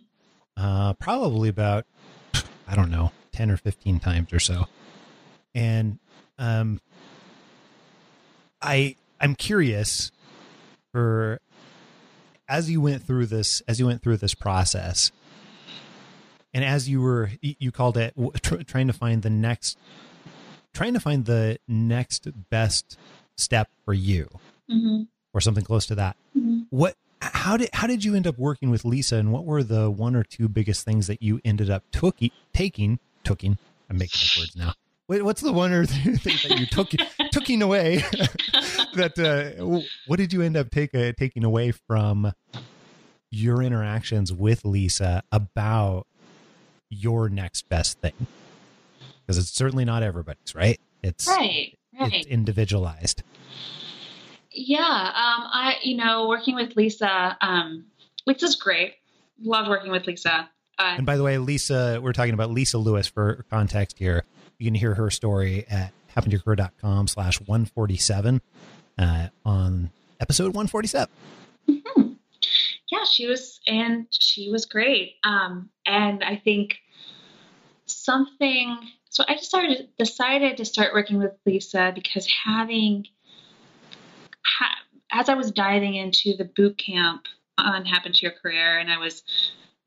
Uh, 0.58 0.94
probably 0.94 1.50
about 1.50 1.86
I 2.68 2.76
don't 2.76 2.92
know 2.92 3.12
ten 3.32 3.50
or 3.50 3.58
fifteen 3.58 4.00
times 4.00 4.34
or 4.34 4.40
so, 4.40 4.66
and 5.56 6.00
um, 6.38 6.82
I 8.62 8.96
I'm 9.22 9.36
curious 9.36 10.12
for 10.92 11.40
as 12.48 12.70
you 12.70 12.82
went 12.82 13.04
through 13.04 13.28
this 13.28 13.62
as 13.68 13.80
you 13.80 13.86
went 13.86 14.02
through 14.02 14.18
this 14.18 14.34
process 14.34 15.12
and 16.54 16.66
as 16.66 16.90
you 16.90 17.02
were 17.02 17.30
you 17.42 17.72
called 17.72 17.96
it 17.96 18.14
tr- 18.42 18.64
trying 18.64 18.88
to 18.88 18.94
find 18.94 19.22
the 19.22 19.30
next 19.30 19.78
trying 20.74 20.94
to 20.94 21.00
find 21.00 21.26
the 21.26 21.58
next 21.68 22.28
best 22.50 22.98
step 23.38 23.70
for 23.86 23.94
you 23.94 24.28
mm-hmm. 24.70 25.04
or 25.34 25.42
something 25.42 25.64
close 25.64 25.86
to 25.86 25.96
that 25.96 26.16
mm-hmm. 26.38 26.62
what 26.70 26.96
how 27.22 27.58
did 27.58 27.70
how 27.74 27.88
did 27.88 28.04
you 28.04 28.16
end 28.16 28.28
up 28.28 28.38
working 28.38 28.70
with 28.70 28.86
lisa 28.86 29.18
and 29.18 29.32
what 29.32 29.46
were 29.46 29.64
the 29.64 29.90
one 29.90 30.16
or 30.16 30.24
two 30.24 30.48
biggest 30.48 30.86
things 30.86 31.08
that 31.08 31.22
you 31.22 31.40
ended 31.44 31.70
up 31.70 31.84
took, 31.92 32.18
taking 32.54 33.00
taking 33.24 33.58
i'm 33.90 33.98
making 33.98 34.22
up 34.24 34.38
words 34.38 34.56
now 34.56 34.74
Wait, 35.08 35.24
what's 35.24 35.42
the 35.42 35.52
one 35.52 35.72
or 35.72 35.86
two 35.88 36.18
things 36.18 36.44
that 36.44 36.60
you 36.60 36.68
took 36.68 36.90
taking 37.32 37.64
away 37.64 37.98
that 38.96 39.18
uh, 39.18 39.82
what 40.06 40.18
did 40.18 40.32
you 40.32 40.44
end 40.44 40.56
up 40.56 40.70
take, 40.70 40.94
uh, 40.94 41.12
taking 41.18 41.44
away 41.44 41.72
from 41.72 42.32
your 43.32 43.64
interactions 43.64 44.32
with 44.32 44.64
lisa 44.66 45.24
about 45.32 46.06
your 46.90 47.30
next 47.30 47.68
best 47.70 48.00
thing 48.00 48.14
because 49.30 49.38
it's 49.38 49.52
certainly 49.52 49.86
not 49.86 50.02
everybody's 50.02 50.56
right? 50.56 50.80
It's 51.04 51.28
right 51.28 51.78
right. 52.00 52.14
it's 52.14 52.26
individualized. 52.26 53.22
Yeah 54.52 54.82
um 54.82 55.48
i 55.54 55.76
you 55.84 55.96
know 55.96 56.28
working 56.28 56.56
with 56.56 56.76
lisa 56.76 57.38
um 57.42 57.86
lisa's 58.26 58.56
great. 58.56 58.96
Loved 59.40 59.70
working 59.70 59.92
with 59.92 60.08
lisa. 60.08 60.50
Uh, 60.80 60.96
and 60.98 61.06
by 61.06 61.16
the 61.16 61.24
way 61.24 61.38
lisa 61.38 62.00
we're 62.02 62.14
talking 62.14 62.34
about 62.34 62.50
lisa 62.50 62.80
lewis 62.80 63.06
for 63.06 63.46
context 63.52 64.00
here. 64.00 64.24
You 64.58 64.66
can 64.66 64.74
hear 64.74 64.96
her 64.96 65.12
story 65.12 65.66
at 65.70 65.94
happentoyourcareer.com 66.16 67.08
slash 67.08 67.40
147 67.40 68.42
uh, 68.98 69.28
on 69.46 69.92
episode 70.20 70.56
147 70.56 71.08
mm-hmm. 71.70 72.14
Yeah, 72.92 73.04
she 73.06 73.28
was, 73.28 73.60
and 73.68 74.08
she 74.10 74.50
was 74.50 74.66
great. 74.66 75.18
Um, 75.24 75.70
and 75.86 76.24
I 76.24 76.38
think 76.38 76.80
something, 77.86 78.78
so 79.10 79.24
I 79.28 79.36
just 79.36 79.50
started, 79.50 79.90
decided 79.98 80.58
to 80.58 80.66
start 80.66 80.94
working 80.94 81.18
with 81.18 81.32
Lisa 81.46 81.92
because 81.94 82.28
having, 82.46 83.08
ha, 84.46 84.70
as 85.12 85.30
I 85.30 85.34
was 85.34 85.52
diving 85.52 85.96
into 85.96 86.36
the 86.38 86.46
boot 86.46 86.78
camp 86.78 87.26
on 87.58 87.86
Happen 87.86 88.14
to 88.14 88.22
Your 88.22 88.32
Career, 88.32 88.80
and 88.80 88.92
I 88.92 88.98
was 88.98 89.24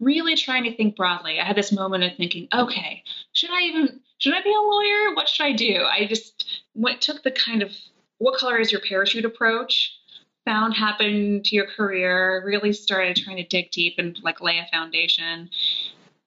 really 0.00 0.34
trying 0.34 0.64
to 0.64 0.76
think 0.76 0.96
broadly, 0.96 1.40
I 1.40 1.44
had 1.44 1.56
this 1.56 1.72
moment 1.72 2.04
of 2.04 2.16
thinking, 2.16 2.48
okay, 2.52 3.04
should 3.32 3.50
I 3.50 3.62
even, 3.62 4.00
should 4.18 4.34
I 4.34 4.42
be 4.42 4.52
a 4.52 4.60
lawyer? 4.60 5.14
What 5.14 5.28
should 5.28 5.44
I 5.44 5.52
do? 5.52 5.84
I 5.84 6.06
just 6.06 6.62
went, 6.74 7.00
took 7.00 7.22
the 7.22 7.30
kind 7.30 7.62
of, 7.62 7.70
what 8.18 8.38
color 8.38 8.58
is 8.58 8.72
your 8.72 8.80
parachute 8.80 9.24
approach? 9.24 9.96
found 10.44 10.74
Happen 10.74 11.42
to 11.44 11.54
your 11.54 11.66
career, 11.66 12.42
really 12.44 12.72
started 12.72 13.16
trying 13.16 13.36
to 13.36 13.44
dig 13.44 13.70
deep 13.70 13.94
and 13.98 14.18
like 14.22 14.40
lay 14.40 14.58
a 14.58 14.68
foundation. 14.72 15.50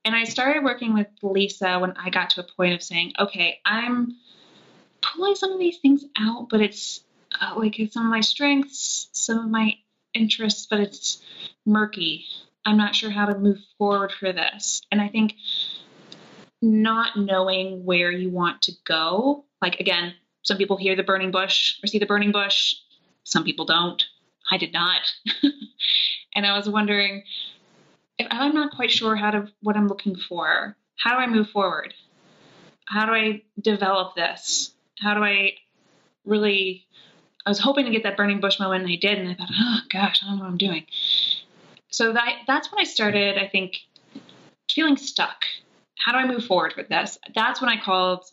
And 0.06 0.16
I 0.16 0.24
started 0.24 0.64
working 0.64 0.94
with 0.94 1.08
Lisa 1.24 1.80
when 1.80 1.94
I 1.98 2.12
got 2.12 2.30
to 2.32 2.42
a 2.42 2.44
point 2.44 2.76
of 2.76 2.84
saying, 2.84 3.14
okay, 3.20 3.60
I'm 3.66 4.16
pulling 5.02 5.36
some 5.36 5.52
of 5.52 5.60
these 5.60 5.80
things 5.80 6.06
out, 6.18 6.48
but 6.50 6.62
it's 6.62 7.02
uh, 7.42 7.56
like 7.58 7.80
it's 7.80 7.96
some 7.96 8.06
of 8.06 8.12
my 8.12 8.22
strengths, 8.22 9.10
some 9.12 9.40
of 9.40 9.50
my 9.50 9.74
interests, 10.14 10.68
but 10.70 10.80
it's 10.80 11.22
murky. 11.66 12.26
I'm 12.66 12.78
not 12.78 12.96
sure 12.96 13.10
how 13.10 13.26
to 13.26 13.38
move 13.38 13.60
forward 13.78 14.12
for 14.12 14.32
this. 14.32 14.82
And 14.92 15.02
I 15.02 15.08
think 15.10 15.36
not 16.62 17.18
knowing 17.18 17.84
where 17.84 18.12
you 18.12 18.30
want 18.30 18.62
to 18.64 18.74
go, 18.86 19.46
like 19.62 19.80
again, 19.80 20.14
some 20.44 20.58
people 20.58 20.78
hear 20.78 20.96
the 20.96 21.04
burning 21.04 21.32
bush 21.32 21.80
or 21.84 21.88
see 21.88 22.00
the 22.00 22.06
burning 22.06 22.32
bush 22.32 22.76
some 23.26 23.44
people 23.44 23.66
don't. 23.66 24.02
I 24.50 24.58
did 24.58 24.72
not. 24.72 25.02
and 26.36 26.46
I 26.46 26.56
was 26.56 26.70
wondering 26.70 27.24
if 28.18 28.28
I'm 28.30 28.54
not 28.54 28.76
quite 28.76 28.92
sure 28.92 29.16
how 29.16 29.32
to 29.32 29.48
what 29.62 29.76
I'm 29.76 29.88
looking 29.88 30.16
for. 30.16 30.76
How 30.98 31.12
do 31.12 31.18
I 31.18 31.28
move 31.28 31.50
forward? 31.50 31.94
How 32.86 33.06
do 33.06 33.12
I 33.12 33.44
develop 33.60 34.16
this? 34.16 34.74
How 35.00 35.14
do 35.14 35.24
I 35.24 35.54
really 36.26 36.86
I 37.46 37.50
was 37.50 37.60
hoping 37.60 37.86
to 37.86 37.92
get 37.92 38.04
that 38.04 38.18
burning 38.18 38.40
bush 38.40 38.60
moment 38.60 38.84
and 38.84 38.92
I 38.92 38.96
did 38.96 39.20
and 39.20 39.30
I 39.30 39.36
thought, 39.36 39.52
oh 39.54 39.80
gosh, 39.90 40.22
I 40.24 40.28
don't 40.28 40.38
know 40.38 40.44
what 40.44 40.50
I'm 40.50 40.58
doing. 40.58 40.86
So 41.90 42.14
that 42.14 42.40
that's 42.48 42.72
when 42.72 42.80
I 42.80 42.86
started, 42.86 43.38
I 43.38 43.48
think, 43.48 43.78
feeling 44.70 44.98
stuck. 44.98 45.46
How 45.98 46.12
do 46.12 46.18
I 46.18 46.28
move 46.28 46.46
forward 46.46 46.74
with 46.76 46.90
this? 46.90 47.18
That's 47.34 47.62
when 47.62 47.70
I 47.70 47.78
called 47.78 48.26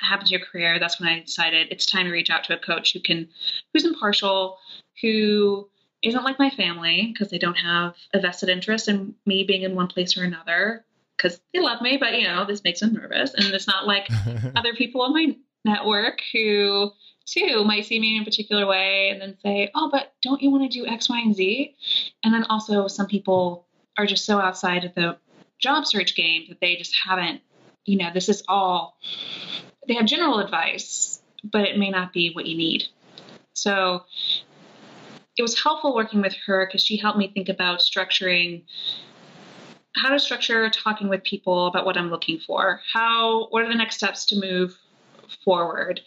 happen 0.00 0.26
to 0.26 0.32
your 0.32 0.40
career, 0.40 0.78
that's 0.78 1.00
when 1.00 1.08
I 1.08 1.20
decided 1.20 1.68
it's 1.70 1.86
time 1.86 2.06
to 2.06 2.12
reach 2.12 2.30
out 2.30 2.44
to 2.44 2.54
a 2.54 2.58
coach 2.58 2.92
who 2.92 3.00
can, 3.00 3.28
who's 3.72 3.84
impartial, 3.84 4.58
who 5.02 5.68
isn't 6.02 6.24
like 6.24 6.38
my 6.38 6.50
family 6.50 7.10
because 7.12 7.30
they 7.30 7.38
don't 7.38 7.56
have 7.56 7.94
a 8.14 8.20
vested 8.20 8.48
interest 8.48 8.88
in 8.88 9.14
me 9.26 9.44
being 9.44 9.62
in 9.62 9.74
one 9.74 9.88
place 9.88 10.16
or 10.16 10.24
another 10.24 10.84
because 11.16 11.40
they 11.52 11.60
love 11.60 11.82
me, 11.82 11.98
but 11.98 12.18
you 12.18 12.26
know, 12.26 12.46
this 12.46 12.64
makes 12.64 12.80
them 12.80 12.94
nervous. 12.94 13.34
And 13.34 13.46
it's 13.52 13.66
not 13.66 13.86
like 13.86 14.08
other 14.56 14.74
people 14.74 15.02
on 15.02 15.12
my 15.12 15.36
network 15.64 16.20
who 16.32 16.90
too 17.26 17.64
might 17.64 17.84
see 17.84 18.00
me 18.00 18.16
in 18.16 18.22
a 18.22 18.24
particular 18.24 18.66
way 18.66 19.10
and 19.10 19.20
then 19.20 19.36
say, 19.42 19.70
oh, 19.74 19.90
but 19.90 20.14
don't 20.22 20.42
you 20.42 20.50
want 20.50 20.70
to 20.70 20.78
do 20.78 20.86
X, 20.86 21.08
Y, 21.08 21.20
and 21.20 21.34
Z? 21.34 21.76
And 22.24 22.32
then 22.32 22.44
also 22.44 22.88
some 22.88 23.06
people 23.06 23.66
are 23.98 24.06
just 24.06 24.24
so 24.24 24.40
outside 24.40 24.84
of 24.84 24.94
the 24.94 25.18
job 25.58 25.86
search 25.86 26.16
game 26.16 26.46
that 26.48 26.60
they 26.60 26.76
just 26.76 26.96
haven't, 27.06 27.42
you 27.84 27.98
know, 27.98 28.10
this 28.12 28.28
is 28.28 28.42
all 28.48 28.96
they 29.86 29.94
have 29.94 30.06
general 30.06 30.38
advice, 30.38 31.20
but 31.44 31.62
it 31.62 31.78
may 31.78 31.90
not 31.90 32.12
be 32.12 32.32
what 32.32 32.46
you 32.46 32.56
need. 32.56 32.84
So 33.52 34.04
it 35.36 35.42
was 35.42 35.60
helpful 35.62 35.94
working 35.94 36.20
with 36.20 36.34
her 36.46 36.66
because 36.66 36.82
she 36.82 36.96
helped 36.96 37.18
me 37.18 37.30
think 37.32 37.48
about 37.48 37.80
structuring 37.80 38.62
how 39.96 40.10
to 40.10 40.18
structure 40.18 40.68
talking 40.70 41.08
with 41.08 41.22
people 41.24 41.66
about 41.66 41.84
what 41.84 41.96
I'm 41.96 42.10
looking 42.10 42.38
for. 42.38 42.80
How 42.92 43.48
what 43.48 43.62
are 43.62 43.68
the 43.68 43.74
next 43.74 43.96
steps 43.96 44.24
to 44.26 44.40
move 44.40 44.76
forward? 45.44 46.00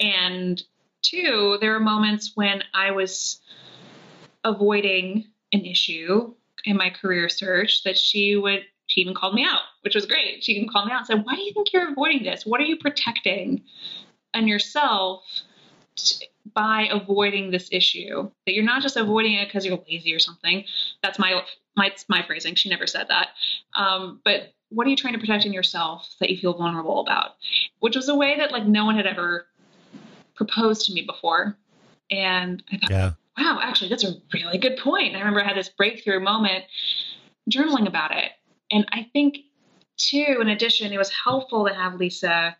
And 0.00 0.62
two, 1.02 1.58
there 1.60 1.72
were 1.72 1.80
moments 1.80 2.32
when 2.34 2.62
I 2.74 2.90
was 2.90 3.40
avoiding 4.44 5.26
an 5.52 5.64
issue 5.64 6.34
in 6.64 6.76
my 6.76 6.90
career 6.90 7.28
search 7.28 7.82
that 7.84 7.98
she 7.98 8.36
would 8.36 8.64
she 8.86 9.00
even 9.00 9.14
called 9.14 9.34
me 9.34 9.44
out, 9.44 9.62
which 9.80 9.94
was 9.94 10.04
great. 10.04 10.44
She 10.44 10.52
even 10.52 10.68
called 10.68 10.86
me 10.86 10.92
out 10.92 10.98
and 10.98 11.06
said, 11.06 11.24
Why 11.24 11.34
do 11.34 11.42
you 11.42 11.52
think 11.52 11.72
you're 11.72 11.90
avoiding 11.90 12.22
this? 12.22 12.44
What 12.44 12.60
are 12.60 12.64
you 12.64 12.76
protecting 12.76 13.62
and 14.34 14.48
yourself 14.48 15.24
by 16.54 16.88
avoiding 16.90 17.50
this 17.50 17.68
issue? 17.72 18.30
That 18.46 18.52
you're 18.52 18.64
not 18.64 18.82
just 18.82 18.96
avoiding 18.96 19.34
it 19.34 19.46
because 19.46 19.64
you're 19.64 19.82
lazy 19.88 20.14
or 20.14 20.18
something. 20.18 20.64
That's 21.02 21.18
my, 21.18 21.42
my, 21.76 21.92
my 22.08 22.22
phrasing. 22.26 22.54
She 22.54 22.68
never 22.68 22.86
said 22.86 23.08
that. 23.08 23.28
Um, 23.74 24.20
but 24.24 24.54
what 24.70 24.86
are 24.86 24.90
you 24.90 24.96
trying 24.96 25.14
to 25.14 25.20
protect 25.20 25.46
in 25.46 25.52
yourself 25.52 26.14
that 26.20 26.30
you 26.30 26.36
feel 26.36 26.54
vulnerable 26.54 27.00
about? 27.00 27.36
Which 27.80 27.96
was 27.96 28.08
a 28.08 28.14
way 28.14 28.36
that 28.38 28.52
like 28.52 28.66
no 28.66 28.84
one 28.84 28.96
had 28.96 29.06
ever 29.06 29.46
proposed 30.34 30.86
to 30.86 30.92
me 30.92 31.02
before. 31.02 31.56
And 32.10 32.62
I 32.70 32.78
thought, 32.78 32.90
yeah. 32.90 33.10
wow, 33.38 33.60
actually, 33.62 33.88
that's 33.90 34.04
a 34.04 34.14
really 34.32 34.58
good 34.58 34.76
point. 34.78 35.14
I 35.14 35.18
remember 35.18 35.42
I 35.42 35.46
had 35.46 35.56
this 35.56 35.68
breakthrough 35.68 36.20
moment 36.20 36.64
journaling 37.50 37.86
about 37.86 38.10
it 38.10 38.32
and 38.70 38.86
I 38.92 39.08
think, 39.12 39.38
too, 39.96 40.38
in 40.40 40.48
addition, 40.48 40.92
it 40.92 40.98
was 40.98 41.10
helpful 41.10 41.66
to 41.66 41.74
have 41.74 41.94
Lisa 41.94 42.56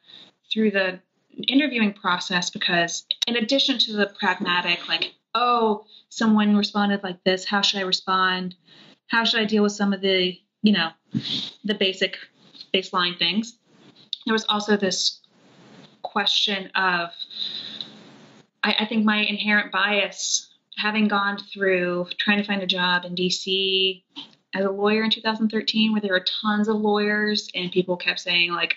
through 0.53 0.71
the 0.71 1.01
interviewing 1.49 1.93
process 1.93 2.51
because 2.51 3.07
in 3.27 3.37
addition 3.37 3.79
to 3.79 3.93
the 3.93 4.07
pragmatic 4.19 4.89
like 4.89 5.13
oh 5.35 5.85
someone 6.09 6.57
responded 6.57 7.03
like 7.03 7.23
this 7.25 7.45
how 7.45 7.61
should 7.61 7.81
i 7.81 7.83
respond? 7.83 8.55
How 9.09 9.25
should 9.25 9.41
i 9.41 9.45
deal 9.45 9.63
with 9.63 9.73
some 9.73 9.93
of 9.93 10.01
the 10.01 10.39
you 10.63 10.73
know 10.73 10.91
the 11.65 11.75
basic 11.75 12.17
baseline 12.73 13.19
things? 13.19 13.59
There 14.27 14.33
was 14.33 14.47
also 14.49 14.77
this 14.77 15.21
question 16.03 16.71
of 16.75 17.11
I, 18.63 18.77
I 18.81 18.87
think 18.87 19.05
my 19.05 19.19
inherent 19.19 19.73
bias 19.73 20.51
having 20.77 21.09
gone 21.09 21.39
through 21.39 22.09
trying 22.19 22.39
to 22.39 22.45
find 22.45 22.63
a 22.63 22.67
job 22.67 23.05
in 23.05 23.15
dc 23.15 24.03
as 24.55 24.65
a 24.65 24.71
lawyer 24.71 25.05
in 25.05 25.11
2013 25.11 25.93
where 25.93 26.01
there 26.01 26.13
were 26.13 26.25
tons 26.43 26.69
of 26.69 26.77
lawyers 26.77 27.49
and 27.55 27.71
people 27.71 27.97
kept 27.97 28.21
saying 28.21 28.53
like 28.53 28.77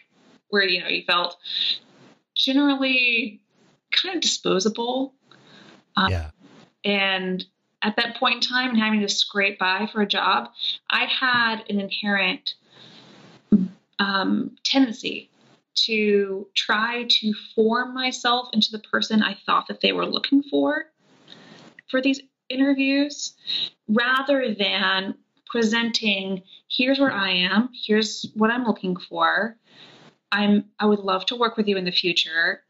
where 0.49 0.63
you 0.63 0.81
know 0.81 0.87
you 0.87 1.03
felt 1.05 1.37
generally 2.37 3.41
kind 3.91 4.15
of 4.15 4.21
disposable. 4.21 5.13
Um, 5.95 6.11
Yeah. 6.11 6.31
and 6.85 7.45
at 7.81 7.95
that 7.97 8.17
point 8.17 8.35
in 8.35 8.41
time 8.41 8.71
and 8.71 8.79
having 8.79 9.01
to 9.01 9.09
scrape 9.09 9.59
by 9.59 9.87
for 9.91 10.01
a 10.01 10.05
job 10.05 10.49
i 10.89 11.05
had 11.05 11.63
an 11.69 11.79
inherent 11.79 12.55
um, 13.99 14.55
tendency 14.63 15.29
to 15.73 16.47
try 16.55 17.05
to 17.09 17.33
form 17.55 17.93
myself 17.93 18.49
into 18.53 18.71
the 18.71 18.79
person 18.79 19.21
i 19.21 19.35
thought 19.45 19.67
that 19.67 19.81
they 19.81 19.91
were 19.91 20.05
looking 20.05 20.43
for 20.43 20.85
for 21.89 22.01
these 22.01 22.21
interviews 22.49 23.33
rather 23.87 24.53
than 24.53 25.15
presenting 25.45 26.41
here's 26.69 26.99
where 26.99 27.11
i 27.11 27.31
am. 27.31 27.69
Here's 27.73 28.25
what 28.35 28.51
i'm 28.51 28.65
looking 28.65 28.95
for 28.97 29.57
i'm 30.31 30.65
i 30.79 30.85
would 30.85 30.99
love 30.99 31.25
to 31.25 31.35
work 31.35 31.57
with 31.57 31.67
you 31.67 31.77
in 31.77 31.85
the 31.85 31.91
future 31.91 32.63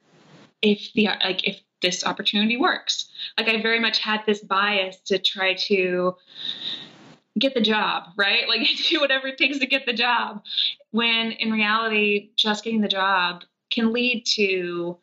if 0.61 0.91
the 0.93 1.07
like 1.23 1.47
if 1.47 1.61
this 1.81 2.05
opportunity 2.05 2.57
works. 2.57 3.09
Like 3.37 3.47
i 3.47 3.61
very 3.61 3.79
much 3.79 3.99
had 3.99 4.21
this 4.25 4.39
bias 4.39 4.97
to 5.05 5.19
try 5.19 5.53
to 5.53 6.15
get 7.37 7.53
the 7.53 7.61
job 7.61 8.05
right? 8.17 8.43
Like 8.47 8.67
do 8.89 8.99
whatever 8.99 9.27
it 9.27 9.37
takes 9.37 9.59
to 9.59 9.67
get 9.67 9.85
the 9.85 9.93
job 9.93 10.43
when 10.91 11.31
in 11.33 11.51
reality 11.51 12.31
just 12.35 12.63
getting 12.63 12.81
the 12.81 12.87
job 12.87 13.43
can 13.69 13.93
lead 13.93 14.25
to 14.35 14.97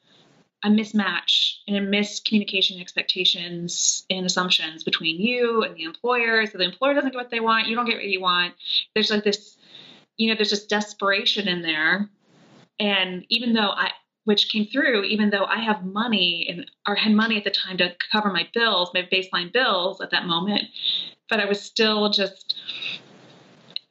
a 0.64 0.68
mismatch 0.68 1.56
and 1.68 1.76
a 1.76 1.80
miscommunication 1.80 2.80
expectations 2.80 4.06
and 4.08 4.24
assumptions 4.24 4.82
between 4.82 5.20
you 5.20 5.62
and 5.62 5.76
the 5.76 5.84
employer. 5.84 6.46
So 6.46 6.56
the 6.56 6.64
employer 6.64 6.94
doesn't 6.94 7.10
get 7.10 7.18
what 7.18 7.30
they 7.30 7.40
want 7.40 7.68
you 7.68 7.76
don't 7.76 7.86
get 7.86 7.96
what 7.96 8.04
you 8.04 8.20
want. 8.20 8.54
There's 8.94 9.10
like 9.10 9.24
this 9.24 9.56
you 10.16 10.28
know 10.28 10.34
there's 10.34 10.50
this 10.50 10.66
desperation 10.66 11.46
in 11.46 11.62
there 11.62 12.08
and 12.78 13.24
even 13.28 13.52
though 13.52 13.70
i 13.70 13.90
which 14.24 14.48
came 14.48 14.66
through 14.66 15.02
even 15.04 15.30
though 15.30 15.44
i 15.44 15.58
have 15.58 15.84
money 15.84 16.46
and 16.48 16.70
or 16.88 16.94
had 16.94 17.12
money 17.12 17.36
at 17.36 17.44
the 17.44 17.50
time 17.50 17.76
to 17.76 17.94
cover 18.10 18.32
my 18.32 18.48
bills 18.54 18.90
my 18.94 19.06
baseline 19.12 19.52
bills 19.52 20.00
at 20.00 20.10
that 20.10 20.26
moment 20.26 20.64
but 21.28 21.40
i 21.40 21.44
was 21.44 21.60
still 21.60 22.10
just 22.10 22.56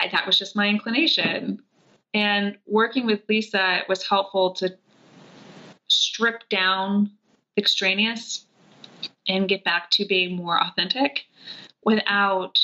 I, 0.04 0.10
that 0.10 0.26
was 0.26 0.38
just 0.38 0.56
my 0.56 0.68
inclination. 0.68 1.62
And 2.14 2.58
working 2.68 3.06
with 3.06 3.22
lisa 3.28 3.82
was 3.88 4.06
helpful 4.08 4.52
to 4.56 4.76
strip 5.88 6.48
down 6.50 7.12
extraneous 7.58 8.46
and 9.28 9.48
get 9.48 9.64
back 9.64 9.90
to 9.92 10.06
being 10.06 10.36
more 10.36 10.62
authentic 10.62 11.22
without 11.84 12.60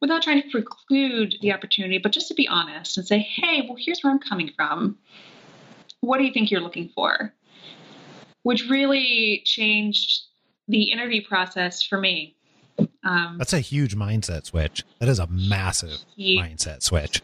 without 0.00 0.22
trying 0.22 0.42
to 0.42 0.48
preclude 0.50 1.34
the 1.42 1.52
opportunity 1.52 1.98
but 1.98 2.12
just 2.12 2.28
to 2.28 2.34
be 2.34 2.46
honest 2.48 2.96
and 2.98 3.06
say 3.06 3.18
hey 3.18 3.62
well 3.66 3.76
here's 3.78 4.00
where 4.02 4.12
i'm 4.12 4.18
coming 4.18 4.50
from 4.56 4.96
what 6.00 6.18
do 6.18 6.24
you 6.24 6.32
think 6.32 6.50
you're 6.50 6.60
looking 6.60 6.88
for 6.94 7.32
which 8.42 8.68
really 8.70 9.42
changed 9.44 10.22
the 10.68 10.90
interview 10.92 11.22
process 11.26 11.82
for 11.82 11.98
me 11.98 12.34
um, 13.02 13.36
That's 13.38 13.52
a 13.52 13.58
huge 13.60 13.96
mindset 13.96 14.44
switch. 14.46 14.84
That 15.00 15.08
is 15.08 15.18
a 15.18 15.26
massive 15.26 15.98
Huge. 16.14 16.38
mindset 16.40 16.82
switch. 16.82 17.22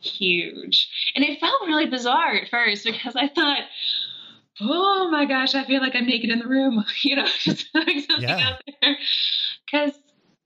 huge. 0.00 0.88
And 1.14 1.24
it 1.24 1.38
felt 1.38 1.62
really 1.66 1.86
bizarre 1.86 2.34
at 2.34 2.48
first 2.48 2.84
because 2.84 3.14
I 3.14 3.28
thought, 3.28 3.60
oh 4.60 5.08
my 5.10 5.24
gosh, 5.26 5.54
I 5.54 5.64
feel 5.64 5.80
like 5.80 5.94
I'm 5.94 6.06
naked 6.06 6.30
in 6.30 6.38
the 6.40 6.46
room, 6.48 6.84
you 7.02 7.16
know, 7.16 7.26
just 7.38 7.66
having 7.74 8.00
something 8.00 8.28
Yeah. 8.28 8.48
out 8.48 8.62
there. 8.82 8.96
Because 9.70 9.92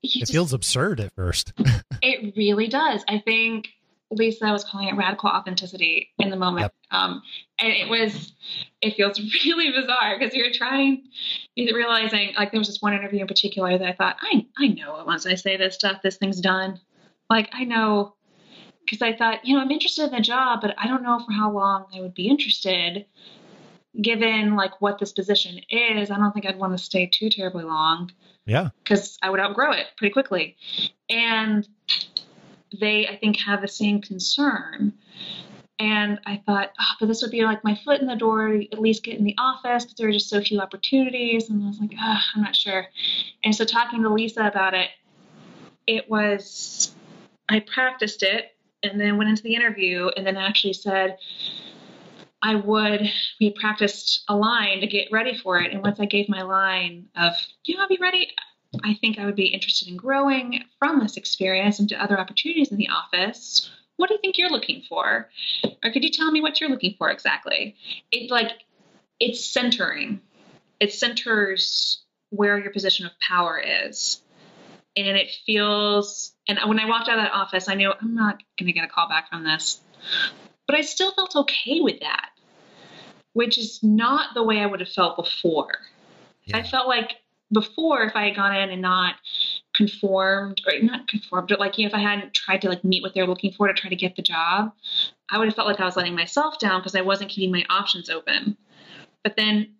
It 0.03 0.29
feels 0.29 0.53
absurd 0.53 0.99
at 0.99 1.13
first. 1.13 1.53
it 2.01 2.33
really 2.35 2.67
does. 2.67 3.03
I 3.07 3.19
think 3.19 3.69
Lisa 4.11 4.51
was 4.51 4.63
calling 4.63 4.89
it 4.89 4.95
radical 4.95 5.29
authenticity 5.29 6.09
in 6.19 6.29
the 6.29 6.35
moment. 6.35 6.63
Yep. 6.63 6.73
Um, 6.91 7.23
and 7.59 7.71
it 7.71 7.89
was, 7.89 8.33
it 8.81 8.95
feels 8.95 9.19
really 9.45 9.71
bizarre 9.71 10.17
because 10.19 10.35
you're 10.35 10.51
trying, 10.51 11.03
you're 11.55 11.75
realizing, 11.75 12.33
like, 12.37 12.51
there 12.51 12.59
was 12.59 12.67
this 12.67 12.81
one 12.81 12.93
interview 12.93 13.21
in 13.21 13.27
particular 13.27 13.77
that 13.77 13.87
I 13.87 13.93
thought, 13.93 14.17
I, 14.21 14.45
I 14.57 14.67
know 14.67 14.99
it 14.99 15.05
once 15.05 15.25
I 15.25 15.35
say 15.35 15.55
this 15.55 15.75
stuff, 15.75 16.01
this 16.01 16.17
thing's 16.17 16.41
done. 16.41 16.79
Like, 17.29 17.49
I 17.53 17.63
know, 17.63 18.15
because 18.83 19.01
I 19.01 19.15
thought, 19.15 19.45
you 19.45 19.55
know, 19.55 19.61
I'm 19.61 19.71
interested 19.71 20.05
in 20.05 20.11
the 20.11 20.21
job, 20.21 20.59
but 20.61 20.75
I 20.77 20.87
don't 20.87 21.03
know 21.03 21.19
for 21.19 21.31
how 21.31 21.51
long 21.51 21.85
I 21.95 22.01
would 22.01 22.13
be 22.13 22.27
interested. 22.27 23.05
Given 24.01 24.55
like 24.55 24.81
what 24.81 24.99
this 24.99 25.11
position 25.11 25.59
is, 25.69 26.11
I 26.11 26.17
don't 26.17 26.31
think 26.31 26.45
I'd 26.45 26.57
want 26.57 26.77
to 26.77 26.83
stay 26.83 27.07
too 27.07 27.29
terribly 27.29 27.65
long 27.65 28.09
yeah. 28.51 28.69
because 28.83 29.17
I 29.21 29.29
would 29.29 29.39
outgrow 29.39 29.71
it 29.71 29.87
pretty 29.97 30.11
quickly. 30.11 30.57
And 31.09 31.67
they, 32.79 33.07
I 33.07 33.17
think, 33.17 33.39
have 33.39 33.61
the 33.61 33.67
same 33.67 34.01
concern. 34.01 34.93
And 35.79 36.19
I 36.25 36.41
thought, 36.45 36.71
oh, 36.79 36.93
but 36.99 37.07
this 37.07 37.21
would 37.21 37.31
be 37.31 37.43
like 37.43 37.63
my 37.63 37.79
foot 37.83 38.01
in 38.01 38.07
the 38.07 38.15
door 38.15 38.53
at 38.53 38.79
least 38.79 39.03
get 39.03 39.17
in 39.17 39.23
the 39.23 39.35
office 39.39 39.83
because 39.83 39.97
there 39.97 40.09
are 40.09 40.11
just 40.11 40.29
so 40.29 40.41
few 40.41 40.59
opportunities. 40.59 41.49
And 41.49 41.63
I 41.63 41.67
was 41.67 41.79
like, 41.79 41.91
oh, 41.99 42.19
I'm 42.35 42.43
not 42.43 42.55
sure. 42.55 42.85
And 43.43 43.55
so 43.55 43.65
talking 43.65 44.03
to 44.03 44.09
Lisa 44.09 44.45
about 44.45 44.73
it, 44.73 44.89
it 45.87 46.09
was, 46.09 46.93
I 47.49 47.61
practiced 47.61 48.21
it 48.21 48.55
and 48.83 48.99
then 48.99 49.17
went 49.17 49.29
into 49.29 49.43
the 49.43 49.55
interview 49.55 50.09
and 50.15 50.25
then 50.25 50.37
actually 50.37 50.73
said, 50.73 51.17
I 52.41 52.55
would, 52.55 53.09
we 53.39 53.51
practiced 53.51 54.23
a 54.27 54.35
line 54.35 54.81
to 54.81 54.87
get 54.87 55.11
ready 55.11 55.37
for 55.37 55.59
it. 55.59 55.71
And 55.71 55.83
once 55.83 55.99
I 55.99 56.05
gave 56.05 56.27
my 56.27 56.41
line 56.41 57.07
of, 57.15 57.33
do 57.63 57.71
you 57.71 57.77
want 57.77 57.91
to 57.91 57.97
be 57.97 58.01
ready? 58.01 58.31
I 58.83 58.95
think 58.95 59.19
I 59.19 59.25
would 59.25 59.35
be 59.35 59.47
interested 59.47 59.89
in 59.89 59.97
growing 59.97 60.63
from 60.79 60.99
this 60.99 61.17
experience 61.17 61.79
into 61.79 62.01
other 62.01 62.19
opportunities 62.19 62.71
in 62.71 62.77
the 62.77 62.89
office. 62.89 63.69
What 63.97 64.07
do 64.07 64.15
you 64.15 64.21
think 64.21 64.37
you're 64.37 64.49
looking 64.49 64.81
for? 64.87 65.29
Or 65.83 65.91
could 65.91 66.03
you 66.03 66.09
tell 66.09 66.31
me 66.31 66.41
what 66.41 66.59
you're 66.59 66.69
looking 66.69 66.95
for 66.97 67.11
exactly? 67.11 67.75
It 68.11 68.31
like 68.31 68.51
it's 69.19 69.45
centering. 69.45 70.21
It 70.79 70.93
centers 70.93 72.01
where 72.29 72.57
your 72.57 72.71
position 72.71 73.05
of 73.05 73.11
power 73.19 73.61
is. 73.85 74.21
And 74.97 75.15
it 75.17 75.29
feels 75.45 76.33
and 76.47 76.57
when 76.65 76.79
I 76.79 76.85
walked 76.85 77.07
out 77.07 77.19
of 77.19 77.25
that 77.25 77.33
office, 77.33 77.69
I 77.69 77.75
knew 77.75 77.93
I'm 78.01 78.15
not 78.15 78.41
gonna 78.57 78.71
get 78.71 78.83
a 78.83 78.87
call 78.87 79.07
back 79.07 79.29
from 79.29 79.43
this. 79.43 79.79
But 80.65 80.77
I 80.77 80.81
still 80.81 81.11
felt 81.11 81.35
okay 81.35 81.81
with 81.81 81.99
that. 81.99 82.30
Which 83.33 83.57
is 83.57 83.81
not 83.81 84.33
the 84.33 84.43
way 84.43 84.59
I 84.59 84.65
would 84.65 84.79
have 84.79 84.89
felt 84.89 85.15
before. 85.15 85.71
I 86.53 86.63
felt 86.63 86.87
like 86.87 87.15
before, 87.51 88.03
if 88.03 88.15
I 88.15 88.25
had 88.25 88.35
gone 88.35 88.55
in 88.55 88.69
and 88.69 88.81
not 88.81 89.15
conformed, 89.73 90.61
or 90.65 90.73
not 90.81 91.07
conformed, 91.07 91.49
but 91.49 91.59
like 91.59 91.77
you 91.77 91.85
know, 91.85 91.89
if 91.89 91.93
I 91.93 91.99
hadn't 91.99 92.33
tried 92.33 92.61
to 92.61 92.69
like 92.69 92.83
meet 92.83 93.03
what 93.03 93.13
they're 93.13 93.27
looking 93.27 93.51
for 93.51 93.67
to 93.67 93.73
try 93.73 93.89
to 93.89 93.95
get 93.95 94.15
the 94.15 94.21
job, 94.21 94.71
I 95.29 95.37
would 95.37 95.47
have 95.47 95.55
felt 95.55 95.67
like 95.67 95.79
I 95.79 95.85
was 95.85 95.95
letting 95.95 96.15
myself 96.15 96.59
down 96.59 96.81
because 96.81 96.95
I 96.95 97.01
wasn't 97.01 97.29
keeping 97.29 97.51
my 97.51 97.65
options 97.69 98.09
open. 98.09 98.57
But 99.23 99.35
then, 99.35 99.73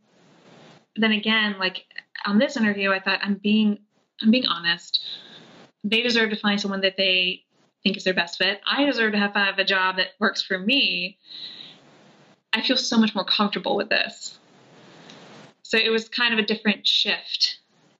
then 0.95 1.11
again, 1.11 1.55
like 1.59 1.85
on 2.25 2.37
this 2.37 2.57
interview, 2.57 2.91
I 2.91 2.99
thought 2.99 3.19
I'm 3.23 3.35
being, 3.35 3.79
I'm 4.21 4.31
being 4.31 4.45
honest. 4.45 5.03
They 5.83 6.01
deserve 6.01 6.29
to 6.29 6.35
find 6.35 6.59
someone 6.59 6.81
that 6.81 6.97
they 6.97 7.43
think 7.83 7.97
is 7.97 8.03
their 8.03 8.13
best 8.13 8.37
fit. 8.37 8.61
I 8.69 8.85
deserve 8.85 9.13
to 9.13 9.17
have, 9.17 9.33
have 9.33 9.59
a 9.59 9.63
job 9.63 9.97
that 9.97 10.09
works 10.19 10.41
for 10.41 10.59
me. 10.59 11.17
I 12.53 12.61
feel 12.61 12.77
so 12.77 12.97
much 12.97 13.15
more 13.15 13.23
comfortable 13.23 13.75
with 13.75 13.89
this. 13.89 14.37
So 15.63 15.77
it 15.77 15.89
was 15.89 16.09
kind 16.09 16.33
of 16.33 16.39
a 16.39 16.45
different 16.45 16.85
shift 16.85 17.59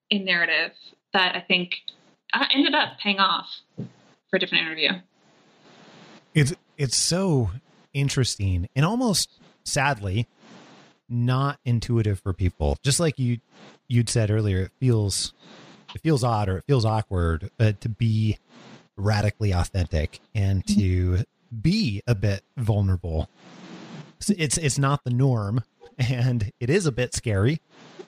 in 0.10 0.26
narrative 0.26 0.72
that 1.14 1.36
I 1.36 1.39
think 1.39 1.78
uh, 2.34 2.45
ended 2.54 2.76
up 2.76 2.99
paying 2.99 3.20
off 3.20 3.49
for 3.78 4.38
a 4.38 4.39
different 4.39 4.66
interview. 4.66 4.89
It's 6.34 6.54
it's 6.78 6.97
so 6.97 7.52
interesting 7.93 8.68
and 8.76 8.86
almost 8.86 9.30
sadly 9.64 10.28
not 11.08 11.60
intuitive 11.66 12.20
for 12.20 12.34
people. 12.34 12.78
Just 12.84 12.99
like 12.99 13.20
you 13.20 13.39
you'd 13.88 14.10
said 14.10 14.32
earlier, 14.32 14.64
it 14.64 14.72
feels 14.80 15.34
it 15.93 16.02
feels 16.02 16.24
odd 16.24 16.49
or 16.49 16.58
it 16.58 16.64
feels 16.66 16.86
awkward 16.86 17.52
uh, 17.60 17.74
to 17.80 17.89
be 17.89 18.38
radically 18.95 19.52
authentic 19.52 20.20
and 20.34 20.66
to 20.68 21.24
be 21.62 22.02
a 22.08 22.16
bit 22.16 22.43
vulnerable. 22.58 23.30
It's, 24.30 24.58
it's 24.58 24.78
not 24.80 25.04
the 25.04 25.10
norm 25.12 25.64
and 25.98 26.52
it 26.60 26.70
is 26.70 26.86
a 26.86 26.92
bit 26.92 27.14
scary. 27.14 27.62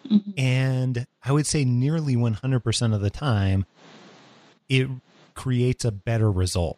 Mhm. 0.10 0.34
and 0.38 1.08
I 1.24 1.32
would 1.32 1.48
say 1.48 1.64
nearly 1.64 2.18
100% 2.18 2.94
of 2.94 3.00
the 3.00 3.10
time 3.10 3.66
it 4.68 4.90
creates 5.34 5.86
a 5.86 5.92
better 5.92 6.30
result. 6.32 6.78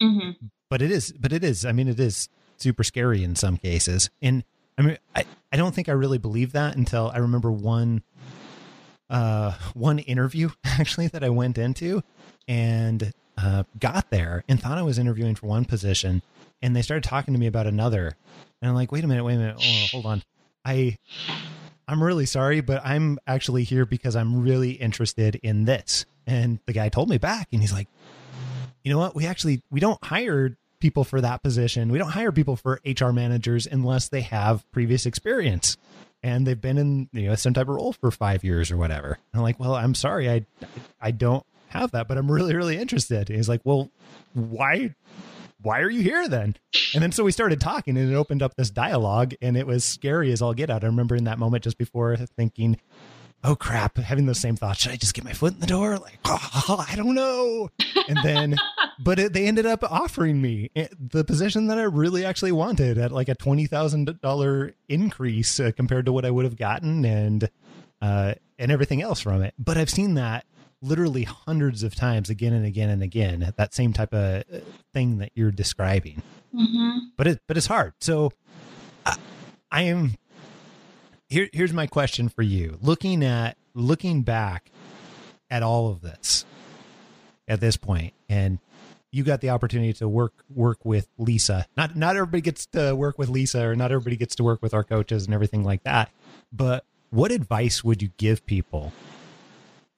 Hmm 0.00 0.30
but 0.70 0.80
it 0.80 0.90
is 0.90 1.12
but 1.12 1.34
it 1.34 1.44
is 1.44 1.66
i 1.66 1.72
mean 1.72 1.86
it 1.86 2.00
is 2.00 2.30
super 2.56 2.82
scary 2.82 3.22
in 3.22 3.36
some 3.36 3.56
cases. 3.58 4.08
And 4.22 4.42
i 4.78 4.82
I 4.82 4.84
mean, 4.86 4.98
I, 5.14 5.24
I 5.52 5.56
don't 5.58 5.74
think 5.74 5.90
I 5.90 5.92
really 5.92 6.16
believe 6.16 6.52
that 6.52 6.76
until 6.76 7.10
I 7.14 7.18
remember 7.18 7.52
one 7.52 8.02
uh 9.10 9.52
one 9.74 9.98
interview 9.98 10.48
actually 10.64 11.08
that 11.08 11.22
I 11.22 11.28
went 11.28 11.58
into 11.58 12.02
and 12.48 13.12
uh 13.36 13.64
got 13.78 14.08
there 14.10 14.44
and 14.48 14.60
thought 14.62 14.78
I 14.78 14.82
was 14.82 14.98
interviewing 14.98 15.34
for 15.34 15.46
one 15.46 15.64
position 15.66 16.22
and 16.62 16.74
they 16.74 16.82
started 16.82 17.04
talking 17.04 17.34
to 17.34 17.40
me 17.40 17.46
about 17.46 17.66
another. 17.66 18.16
And 18.60 18.68
I'm 18.68 18.74
like, 18.74 18.92
wait 18.92 19.04
a 19.04 19.06
minute, 19.06 19.24
wait 19.24 19.34
a 19.34 19.38
minute, 19.38 19.56
oh, 19.58 19.86
hold 19.90 20.06
on. 20.06 20.22
I 20.64 20.96
I'm 21.88 22.02
really 22.02 22.26
sorry, 22.26 22.60
but 22.60 22.80
I'm 22.84 23.18
actually 23.26 23.64
here 23.64 23.84
because 23.84 24.16
I'm 24.16 24.42
really 24.42 24.70
interested 24.72 25.34
in 25.36 25.64
this. 25.64 26.06
And 26.26 26.60
the 26.66 26.72
guy 26.72 26.88
told 26.88 27.10
me 27.10 27.18
back 27.18 27.48
and 27.52 27.60
he's 27.60 27.72
like, 27.72 27.88
you 28.84 28.92
know 28.92 28.98
what? 28.98 29.14
We 29.14 29.26
actually 29.26 29.62
we 29.70 29.80
don't 29.80 30.02
hire 30.04 30.56
people 30.80 31.04
for 31.04 31.20
that 31.20 31.42
position. 31.42 31.90
We 31.90 31.98
don't 31.98 32.10
hire 32.10 32.32
people 32.32 32.56
for 32.56 32.80
HR 32.84 33.10
managers 33.10 33.66
unless 33.66 34.08
they 34.08 34.22
have 34.22 34.64
previous 34.72 35.06
experience 35.06 35.76
and 36.22 36.46
they've 36.46 36.60
been 36.60 36.78
in 36.78 37.08
you 37.12 37.28
know 37.28 37.34
some 37.34 37.54
type 37.54 37.68
of 37.68 37.74
role 37.74 37.92
for 37.92 38.10
five 38.10 38.44
years 38.44 38.70
or 38.70 38.76
whatever. 38.76 39.18
And 39.32 39.40
I'm 39.40 39.42
like, 39.42 39.58
well, 39.58 39.74
I'm 39.74 39.94
sorry, 39.94 40.30
I 40.30 40.46
I 41.00 41.10
don't 41.10 41.44
have 41.68 41.92
that, 41.92 42.08
but 42.08 42.18
I'm 42.18 42.30
really 42.30 42.54
really 42.54 42.76
interested. 42.78 43.28
And 43.28 43.36
he's 43.36 43.48
like, 43.48 43.62
well, 43.64 43.90
why 44.34 44.94
why 45.62 45.80
are 45.80 45.90
you 45.90 46.02
here 46.02 46.28
then? 46.28 46.56
And 46.94 47.02
then 47.02 47.12
so 47.12 47.24
we 47.24 47.32
started 47.32 47.60
talking 47.60 47.96
and 47.96 48.12
it 48.12 48.14
opened 48.14 48.42
up 48.42 48.54
this 48.56 48.70
dialogue 48.70 49.34
and 49.40 49.56
it 49.56 49.66
was 49.66 49.84
scary 49.84 50.32
as 50.32 50.42
all 50.42 50.54
get 50.54 50.70
out. 50.70 50.84
I 50.84 50.86
remember 50.86 51.16
in 51.16 51.24
that 51.24 51.38
moment 51.38 51.64
just 51.64 51.78
before 51.78 52.16
thinking, 52.16 52.78
oh 53.44 53.56
crap, 53.56 53.96
having 53.98 54.26
those 54.26 54.40
same 54.40 54.56
thoughts. 54.56 54.80
Should 54.80 54.92
I 54.92 54.96
just 54.96 55.14
get 55.14 55.24
my 55.24 55.32
foot 55.32 55.54
in 55.54 55.60
the 55.60 55.66
door? 55.66 55.98
Like, 55.98 56.18
oh, 56.24 56.84
I 56.88 56.94
don't 56.96 57.14
know. 57.14 57.70
And 58.08 58.18
then, 58.22 58.56
but 58.98 59.18
it, 59.18 59.32
they 59.32 59.46
ended 59.46 59.66
up 59.66 59.82
offering 59.82 60.40
me 60.40 60.70
the 60.98 61.24
position 61.24 61.66
that 61.68 61.78
I 61.78 61.82
really 61.82 62.24
actually 62.24 62.52
wanted 62.52 62.98
at 62.98 63.12
like 63.12 63.28
a 63.28 63.34
$20,000 63.34 64.72
increase 64.88 65.60
uh, 65.60 65.72
compared 65.76 66.06
to 66.06 66.12
what 66.12 66.24
I 66.24 66.30
would 66.30 66.44
have 66.44 66.56
gotten 66.56 67.04
and, 67.04 67.48
uh, 68.00 68.34
and 68.58 68.70
everything 68.70 69.02
else 69.02 69.20
from 69.20 69.42
it. 69.42 69.54
But 69.58 69.76
I've 69.76 69.90
seen 69.90 70.14
that 70.14 70.44
literally 70.82 71.22
hundreds 71.22 71.82
of 71.82 71.94
times 71.94 72.28
again 72.28 72.52
and 72.52 72.66
again 72.66 72.90
and 72.90 73.02
again 73.02 73.52
that 73.56 73.72
same 73.72 73.92
type 73.92 74.12
of 74.12 74.42
uh, 74.52 74.58
thing 74.92 75.18
that 75.18 75.30
you're 75.34 75.52
describing. 75.52 76.22
Mm-hmm. 76.54 76.98
but 77.16 77.26
it 77.26 77.40
but 77.46 77.56
it's 77.56 77.66
hard. 77.66 77.94
So 78.00 78.32
I, 79.06 79.16
I 79.70 79.82
am 79.82 80.16
here 81.28 81.48
here's 81.52 81.72
my 81.72 81.86
question 81.86 82.28
for 82.28 82.42
you. 82.42 82.78
Looking 82.82 83.24
at 83.24 83.56
looking 83.74 84.22
back 84.22 84.70
at 85.50 85.62
all 85.62 85.90
of 85.90 86.02
this 86.02 86.44
at 87.48 87.60
this 87.60 87.76
point 87.76 88.12
and 88.28 88.58
you 89.10 89.24
got 89.24 89.40
the 89.40 89.50
opportunity 89.50 89.92
to 89.94 90.08
work 90.08 90.32
work 90.54 90.84
with 90.84 91.08
Lisa. 91.16 91.66
Not 91.76 91.96
not 91.96 92.16
everybody 92.16 92.42
gets 92.42 92.66
to 92.66 92.94
work 92.94 93.18
with 93.18 93.28
Lisa 93.28 93.66
or 93.66 93.76
not 93.76 93.92
everybody 93.92 94.16
gets 94.16 94.34
to 94.36 94.44
work 94.44 94.60
with 94.60 94.74
our 94.74 94.84
coaches 94.84 95.24
and 95.24 95.32
everything 95.34 95.64
like 95.64 95.84
that 95.84 96.10
but 96.52 96.84
what 97.10 97.30
advice 97.30 97.84
would 97.84 98.02
you 98.02 98.10
give 98.16 98.44
people 98.46 98.92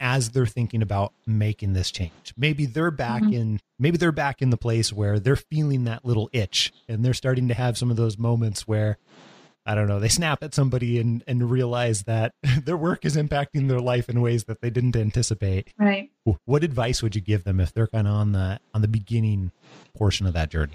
as 0.05 0.31
they're 0.33 0.45
thinking 0.47 0.83
about 0.83 1.15
making 1.27 1.73
this 1.73 1.91
change. 1.91 2.35
Maybe 2.37 2.67
they're 2.67 2.91
back 2.91 3.23
Mhm. 3.23 3.33
in 3.33 3.61
maybe 3.79 3.97
they're 3.97 4.13
back 4.13 4.41
in 4.43 4.51
the 4.51 4.57
place 4.59 4.93
where 4.93 5.19
they're 5.19 5.35
feeling 5.35 5.85
that 5.85 6.05
little 6.05 6.29
itch 6.33 6.73
and 6.89 7.03
they're 7.05 7.15
starting 7.15 7.49
to 7.49 7.55
have 7.55 7.77
some 7.79 7.91
of 7.91 7.97
those 7.97 8.19
moments 8.19 8.69
where 8.69 8.99
I 9.67 9.75
don't 9.75 9.89
know, 9.89 9.99
they 9.99 10.09
snap 10.11 10.43
at 10.43 10.55
somebody 10.55 10.99
and 11.01 11.25
and 11.27 11.51
realize 11.51 12.03
that 12.03 12.33
their 12.67 12.77
work 12.77 13.07
is 13.07 13.17
impacting 13.17 13.67
their 13.69 13.81
life 13.81 14.11
in 14.11 14.21
ways 14.21 14.45
that 14.45 14.61
they 14.61 14.69
didn't 14.69 14.95
anticipate. 14.95 15.73
Right. 15.79 16.11
What 16.45 16.63
advice 16.65 17.03
would 17.03 17.15
you 17.17 17.23
give 17.23 17.45
them 17.45 17.59
if 17.59 17.73
they're 17.73 17.87
kind 17.89 18.07
of 18.07 18.13
on 18.13 18.33
the 18.33 18.61
on 18.75 18.83
the 18.83 18.89
beginning 18.89 19.53
portion 19.97 20.27
of 20.27 20.35
that 20.35 20.51
journey? 20.51 20.75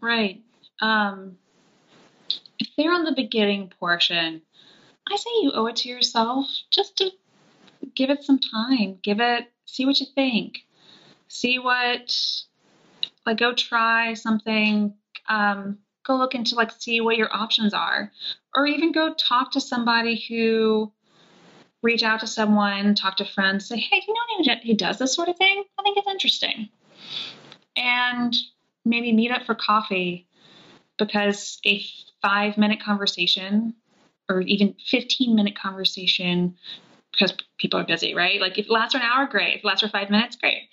Right. 0.00 0.42
Um, 0.80 1.38
if 2.58 2.68
they're 2.76 2.92
on 2.92 3.04
the 3.04 3.12
beginning 3.14 3.72
portion, 3.78 4.42
I 5.08 5.14
say 5.16 5.30
you 5.42 5.52
owe 5.54 5.66
it 5.66 5.76
to 5.76 5.88
yourself 5.88 6.48
just 6.72 6.96
to 6.96 7.10
give 7.94 8.10
it 8.10 8.24
some 8.24 8.38
time. 8.38 8.98
Give 9.02 9.20
it, 9.20 9.50
see 9.64 9.86
what 9.86 10.00
you 10.00 10.06
think. 10.14 10.58
See 11.28 11.58
what, 11.58 12.16
like, 13.24 13.38
go 13.38 13.52
try 13.52 14.14
something. 14.14 14.94
Um, 15.28 15.78
go 16.04 16.16
look 16.16 16.34
into, 16.34 16.54
like, 16.54 16.70
see 16.78 17.00
what 17.00 17.16
your 17.16 17.34
options 17.34 17.74
are. 17.74 18.12
Or 18.54 18.66
even 18.66 18.92
go 18.92 19.14
talk 19.14 19.52
to 19.52 19.60
somebody 19.60 20.24
who, 20.28 20.92
reach 21.82 22.02
out 22.02 22.20
to 22.20 22.26
someone, 22.26 22.94
talk 22.94 23.16
to 23.16 23.24
friends, 23.24 23.68
say, 23.68 23.78
hey, 23.78 24.00
do 24.00 24.06
you 24.08 24.14
know 24.14 24.20
anyone 24.40 24.66
who 24.66 24.74
does 24.74 24.98
this 24.98 25.14
sort 25.14 25.28
of 25.28 25.36
thing? 25.36 25.62
I 25.78 25.82
think 25.82 25.96
it's 25.96 26.08
interesting. 26.08 26.68
And 27.76 28.34
maybe 28.84 29.12
meet 29.12 29.30
up 29.30 29.44
for 29.44 29.54
coffee 29.54 30.26
because 30.98 31.58
a 31.64 31.84
five 32.22 32.56
minute 32.56 32.80
conversation 32.80 33.74
or 34.28 34.40
even 34.40 34.74
15 34.84 35.34
minute 35.34 35.56
conversation 35.56 36.56
because 37.16 37.36
people 37.58 37.80
are 37.80 37.84
busy 37.84 38.14
right? 38.14 38.40
Like 38.40 38.58
if 38.58 38.66
it 38.66 38.70
lasts 38.70 38.94
for 38.94 39.00
an 39.00 39.04
hour 39.04 39.26
great. 39.26 39.56
If 39.56 39.60
it 39.60 39.64
lasts 39.64 39.82
for 39.82 39.88
five 39.88 40.10
minutes 40.10 40.36
great. 40.36 40.68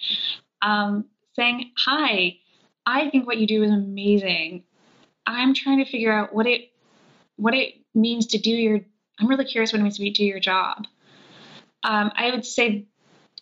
Um, 0.61 1.05
saying 1.35 1.71
hi 1.77 2.37
i 2.85 3.09
think 3.09 3.25
what 3.25 3.37
you 3.37 3.47
do 3.47 3.63
is 3.63 3.71
amazing. 3.71 4.63
I'm 5.25 5.53
trying 5.53 5.83
to 5.83 5.89
figure 5.89 6.11
out 6.11 6.33
what 6.33 6.47
it 6.47 6.71
what 7.37 7.53
it 7.53 7.75
means 7.95 8.27
to 8.27 8.37
do 8.37 8.49
your 8.49 8.81
i'm 9.19 9.27
really 9.27 9.45
curious 9.45 9.71
what 9.71 9.79
it 9.79 9.83
means 9.83 9.97
to 9.97 10.09
do 10.11 10.25
your 10.25 10.39
job. 10.39 10.85
Um, 11.83 12.11
i 12.15 12.31
would 12.31 12.45
say 12.45 12.87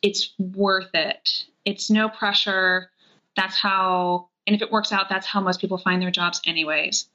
it's 0.02 0.34
worth 0.40 0.90
it. 0.96 1.46
It's 1.64 1.92
no 1.92 2.10
pressure. 2.10 2.90
That's 3.36 3.58
how 3.58 4.30
and 4.48 4.56
if 4.56 4.62
it 4.62 4.72
works 4.72 4.92
out 4.92 5.10
that's 5.10 5.28
how 5.28 5.42
most 5.42 5.62
people 5.62 5.78
find 5.78 6.02
their 6.02 6.12
jobs 6.12 6.42
anyways. 6.46 7.08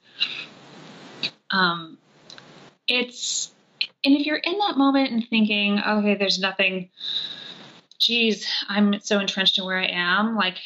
Um, 1.49 1.97
it's 2.87 3.51
and 4.03 4.15
if 4.15 4.25
you're 4.25 4.37
in 4.37 4.57
that 4.59 4.77
moment 4.77 5.11
and 5.11 5.27
thinking 5.29 5.79
okay 5.79 6.15
there's 6.15 6.39
nothing 6.39 6.89
geez 7.99 8.47
i'm 8.69 8.99
so 8.99 9.19
entrenched 9.19 9.57
in 9.57 9.65
where 9.65 9.79
i 9.79 9.87
am 9.87 10.35
like 10.35 10.57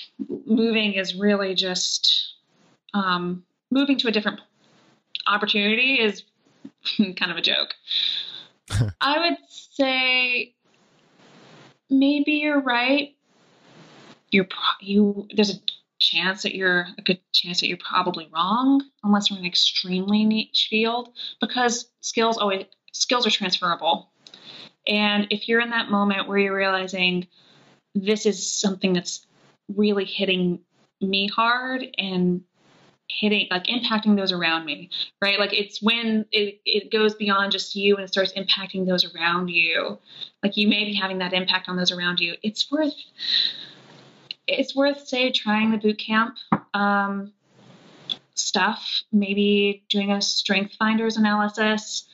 moving 0.45 0.93
is 0.93 1.15
really 1.15 1.55
just 1.55 2.31
um, 2.93 3.43
moving 3.69 3.97
to 3.99 4.07
a 4.07 4.11
different 4.11 4.41
opportunity 5.27 5.99
is 5.99 6.23
kind 6.97 7.31
of 7.31 7.37
a 7.37 7.41
joke. 7.41 7.73
I 9.01 9.19
would 9.19 9.37
say 9.49 10.53
maybe 11.89 12.33
you're 12.33 12.61
right. 12.61 13.15
You're 14.29 14.45
pro- 14.45 14.79
you 14.81 15.27
there's 15.35 15.49
a 15.49 15.59
chance 15.99 16.43
that 16.43 16.55
you're 16.55 16.87
a 16.97 17.01
good 17.01 17.19
chance 17.31 17.59
that 17.61 17.67
you're 17.67 17.77
probably 17.77 18.27
wrong 18.33 18.83
unless 19.03 19.29
you're 19.29 19.37
in 19.37 19.45
an 19.45 19.49
extremely 19.49 20.25
niche 20.25 20.67
field 20.69 21.09
because 21.39 21.91
skills 21.99 22.37
always 22.37 22.65
skills 22.91 23.25
are 23.27 23.31
transferable. 23.31 24.09
And 24.87 25.27
if 25.29 25.47
you're 25.47 25.61
in 25.61 25.69
that 25.69 25.89
moment 25.89 26.27
where 26.27 26.37
you're 26.37 26.55
realizing 26.55 27.27
this 27.93 28.25
is 28.25 28.51
something 28.51 28.93
that's 28.93 29.25
really 29.75 30.05
hitting 30.05 30.59
me 31.01 31.27
hard 31.27 31.85
and 31.97 32.41
hitting 33.09 33.47
like 33.51 33.65
impacting 33.65 34.15
those 34.15 34.31
around 34.31 34.65
me 34.65 34.89
right? 35.21 35.39
Like 35.39 35.53
it's 35.53 35.81
when 35.81 36.25
it, 36.31 36.61
it 36.65 36.91
goes 36.91 37.15
beyond 37.15 37.51
just 37.51 37.75
you 37.75 37.95
and 37.95 38.05
it 38.05 38.07
starts 38.07 38.33
impacting 38.33 38.85
those 38.85 39.13
around 39.13 39.49
you 39.49 39.99
like 40.41 40.55
you 40.55 40.67
may 40.67 40.85
be 40.85 40.93
having 40.93 41.17
that 41.19 41.33
impact 41.33 41.67
on 41.67 41.75
those 41.75 41.91
around 41.91 42.19
you. 42.19 42.35
It's 42.41 42.71
worth 42.71 42.93
it's 44.47 44.75
worth 44.75 45.07
say 45.07 45.31
trying 45.31 45.71
the 45.71 45.77
boot 45.77 45.99
camp 45.99 46.37
um, 46.73 47.33
stuff 48.35 49.03
maybe 49.11 49.83
doing 49.89 50.11
a 50.11 50.21
strength 50.21 50.75
finders 50.79 51.17
analysis 51.17 52.07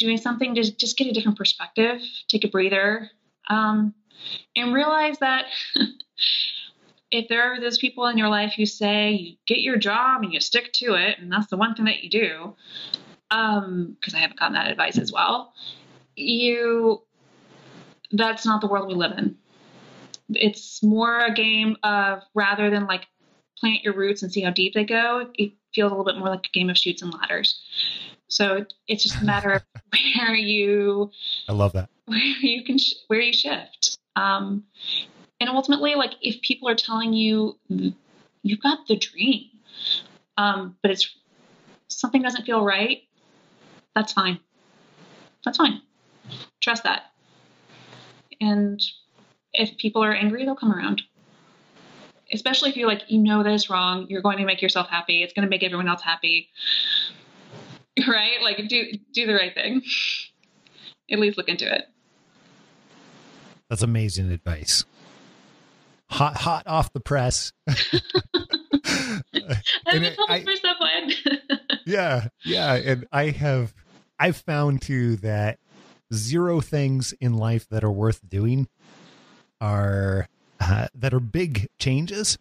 doing 0.00 0.18
something 0.18 0.54
to 0.54 0.76
just 0.76 0.96
get 0.96 1.06
a 1.06 1.12
different 1.12 1.38
perspective 1.38 2.00
take 2.28 2.44
a 2.44 2.48
breather 2.48 3.10
um, 3.48 3.94
and 4.56 4.74
realize 4.74 5.18
that 5.18 5.46
if 7.10 7.28
there 7.28 7.52
are 7.52 7.60
those 7.60 7.78
people 7.78 8.06
in 8.06 8.18
your 8.18 8.28
life 8.28 8.52
who 8.56 8.66
say 8.66 9.12
you 9.12 9.36
get 9.46 9.60
your 9.60 9.76
job 9.76 10.22
and 10.22 10.32
you 10.32 10.40
stick 10.40 10.72
to 10.72 10.94
it 10.94 11.18
and 11.18 11.30
that's 11.30 11.48
the 11.48 11.56
one 11.56 11.74
thing 11.74 11.84
that 11.84 12.02
you 12.02 12.10
do 12.10 12.54
because 13.28 14.14
i 14.14 14.18
haven't 14.18 14.38
gotten 14.38 14.54
that 14.54 14.70
advice 14.70 14.98
as 14.98 15.12
well 15.12 15.52
you 16.16 17.02
that's 18.12 18.44
not 18.44 18.60
the 18.60 18.66
world 18.66 18.88
we 18.88 18.94
live 18.94 19.16
in. 19.16 19.36
It's 20.30 20.82
more 20.82 21.18
a 21.18 21.32
game 21.32 21.76
of 21.82 22.22
rather 22.34 22.70
than 22.70 22.86
like 22.86 23.06
plant 23.58 23.82
your 23.82 23.94
roots 23.94 24.22
and 24.22 24.32
see 24.32 24.40
how 24.40 24.50
deep 24.50 24.72
they 24.72 24.84
go 24.84 25.28
it 25.34 25.52
feels 25.74 25.92
a 25.92 25.94
little 25.94 26.04
bit 26.10 26.18
more 26.18 26.28
like 26.30 26.46
a 26.46 26.50
game 26.52 26.70
of 26.70 26.78
Chutes 26.78 27.02
and 27.02 27.12
Ladders 27.12 27.60
so 28.30 28.64
it's 28.88 29.02
just 29.02 29.20
a 29.20 29.24
matter 29.24 29.50
of 29.52 29.62
where 30.16 30.34
you 30.34 31.10
I 31.48 31.52
love 31.52 31.72
that. 31.74 31.90
where 32.06 32.18
you 32.18 32.64
can 32.64 32.78
sh- 32.78 32.94
where 33.08 33.20
you 33.20 33.32
shift. 33.32 33.98
Um 34.16 34.64
and 35.40 35.50
ultimately 35.50 35.94
like 35.96 36.14
if 36.22 36.40
people 36.42 36.68
are 36.68 36.74
telling 36.74 37.12
you 37.12 37.58
you've 38.42 38.60
got 38.62 38.86
the 38.88 38.96
dream 38.96 39.48
um 40.38 40.76
but 40.82 40.90
it's 40.90 41.14
something 41.88 42.22
doesn't 42.22 42.44
feel 42.46 42.64
right 42.64 43.02
that's 43.94 44.12
fine. 44.12 44.38
That's 45.44 45.58
fine. 45.58 45.82
Trust 46.60 46.84
that. 46.84 47.10
And 48.40 48.80
if 49.52 49.76
people 49.78 50.02
are 50.04 50.12
angry 50.12 50.44
they'll 50.44 50.54
come 50.54 50.72
around. 50.72 51.02
Especially 52.32 52.70
if 52.70 52.76
you're 52.76 52.86
like 52.88 53.02
you 53.08 53.18
know 53.18 53.42
that 53.42 53.52
is 53.52 53.68
wrong 53.68 54.06
you're 54.08 54.22
going 54.22 54.38
to 54.38 54.44
make 54.44 54.62
yourself 54.62 54.88
happy 54.88 55.24
it's 55.24 55.32
going 55.32 55.44
to 55.44 55.50
make 55.50 55.64
everyone 55.64 55.88
else 55.88 56.00
happy 56.02 56.48
right? 58.08 58.40
Like 58.42 58.68
do 58.68 58.84
do 59.12 59.26
the 59.26 59.34
right 59.34 59.54
thing. 59.54 59.82
At 61.10 61.18
least 61.18 61.36
look 61.36 61.48
into 61.48 61.72
it. 61.72 61.86
That's 63.68 63.82
amazing 63.82 64.30
advice. 64.30 64.84
Hot, 66.10 66.36
hot 66.38 66.66
off 66.66 66.92
the 66.92 66.98
press. 67.00 67.52
I've 67.68 69.22
And 69.86 70.02
been 70.02 70.14
told 70.16 70.30
I- 70.30 70.44
for 70.44 70.56
someone. 70.56 71.12
yeah, 71.86 72.28
yeah, 72.44 72.74
and 72.74 73.06
I 73.12 73.26
have, 73.30 73.72
I've 74.18 74.36
found 74.36 74.82
too 74.82 75.16
that 75.16 75.58
zero 76.12 76.60
things 76.60 77.12
in 77.20 77.34
life 77.34 77.68
that 77.68 77.84
are 77.84 77.92
worth 77.92 78.28
doing 78.28 78.68
are 79.60 80.26
uh, 80.60 80.88
that 80.94 81.14
are 81.14 81.20
big 81.20 81.68
changes 81.78 82.38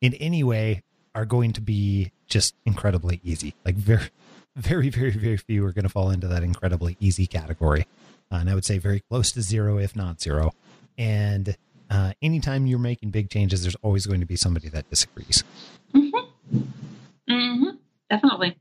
in 0.00 0.14
any 0.14 0.42
way 0.42 0.82
are 1.14 1.24
going 1.26 1.52
to 1.52 1.60
be 1.60 2.12
just 2.26 2.54
incredibly 2.64 3.20
easy. 3.22 3.54
Like 3.64 3.74
very, 3.76 4.08
very, 4.56 4.88
very, 4.88 5.10
very 5.10 5.36
few 5.36 5.64
are 5.64 5.72
going 5.72 5.84
to 5.84 5.88
fall 5.88 6.10
into 6.10 6.28
that 6.28 6.42
incredibly 6.42 6.96
easy 7.00 7.26
category. 7.26 7.86
Uh, 8.32 8.36
and 8.36 8.50
I 8.50 8.54
would 8.54 8.64
say 8.64 8.78
very 8.78 9.00
close 9.00 9.32
to 9.32 9.42
zero, 9.42 9.78
if 9.78 9.94
not 9.96 10.20
zero. 10.20 10.52
And 10.96 11.56
uh, 11.90 12.12
anytime 12.22 12.66
you're 12.66 12.78
making 12.78 13.10
big 13.10 13.30
changes, 13.30 13.62
there's 13.62 13.76
always 13.82 14.06
going 14.06 14.20
to 14.20 14.26
be 14.26 14.36
somebody 14.36 14.68
that 14.70 14.88
disagrees. 14.90 15.44
Mm-hmm. 15.94 16.58
Mm-hmm. 17.30 17.70
Definitely. 18.10 18.56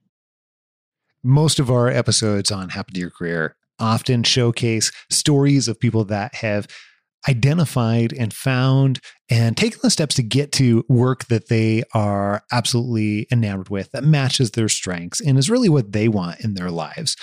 most 1.23 1.59
of 1.59 1.69
our 1.71 1.87
episodes 1.87 2.51
on 2.51 2.69
Happen 2.69 2.93
to 2.95 2.99
Your 2.99 3.09
Career 3.09 3.55
often 3.79 4.23
showcase 4.23 4.91
stories 5.09 5.67
of 5.67 5.79
people 5.79 6.03
that 6.05 6.35
have 6.35 6.67
identified 7.27 8.13
and 8.13 8.33
found 8.33 8.99
and 9.29 9.55
taken 9.55 9.79
the 9.81 9.89
steps 9.89 10.15
to 10.15 10.23
get 10.23 10.51
to 10.53 10.83
work 10.89 11.25
that 11.25 11.47
they 11.49 11.83
are 11.93 12.43
absolutely 12.51 13.27
enamored 13.31 13.69
with, 13.69 13.91
that 13.91 14.03
matches 14.03 14.51
their 14.51 14.69
strengths 14.69 15.21
and 15.21 15.37
is 15.37 15.49
really 15.49 15.69
what 15.69 15.91
they 15.91 16.07
want 16.07 16.41
in 16.41 16.53
their 16.53 16.71
lives. 16.71 17.15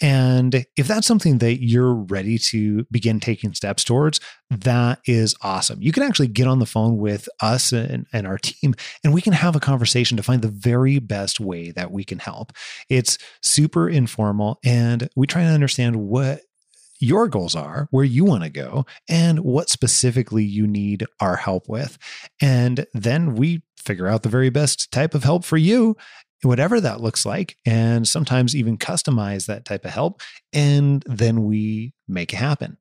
And 0.00 0.66
if 0.76 0.88
that's 0.88 1.06
something 1.06 1.38
that 1.38 1.62
you're 1.62 1.94
ready 1.94 2.36
to 2.50 2.84
begin 2.90 3.20
taking 3.20 3.54
steps 3.54 3.84
towards, 3.84 4.18
that 4.50 4.98
is 5.06 5.36
awesome. 5.42 5.80
You 5.80 5.92
can 5.92 6.02
actually 6.02 6.26
get 6.26 6.48
on 6.48 6.58
the 6.58 6.66
phone 6.66 6.98
with 6.98 7.28
us 7.40 7.70
and, 7.70 8.04
and 8.12 8.26
our 8.26 8.38
team, 8.38 8.74
and 9.04 9.14
we 9.14 9.22
can 9.22 9.32
have 9.32 9.54
a 9.54 9.60
conversation 9.60 10.16
to 10.16 10.22
find 10.22 10.42
the 10.42 10.48
very 10.48 10.98
best 10.98 11.38
way 11.38 11.70
that 11.70 11.92
we 11.92 12.02
can 12.02 12.18
help. 12.18 12.52
It's 12.90 13.18
super 13.40 13.88
informal, 13.88 14.58
and 14.64 15.08
we 15.14 15.28
try 15.28 15.44
to 15.44 15.50
understand 15.50 15.94
what 15.96 16.40
your 17.00 17.28
goals 17.28 17.54
are, 17.54 17.88
where 17.90 18.04
you 18.04 18.24
want 18.24 18.44
to 18.44 18.50
go, 18.50 18.86
and 19.08 19.40
what 19.40 19.68
specifically 19.68 20.44
you 20.44 20.66
need 20.66 21.04
our 21.20 21.36
help 21.36 21.68
with. 21.68 21.98
And 22.40 22.86
then 22.94 23.34
we 23.34 23.62
figure 23.76 24.06
out 24.06 24.22
the 24.22 24.28
very 24.28 24.50
best 24.50 24.90
type 24.90 25.14
of 25.14 25.24
help 25.24 25.44
for 25.44 25.56
you, 25.56 25.96
whatever 26.42 26.80
that 26.80 27.00
looks 27.00 27.26
like, 27.26 27.56
and 27.64 28.06
sometimes 28.06 28.56
even 28.56 28.78
customize 28.78 29.46
that 29.46 29.64
type 29.64 29.84
of 29.84 29.90
help. 29.90 30.20
And 30.52 31.02
then 31.06 31.44
we 31.44 31.92
make 32.08 32.32
it 32.32 32.36
happen. 32.36 32.78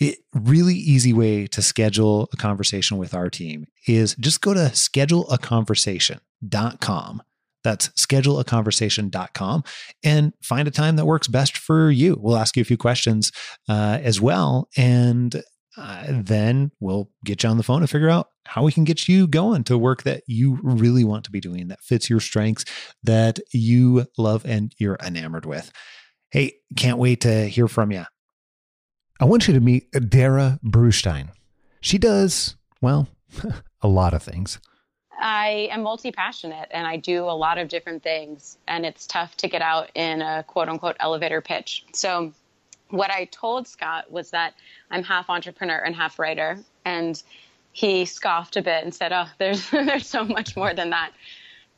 It 0.00 0.18
really 0.32 0.74
easy 0.74 1.12
way 1.12 1.48
to 1.48 1.60
schedule 1.60 2.28
a 2.32 2.36
conversation 2.36 2.98
with 2.98 3.14
our 3.14 3.30
team 3.30 3.66
is 3.86 4.14
just 4.16 4.40
go 4.40 4.54
to 4.54 4.60
scheduleaconversation.com. 4.60 7.22
That's 7.64 7.88
scheduleaconversation.com 7.88 9.64
and 10.04 10.32
find 10.42 10.68
a 10.68 10.70
time 10.70 10.96
that 10.96 11.06
works 11.06 11.28
best 11.28 11.56
for 11.56 11.90
you. 11.90 12.16
We'll 12.20 12.36
ask 12.36 12.56
you 12.56 12.60
a 12.62 12.64
few 12.64 12.76
questions 12.76 13.32
uh, 13.68 13.98
as 14.02 14.20
well. 14.20 14.68
And 14.76 15.42
uh, 15.76 16.06
then 16.08 16.72
we'll 16.80 17.08
get 17.24 17.42
you 17.42 17.48
on 17.48 17.56
the 17.56 17.62
phone 17.62 17.82
and 17.82 17.90
figure 17.90 18.08
out 18.08 18.28
how 18.46 18.64
we 18.64 18.72
can 18.72 18.84
get 18.84 19.08
you 19.08 19.28
going 19.28 19.62
to 19.64 19.78
work 19.78 20.02
that 20.02 20.22
you 20.26 20.58
really 20.62 21.04
want 21.04 21.24
to 21.24 21.30
be 21.30 21.40
doing, 21.40 21.68
that 21.68 21.80
fits 21.82 22.10
your 22.10 22.20
strengths, 22.20 22.64
that 23.02 23.38
you 23.52 24.06
love 24.16 24.44
and 24.44 24.74
you're 24.78 24.98
enamored 25.04 25.46
with. 25.46 25.70
Hey, 26.30 26.54
can't 26.76 26.98
wait 26.98 27.20
to 27.22 27.48
hear 27.48 27.68
from 27.68 27.92
you. 27.92 28.04
I 29.20 29.24
want 29.24 29.48
you 29.48 29.54
to 29.54 29.60
meet 29.60 29.90
Darrah 29.92 30.60
Brustein. 30.62 31.30
She 31.80 31.98
does, 31.98 32.56
well, 32.80 33.08
a 33.82 33.88
lot 33.88 34.14
of 34.14 34.22
things. 34.22 34.58
I 35.20 35.68
am 35.72 35.82
multi 35.82 36.12
passionate 36.12 36.68
and 36.70 36.86
I 36.86 36.96
do 36.96 37.24
a 37.24 37.34
lot 37.34 37.58
of 37.58 37.68
different 37.68 38.02
things, 38.02 38.56
and 38.68 38.86
it's 38.86 39.06
tough 39.06 39.36
to 39.38 39.48
get 39.48 39.62
out 39.62 39.90
in 39.94 40.22
a 40.22 40.44
quote 40.46 40.68
unquote 40.68 40.96
elevator 41.00 41.40
pitch. 41.40 41.84
So, 41.92 42.32
what 42.90 43.10
I 43.10 43.26
told 43.26 43.66
Scott 43.68 44.10
was 44.10 44.30
that 44.30 44.54
I'm 44.90 45.02
half 45.02 45.28
entrepreneur 45.28 45.76
and 45.78 45.94
half 45.94 46.18
writer, 46.18 46.58
and 46.84 47.20
he 47.72 48.04
scoffed 48.04 48.56
a 48.56 48.62
bit 48.62 48.84
and 48.84 48.94
said, 48.94 49.12
"Oh, 49.12 49.26
there's 49.38 49.68
there's 49.70 50.06
so 50.06 50.24
much 50.24 50.56
more 50.56 50.72
than 50.74 50.90
that." 50.90 51.12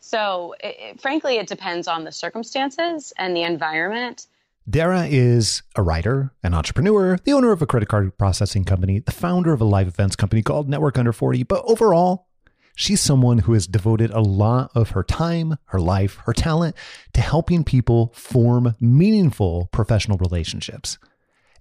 So, 0.01 0.55
it, 0.63 0.77
it- 0.79 1.01
frankly, 1.01 1.37
it 1.37 1.47
depends 1.47 1.89
on 1.89 2.05
the 2.05 2.13
circumstances 2.13 3.13
and 3.19 3.35
the 3.37 3.43
environment. 3.43 4.27
Darrah 4.69 5.09
is 5.11 5.63
a 5.75 5.83
writer, 5.83 6.33
an 6.45 6.55
entrepreneur, 6.55 7.17
the 7.25 7.33
owner 7.33 7.51
of 7.51 7.61
a 7.61 7.67
credit 7.67 7.89
card 7.89 8.17
processing 8.19 8.65
company, 8.65 8.99
the 9.01 9.11
founder 9.11 9.53
of 9.53 9.61
a 9.61 9.65
live 9.65 9.89
events 9.89 10.15
company 10.15 10.43
called 10.43 10.69
Network 10.69 10.97
Under 10.99 11.13
40. 11.13 11.43
But 11.45 11.65
overall, 11.65 12.29
she's 12.81 13.01
someone 13.01 13.37
who 13.41 13.53
has 13.53 13.67
devoted 13.67 14.11
a 14.11 14.23
lot 14.23 14.71
of 14.75 14.91
her 14.91 15.03
time, 15.03 15.59
her 15.67 15.79
life, 15.79 16.17
her 16.25 16.33
talent 16.33 16.75
to 17.13 17.21
helping 17.21 17.63
people 17.63 18.11
form 18.15 18.75
meaningful 18.81 19.69
professional 19.71 20.17
relationships. 20.17 20.97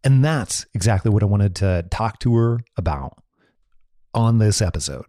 And 0.01 0.23
that's 0.23 0.65
exactly 0.73 1.11
what 1.11 1.21
I 1.21 1.25
wanted 1.25 1.55
to 1.57 1.85
talk 1.91 2.19
to 2.19 2.35
her 2.35 2.61
about 2.77 3.21
on 4.13 4.37
this 4.37 4.61
episode. 4.61 5.03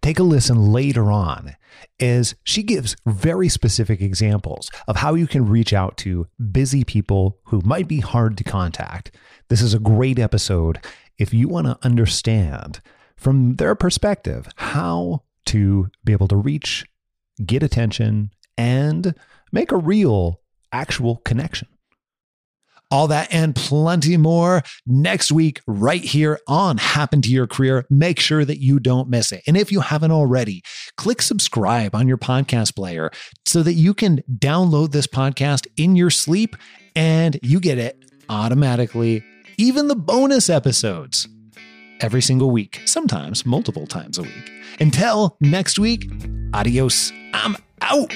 Take 0.00 0.18
a 0.18 0.22
listen 0.22 0.72
later 0.72 1.12
on 1.12 1.54
as 2.00 2.34
she 2.44 2.62
gives 2.62 2.96
very 3.04 3.50
specific 3.50 4.00
examples 4.00 4.70
of 4.88 4.96
how 4.96 5.14
you 5.14 5.26
can 5.26 5.46
reach 5.46 5.74
out 5.74 5.98
to 5.98 6.26
busy 6.50 6.82
people 6.82 7.38
who 7.44 7.60
might 7.62 7.88
be 7.88 8.00
hard 8.00 8.38
to 8.38 8.44
contact. 8.44 9.14
This 9.48 9.60
is 9.60 9.74
a 9.74 9.78
great 9.78 10.18
episode 10.18 10.78
if 11.18 11.34
you 11.34 11.46
want 11.46 11.66
to 11.66 11.78
understand 11.82 12.80
from 13.16 13.56
their 13.56 13.74
perspective 13.74 14.48
how 14.56 15.22
to 15.46 15.88
be 16.04 16.12
able 16.12 16.28
to 16.28 16.36
reach, 16.36 16.84
get 17.44 17.62
attention, 17.62 18.30
and 18.56 19.14
make 19.52 19.72
a 19.72 19.76
real, 19.76 20.40
actual 20.72 21.16
connection. 21.16 21.68
All 22.90 23.08
that 23.08 23.32
and 23.32 23.54
plenty 23.54 24.18
more 24.18 24.62
next 24.86 25.32
week, 25.32 25.62
right 25.66 26.02
here 26.04 26.38
on 26.46 26.76
Happen 26.76 27.22
to 27.22 27.30
Your 27.30 27.46
Career. 27.46 27.86
Make 27.88 28.20
sure 28.20 28.44
that 28.44 28.60
you 28.60 28.78
don't 28.78 29.08
miss 29.08 29.32
it. 29.32 29.42
And 29.46 29.56
if 29.56 29.72
you 29.72 29.80
haven't 29.80 30.10
already, 30.10 30.62
click 30.98 31.22
subscribe 31.22 31.94
on 31.94 32.06
your 32.06 32.18
podcast 32.18 32.76
player 32.76 33.10
so 33.46 33.62
that 33.62 33.72
you 33.74 33.94
can 33.94 34.22
download 34.30 34.92
this 34.92 35.06
podcast 35.06 35.66
in 35.78 35.96
your 35.96 36.10
sleep 36.10 36.54
and 36.94 37.38
you 37.42 37.60
get 37.60 37.78
it 37.78 37.98
automatically, 38.28 39.24
even 39.56 39.88
the 39.88 39.96
bonus 39.96 40.50
episodes 40.50 41.26
every 42.02 42.20
single 42.20 42.50
week, 42.50 42.82
sometimes 42.84 43.46
multiple 43.46 43.86
times 43.86 44.18
a 44.18 44.22
week. 44.22 44.52
Until 44.80 45.36
next 45.40 45.78
week, 45.78 46.10
adios. 46.52 47.12
I'm 47.32 47.56
out. 47.80 48.12